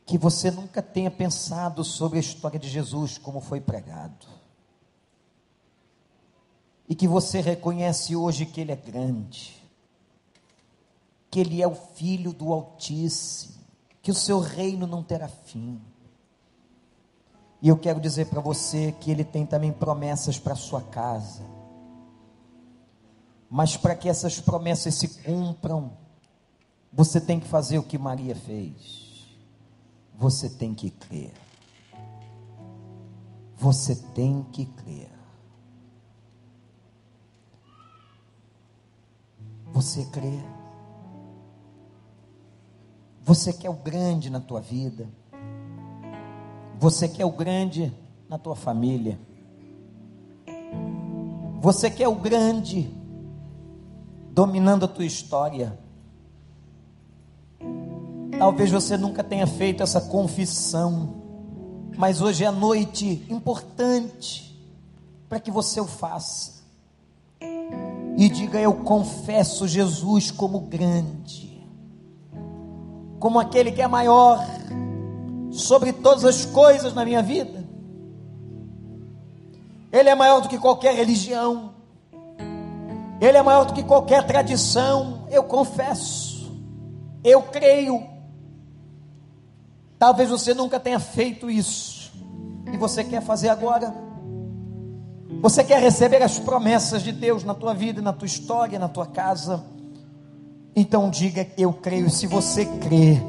Que 0.06 0.18
você 0.18 0.52
nunca 0.52 0.82
tenha 0.82 1.10
pensado 1.10 1.84
sobre 1.84 2.18
a 2.18 2.22
história 2.22 2.60
de 2.60 2.70
Jesus 2.70 3.18
como 3.18 3.42
foi 3.42 3.60
pregado. 3.60 4.28
E 6.88 6.94
que 6.94 7.08
você 7.08 7.42
reconhece 7.42 8.16
hoje 8.16 8.46
que 8.46 8.62
Ele 8.62 8.72
é 8.72 8.76
grande 8.76 9.66
que 11.36 11.42
Ele 11.42 11.62
é 11.62 11.68
o 11.68 11.76
Filho 11.76 12.32
do 12.32 12.54
Altíssimo, 12.54 13.56
que 14.02 14.10
o 14.10 14.16
seu 14.16 14.40
reino 14.40 14.88
não 14.88 15.04
terá 15.04 15.28
fim. 15.28 15.82
E 17.62 17.68
eu 17.68 17.78
quero 17.78 18.00
dizer 18.00 18.28
para 18.28 18.40
você 18.40 18.94
que 19.02 19.12
Ele 19.12 19.26
tem 19.26 19.46
também 19.46 19.74
promessas 19.74 20.40
para 20.40 20.56
sua 20.56 20.82
casa. 20.82 21.44
Mas 23.50 23.78
para 23.78 23.96
que 23.96 24.10
essas 24.10 24.40
promessas 24.40 24.96
se 24.96 25.08
cumpram, 25.24 25.92
você 26.92 27.20
tem 27.20 27.40
que 27.40 27.48
fazer 27.48 27.78
o 27.78 27.84
que 27.84 27.98
Maria 27.98 28.36
fez. 28.36 29.38
Você 30.18 30.50
tem 30.50 30.74
que 30.74 30.90
crer. 30.90 31.34
Você 33.58 33.96
tem 34.14 34.44
que 34.52 34.66
crer. 34.66 35.12
Você 39.74 40.06
crê. 40.06 40.40
Você 43.24 43.52
quer 43.52 43.70
o 43.70 43.74
grande 43.74 44.30
na 44.30 44.40
tua 44.40 44.62
vida. 44.62 45.10
Você 46.80 47.10
quer 47.10 47.26
o 47.26 47.32
grande 47.32 47.94
na 48.30 48.38
tua 48.38 48.56
família. 48.56 49.20
Você 51.60 51.90
quer 51.90 52.08
o 52.08 52.16
grande 52.16 53.05
dominando 54.36 54.86
a 54.86 54.88
tua 54.88 55.06
história. 55.06 55.80
Talvez 58.38 58.70
você 58.70 58.96
nunca 58.98 59.24
tenha 59.24 59.48
feito 59.48 59.82
essa 59.82 60.02
confissão, 60.02 61.16
mas 61.98 62.22
hoje 62.22 62.44
é 62.44 62.48
a 62.48 62.52
noite 62.52 63.26
importante 63.30 64.56
para 65.28 65.40
que 65.40 65.50
você 65.50 65.82
o 65.82 65.88
faça. 65.88 66.64
E 68.18 68.30
diga: 68.30 68.60
Eu 68.60 68.74
confesso 68.74 69.68
Jesus 69.68 70.30
como 70.30 70.60
grande 70.60 71.46
como 73.26 73.40
aquele 73.40 73.72
que 73.72 73.82
é 73.82 73.88
maior 73.88 74.46
sobre 75.52 75.92
todas 75.92 76.24
as 76.26 76.46
coisas 76.46 76.94
na 76.94 77.04
minha 77.04 77.24
vida. 77.24 77.66
Ele 79.92 80.10
é 80.10 80.14
maior 80.14 80.42
do 80.42 80.48
que 80.48 80.60
qualquer 80.60 80.94
religião. 80.94 81.74
Ele 83.26 83.38
é 83.38 83.42
maior 83.42 83.66
do 83.66 83.74
que 83.74 83.82
qualquer 83.82 84.26
tradição. 84.28 85.28
Eu 85.32 85.44
confesso. 85.44 86.52
Eu 87.24 87.42
creio. 87.42 88.04
Talvez 89.98 90.30
você 90.30 90.54
nunca 90.54 90.80
tenha 90.80 91.00
feito 91.00 91.50
isso. 91.50 92.14
E 92.72 92.78
você 92.78 93.04
quer 93.04 93.22
fazer 93.22 93.50
agora. 93.50 93.94
Você 95.42 95.64
quer 95.64 95.82
receber 95.82 96.22
as 96.22 96.38
promessas 96.38 97.02
de 97.02 97.12
Deus 97.12 97.44
na 97.44 97.56
tua 97.56 97.74
vida, 97.74 98.00
na 98.02 98.14
tua 98.14 98.28
história, 98.28 98.78
na 98.78 98.88
tua 98.88 99.08
casa. 99.08 99.64
Então 100.76 101.10
diga 101.10 101.48
eu 101.58 101.74
creio. 101.74 102.12
Se 102.12 102.28
você 102.28 102.66
crê, 102.66 103.20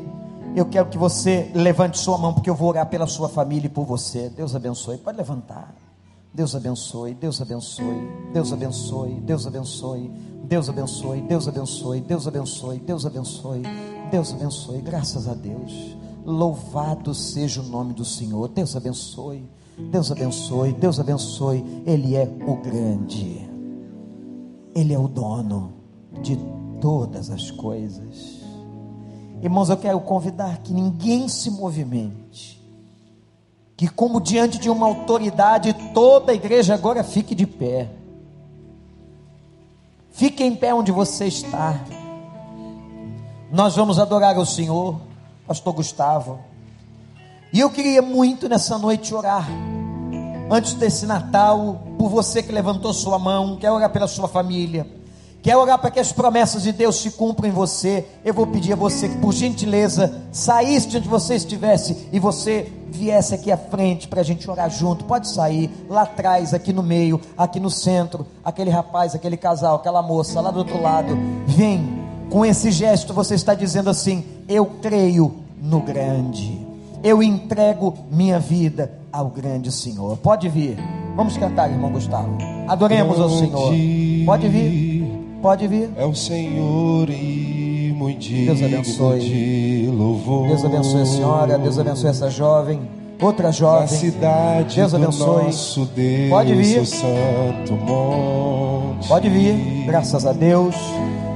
eu 0.55 0.67
quero 0.67 0.91
que 0.91 0.99
você 0.99 1.51
levante 1.55 1.99
sua 1.99 2.19
mão, 2.19 2.35
porque 2.35 2.51
eu 2.51 2.55
vou 2.55 2.69
orar 2.69 2.87
pela 2.87 3.07
sua 3.07 3.31
família 3.31 3.67
e 3.67 3.71
por 3.71 3.87
você. 3.87 4.29
Deus 4.29 4.55
abençoe. 4.55 4.99
Pode 4.99 5.17
levantar. 5.17 5.86
Deus 6.37 6.55
abençoe, 6.55 7.15
Deus 7.15 7.41
abençoe, 7.41 8.09
Deus 8.31 8.53
abençoe, 8.53 9.21
Deus 9.23 9.47
abençoe, 9.47 10.11
Deus 10.45 10.69
abençoe, 10.69 11.21
Deus 11.23 11.49
abençoe, 11.49 12.01
Deus 12.03 12.27
abençoe, 12.27 12.79
Deus 12.79 13.07
abençoe, 13.07 13.63
Deus 14.11 14.33
abençoe, 14.35 14.83
graças 14.83 15.27
a 15.29 15.33
Deus. 15.33 15.97
Louvado 16.27 17.15
seja 17.15 17.63
o 17.63 17.65
nome 17.65 17.95
do 17.95 18.05
Senhor. 18.05 18.49
Deus 18.49 18.77
abençoe, 18.77 19.49
Deus 19.91 20.13
abençoe, 20.13 20.75
Deus 20.75 21.01
abençoe. 21.01 21.65
Ele 21.87 22.15
é 22.15 22.31
o 22.47 22.57
grande, 22.57 23.49
Ele 24.75 24.93
é 24.93 24.99
o 24.99 25.09
dono 25.09 25.73
de 26.23 26.37
todas 26.83 27.31
as 27.31 27.51
coisas. 27.51 28.43
Irmãos, 29.43 29.71
eu 29.71 29.77
quero 29.79 30.01
convidar 30.01 30.59
que 30.59 30.75
ninguém 30.75 31.29
se 31.29 31.51
movimente. 31.51 32.63
Que, 33.77 33.89
como 33.89 34.21
diante 34.21 34.59
de 34.59 34.71
uma 34.71 34.87
autoridade, 34.87 35.75
toda 35.93 36.33
a 36.33 36.35
igreja 36.35 36.75
agora 36.75 37.05
fique 37.05 37.35
de 37.35 37.47
pé. 37.47 37.89
Fique 40.13 40.43
em 40.43 40.55
pé 40.55 40.73
onde 40.73 40.91
você 40.91 41.27
está. 41.27 41.79
Nós 43.53 43.77
vamos 43.77 43.99
adorar 43.99 44.39
o 44.39 44.47
Senhor, 44.47 44.99
Pastor 45.47 45.75
Gustavo. 45.75 46.41
E 47.53 47.61
eu 47.61 47.71
queria 47.71 48.01
muito 48.01 48.49
nessa 48.49 48.79
noite 48.79 49.15
orar, 49.15 49.47
antes 50.51 50.75
desse 50.75 51.07
Natal, 51.07 51.83
por 51.99 52.09
você 52.09 52.43
que 52.43 52.51
levantou 52.51 52.93
sua 52.93 53.19
mão, 53.19 53.57
quer 53.57 53.71
orar 53.71 53.91
pela 53.91 54.09
sua 54.09 54.27
família 54.27 54.97
quer 55.47 55.57
orar 55.57 55.79
para 55.79 55.93
que 55.93 56.01
as 56.01 56.11
promessas 56.11 56.65
de 56.65 56.73
Deus 56.73 56.97
se 56.97 57.13
cumpram 57.13 57.49
em 57.49 57.53
você, 57.53 58.05
eu 58.25 58.35
vou 58.35 58.49
pedir 58.49 58.73
a 58.73 58.77
você 58.77 59.09
que, 59.09 59.17
por 59.19 59.33
gentileza, 59.33 60.23
saísse 60.33 60.97
onde 60.97 61.09
você 61.09 61.37
estivesse 61.37 62.09
e 62.13 62.19
você 62.19 62.69
viesse 62.89 63.33
aqui 63.33 63.53
à 63.53 63.57
frente 63.57 64.09
para 64.09 64.23
a 64.23 64.25
gente 64.25 64.51
orar 64.51 64.69
junto. 64.69 65.05
Pode 65.05 65.29
sair 65.29 65.71
lá 65.89 66.03
atrás, 66.03 66.53
aqui 66.53 66.73
no 66.73 66.83
meio, 66.83 67.21
aqui 67.39 67.61
no 67.61 67.71
centro. 67.71 68.27
Aquele 68.45 68.71
rapaz, 68.71 69.15
aquele 69.15 69.37
casal, 69.37 69.77
aquela 69.77 70.03
moça 70.03 70.41
lá 70.41 70.51
do 70.51 70.59
outro 70.59 70.83
lado. 70.83 71.17
Vem, 71.47 71.97
com 72.29 72.45
esse 72.45 72.73
gesto 72.73 73.15
você 73.15 73.37
está 73.37 73.55
dizendo 73.55 73.89
assim: 73.89 74.25
Eu 74.49 74.67
creio 74.67 75.33
no 75.63 75.81
grande. 75.81 76.67
Eu 77.05 77.23
entrego 77.23 77.95
minha 78.11 78.41
vida 78.41 78.91
ao 79.13 79.29
grande 79.29 79.71
Senhor. 79.71 80.17
Pode 80.17 80.49
vir. 80.49 80.77
Vamos 81.15 81.37
cantar, 81.37 81.71
irmão 81.71 81.93
Gustavo. 81.93 82.37
Adoremos 82.67 83.21
ao 83.21 83.31
Senhor. 83.31 83.73
Pode 84.27 84.49
vir. 84.49 84.96
Pode 85.47 85.69
vir. 85.69 85.89
É 85.97 86.05
o 86.05 86.13
Senhor 86.13 87.09
e 87.09 87.95
muito 87.97 88.29
Deus 88.29 88.61
abençoe. 88.61 89.21
de 89.21 89.89
louvor. 89.93 90.49
Deus 90.49 90.65
abençoe 90.65 91.03
a 91.03 91.07
senhora. 91.07 91.57
Deus 91.57 91.79
abençoe 91.79 92.11
essa 92.11 92.29
jovem. 92.29 92.81
Outra 93.23 93.45
Na 93.47 93.53
jovem. 93.53 93.87
cidade 93.87 94.75
Deus 94.75 94.93
abençoe. 94.93 95.45
nosso 95.45 95.85
Deus, 95.95 96.31
Pode 96.31 96.53
vir. 96.53 96.85
santo 96.85 97.75
monte. 97.75 99.07
Pode 99.07 99.29
vir. 99.29 99.85
Graças 99.87 100.27
a 100.27 100.33
Deus. 100.33 100.75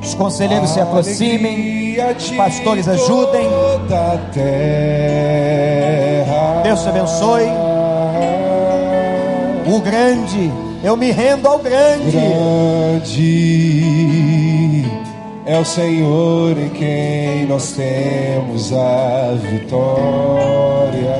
Os 0.02 0.12
conselheiros 0.14 0.70
se 0.70 0.80
aproximem. 0.80 1.94
De 2.18 2.34
Pastores 2.34 2.88
ajudem. 2.88 3.48
toda 3.48 4.14
a 4.14 4.18
terra. 4.32 4.52
Deus 6.64 6.82
te 6.82 6.88
abençoe. 6.88 7.44
O 9.72 9.78
grande. 9.80 10.50
Eu 10.82 10.96
me 10.96 11.10
rendo 11.10 11.46
ao 11.46 11.58
grande. 11.58 12.10
Grande 13.30 14.84
é 15.44 15.58
o 15.58 15.64
Senhor 15.64 16.56
em 16.58 16.68
quem 16.70 17.46
nós 17.46 17.72
temos 17.72 18.72
a 18.72 19.34
vitória 19.50 21.10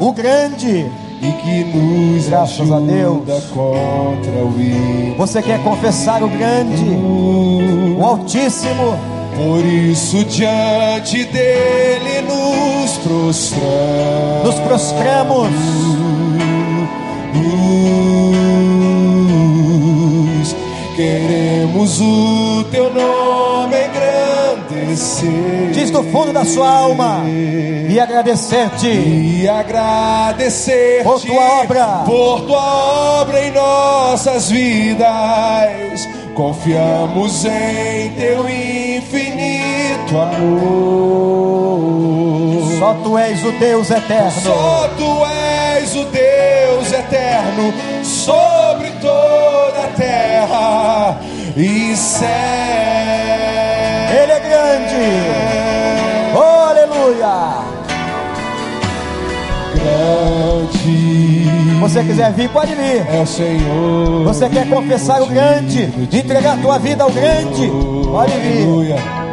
O 0.00 0.12
grande. 0.12 0.86
e 1.22 1.32
que 1.42 1.64
nos 1.76 2.28
Graças 2.28 2.70
a 2.70 2.76
ajuda 2.76 3.32
Deus. 3.32 3.44
contra 3.46 4.44
o 4.44 4.52
inimigo. 4.58 5.16
Você 5.18 5.42
quer 5.42 5.62
confessar 5.62 6.22
o 6.22 6.28
grande, 6.28 6.84
o 6.84 8.02
Altíssimo. 8.04 8.98
Por 9.36 9.64
isso 9.66 10.24
diante 10.26 11.24
dele 11.24 12.22
nos 12.22 12.92
prostramos. 12.98 14.44
Nos 14.44 14.54
prostramos. 14.60 15.48
Luz, 19.54 20.56
Queremos 20.96 22.00
o 22.00 22.64
teu 22.70 22.92
nome 22.92 23.76
engrandecer. 23.86 25.70
Diz 25.72 25.90
do 25.90 26.04
fundo 26.04 26.32
da 26.32 26.44
sua 26.44 26.70
alma 26.70 27.24
e 27.88 27.98
agradecer-te. 27.98 28.86
E 28.88 29.48
agradecer 29.48 31.02
Por 31.02 31.20
tua 31.20 31.60
obra. 31.62 31.86
por 32.06 32.42
tua 32.42 33.20
obra 33.22 33.44
em 33.44 33.50
nossas 33.52 34.50
vidas. 34.50 36.08
Confiamos 36.34 37.44
em 37.44 38.10
teu 38.10 38.48
infinito 38.48 40.16
amor. 40.16 41.64
Só 42.78 42.94
tu 43.02 43.18
és 43.18 43.44
o 43.44 43.50
Deus 43.52 43.90
eterno. 43.90 44.30
Só 44.42 44.88
tu 44.96 45.26
és 45.26 45.53
o 45.98 46.04
Deus 46.06 46.92
eterno 46.92 47.72
sobre 48.02 48.90
toda 49.00 49.84
a 49.84 49.88
terra 49.96 51.20
e 51.56 51.94
céu. 51.96 52.28
Ele 54.22 54.32
é 54.32 54.40
grande. 54.40 54.94
Oh, 56.34 56.68
aleluia. 56.68 57.64
Grande 59.74 61.48
Você 61.80 62.02
quiser 62.02 62.32
vir, 62.32 62.48
pode 62.48 62.74
vir. 62.74 63.06
é 63.06 63.20
o 63.22 63.26
Senhor. 63.26 64.24
Você 64.24 64.48
quer 64.48 64.68
confessar 64.68 65.22
o 65.22 65.26
grande, 65.26 65.92
entregar 66.12 66.58
tua 66.60 66.78
vida 66.78 67.04
ao 67.04 67.10
grande? 67.10 67.70
Pode 68.10 68.32
vir. 68.32 68.62
Aleluia. 68.62 69.23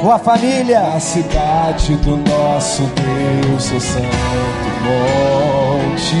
Tua 0.00 0.18
família, 0.18 0.80
A 0.94 1.00
cidade 1.00 1.96
do 1.96 2.16
nosso 2.18 2.82
Deus, 2.82 3.72
o 3.72 3.80
santo 3.80 4.06
monte. 4.84 6.16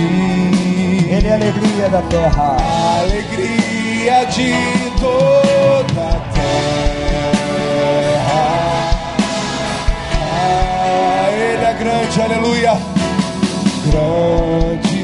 Ele 1.10 1.26
é 1.28 1.30
a 1.32 1.34
alegria 1.34 1.88
da 1.88 2.02
terra. 2.02 2.56
A 2.60 3.00
alegria 3.00 4.24
de 4.26 4.52
toda 5.00 6.00
a 6.02 6.20
terra. 6.34 6.58
Ah, 10.32 11.28
Ele 11.32 11.64
é 11.64 11.72
grande, 11.74 12.20
aleluia. 12.20 12.76
Grande 13.90 14.98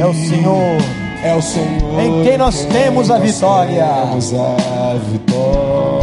É 0.00 0.06
o 0.06 0.14
Senhor. 0.14 0.78
é 1.24 1.34
o 1.34 1.42
Senhor 1.42 2.00
Em 2.00 2.22
quem 2.24 2.38
nós 2.38 2.64
temos 2.64 3.10
a 3.10 3.18
vitória. 3.18 3.84
temos 3.84 4.32
a 4.34 4.96
vitória 5.10 6.01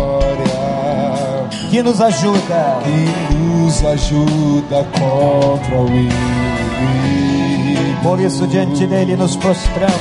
que 1.69 1.83
nos 1.83 2.01
ajuda. 2.01 2.79
que 2.83 3.35
nos 3.35 3.83
ajuda 3.83 4.83
contra 4.97 5.77
o 5.77 5.87
inimigo. 5.87 6.09
Por 8.01 8.19
isso, 8.19 8.47
diante 8.47 8.87
dele 8.87 9.15
nos 9.15 9.35
prostramos. 9.35 9.93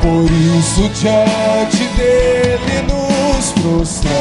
Por 0.00 0.24
isso 0.30 0.88
diante 1.00 1.84
dele 1.96 2.82
nos 2.88 3.52
prostramos. 3.60 4.12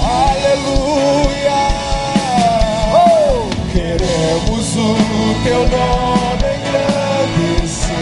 Aleluia. 0.00 1.58
Oh! 2.94 3.48
Queremos 3.72 4.76
o 4.76 4.96
teu 5.42 5.60
nome 5.68 6.46
engrandecer. 6.56 7.96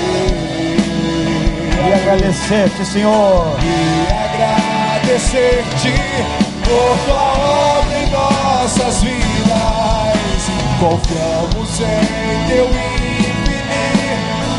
E 1.89 1.93
agradecer-te, 1.93 2.85
Senhor. 2.85 3.57
E 3.63 4.34
agradecer-te 5.15 5.93
por 6.65 6.99
tua 7.07 7.79
obra 7.79 7.99
em 7.99 8.11
nossas 8.11 9.03
vidas. 9.03 10.43
Confiamos 10.81 11.81
em 11.81 12.49
teu 12.49 12.67
infinito, 12.67 13.95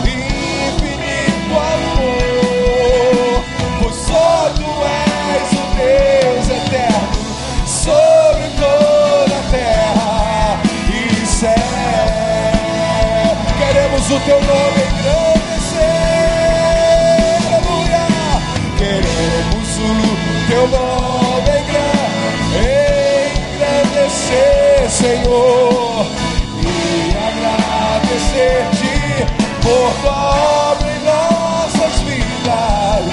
infinito 0.07 1.53
amor. 1.73 3.43
Pois 3.81 3.95
só 3.95 4.49
tu 4.55 4.69
és 5.35 5.51
o 5.51 5.63
Deus 5.75 6.45
eterno 6.49 7.23
sobre 7.67 8.47
toda 8.57 9.35
a 9.35 9.43
terra 9.51 10.61
e 10.89 11.25
céu. 11.25 11.51
Queremos 13.57 14.05
o 14.09 14.19
teu 14.21 14.39
nome 14.41 15.04
teu 20.65 20.79
nome 20.79 21.49
engran- 21.59 22.09
engrandecer, 23.53 24.89
Senhor, 24.89 26.05
e 26.61 27.15
agradecer-te 27.29 28.95
por 29.61 29.93
tua 30.01 30.71
obra 30.71 30.89
em 30.91 30.99
nossas 31.03 31.95
vidas. 32.01 33.03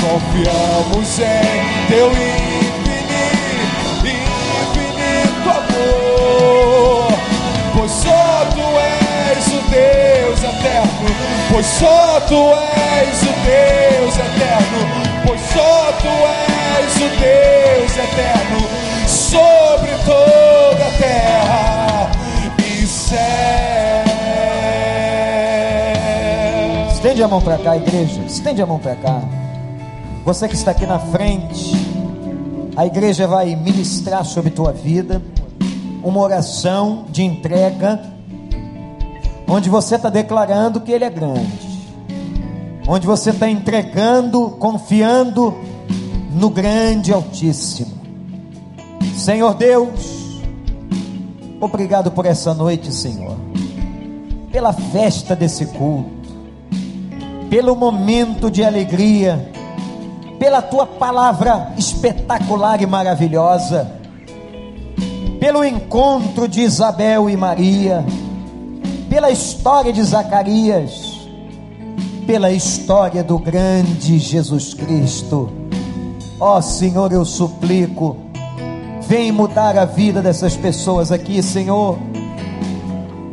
Confiamos 0.00 1.18
em 1.18 1.88
teu 1.88 2.08
infinito, 2.10 4.06
infinito 4.06 5.48
amor, 5.50 7.08
pois 7.76 7.90
só 7.90 8.46
tu 8.54 8.66
és 8.80 9.46
o 9.48 9.60
Deus 9.70 10.38
eterno, 10.42 11.08
pois 11.52 11.66
só 11.66 12.20
tu 12.28 12.42
és 12.54 13.22
o 13.22 13.32
Deus 13.44 14.14
eterno, 14.16 14.80
pois 15.26 15.40
só 15.52 15.92
tu 16.00 16.08
és 16.78 16.94
o 16.96 17.08
Deus 17.08 17.92
eterno 17.96 18.58
sobre 19.06 19.90
toda 20.04 20.86
a 20.86 20.92
terra 20.98 22.10
e 22.58 22.86
céu. 22.86 23.18
Estende 26.92 27.22
a 27.22 27.28
mão 27.28 27.40
para 27.40 27.58
cá, 27.58 27.76
igreja. 27.76 28.20
Estende 28.22 28.62
a 28.62 28.66
mão 28.66 28.78
para 28.78 28.96
cá. 28.96 29.22
Você 30.24 30.48
que 30.48 30.54
está 30.54 30.70
aqui 30.70 30.86
na 30.86 30.98
frente, 30.98 31.72
a 32.76 32.86
igreja 32.86 33.26
vai 33.26 33.54
ministrar 33.54 34.24
sobre 34.24 34.50
tua 34.50 34.72
vida 34.72 35.22
uma 36.02 36.20
oração 36.20 37.06
de 37.08 37.22
entrega, 37.22 38.00
onde 39.46 39.70
você 39.70 39.96
está 39.96 40.10
declarando 40.10 40.80
que 40.80 40.92
Ele 40.92 41.04
é 41.04 41.10
grande, 41.10 41.88
onde 42.86 43.06
você 43.06 43.30
está 43.30 43.48
entregando, 43.48 44.50
confiando 44.58 45.54
no 46.34 46.50
grande 46.50 47.12
Altíssimo. 47.12 47.94
Senhor 49.16 49.54
Deus, 49.54 50.42
obrigado 51.60 52.10
por 52.10 52.26
essa 52.26 52.52
noite, 52.52 52.92
Senhor, 52.92 53.36
pela 54.52 54.72
festa 54.72 55.34
desse 55.34 55.66
culto 55.66 56.24
pelo 57.48 57.76
momento 57.76 58.50
de 58.50 58.64
alegria 58.64 59.48
pela 60.38 60.60
tua 60.60 60.86
palavra 60.86 61.72
espetacular 61.78 62.82
e 62.82 62.86
maravilhosa, 62.86 63.90
pelo 65.40 65.64
encontro 65.64 66.48
de 66.48 66.60
Isabel 66.60 67.30
e 67.30 67.36
Maria, 67.36 68.04
pela 69.08 69.30
história 69.30 69.92
de 69.92 70.02
Zacarias, 70.02 71.28
pela 72.26 72.50
história 72.50 73.22
do 73.22 73.38
grande 73.38 74.18
Jesus 74.18 74.74
Cristo. 74.74 75.63
Ó 76.40 76.58
oh, 76.58 76.62
Senhor, 76.62 77.12
eu 77.12 77.24
suplico, 77.24 78.16
vem 79.02 79.30
mudar 79.30 79.78
a 79.78 79.84
vida 79.84 80.20
dessas 80.20 80.56
pessoas 80.56 81.12
aqui, 81.12 81.42
Senhor. 81.42 81.96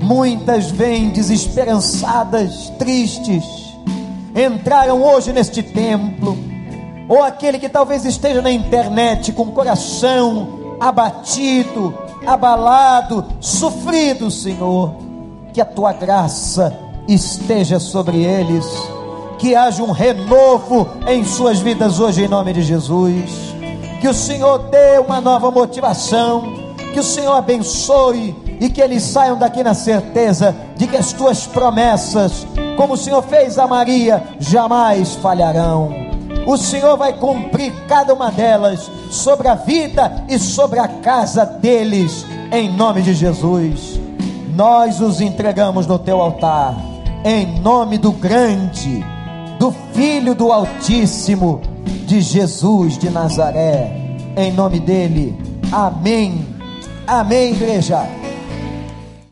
Muitas 0.02 0.70
vêm 0.70 1.10
desesperançadas, 1.10 2.70
tristes, 2.78 3.44
entraram 4.36 5.04
hoje 5.04 5.34
neste 5.34 5.64
templo, 5.64 6.38
ou 7.10 7.24
aquele 7.24 7.60
que 7.60 7.70
talvez 7.70 8.06
esteja 8.06 8.42
na 8.42 8.52
internet 8.52 9.32
com 9.32 9.44
o 9.44 9.52
coração 9.52 10.78
abatido, 10.80 11.94
abalado, 12.26 13.26
sofrido, 13.40 14.30
Senhor, 14.30 14.96
que 15.54 15.62
a 15.62 15.66
tua 15.66 15.94
graça 15.94 16.76
esteja 17.08 17.80
sobre 17.80 18.24
eles, 18.24 18.66
que 19.42 19.56
haja 19.56 19.82
um 19.82 19.90
renovo 19.90 20.88
em 21.08 21.26
suas 21.26 21.60
vidas 21.60 22.00
hoje, 22.00 22.24
em 22.24 22.28
nome 22.28 22.54
de 22.54 22.62
Jesus. 22.62 23.56
Que 24.00 24.08
o 24.08 24.14
Senhor 24.14 24.70
dê 24.70 25.00
uma 25.00 25.20
nova 25.20 25.50
motivação, 25.50 26.44
que 26.94 27.00
o 27.00 27.04
Senhor 27.04 27.34
abençoe 27.34 28.36
e 28.60 28.70
que 28.70 28.80
eles 28.80 29.02
saiam 29.02 29.36
daqui 29.36 29.64
na 29.64 29.74
certeza 29.74 30.56
de 30.78 30.86
que 30.86 30.96
as 30.96 31.12
tuas 31.12 31.48
promessas, 31.48 32.46
como 32.78 32.94
o 32.94 32.98
Senhor 32.98 33.24
fez 33.24 33.58
a 33.58 33.66
Maria, 33.66 34.24
jamais 34.40 35.16
falharão. 35.16 35.90
O 36.46 36.56
Senhor 36.56 36.96
vai 36.96 37.14
cumprir 37.14 37.74
cada 37.88 38.14
uma 38.14 38.30
delas 38.30 38.92
sobre 39.10 39.48
a 39.48 39.56
vida 39.56 40.24
e 40.30 40.38
sobre 40.38 40.78
a 40.78 40.88
casa 40.88 41.48
deles, 41.48 42.28
em 42.52 42.72
nome 42.72 43.02
de 43.02 43.16
Jesus. 43.16 44.00
Nós 44.54 45.02
os 45.02 45.20
entregamos 45.20 45.88
no 45.88 45.98
teu 45.98 46.22
altar 46.22 46.92
em 47.24 47.60
nome 47.60 47.98
do 47.98 48.12
grande, 48.12 49.06
do 49.62 49.72
Filho 49.94 50.34
do 50.34 50.52
Altíssimo, 50.52 51.62
de 52.08 52.20
Jesus 52.20 52.98
de 52.98 53.12
Nazaré, 53.12 54.18
em 54.36 54.52
nome 54.52 54.80
dele. 54.80 55.38
Amém. 55.72 56.44
Amém, 57.06 57.52
igreja. 57.52 58.21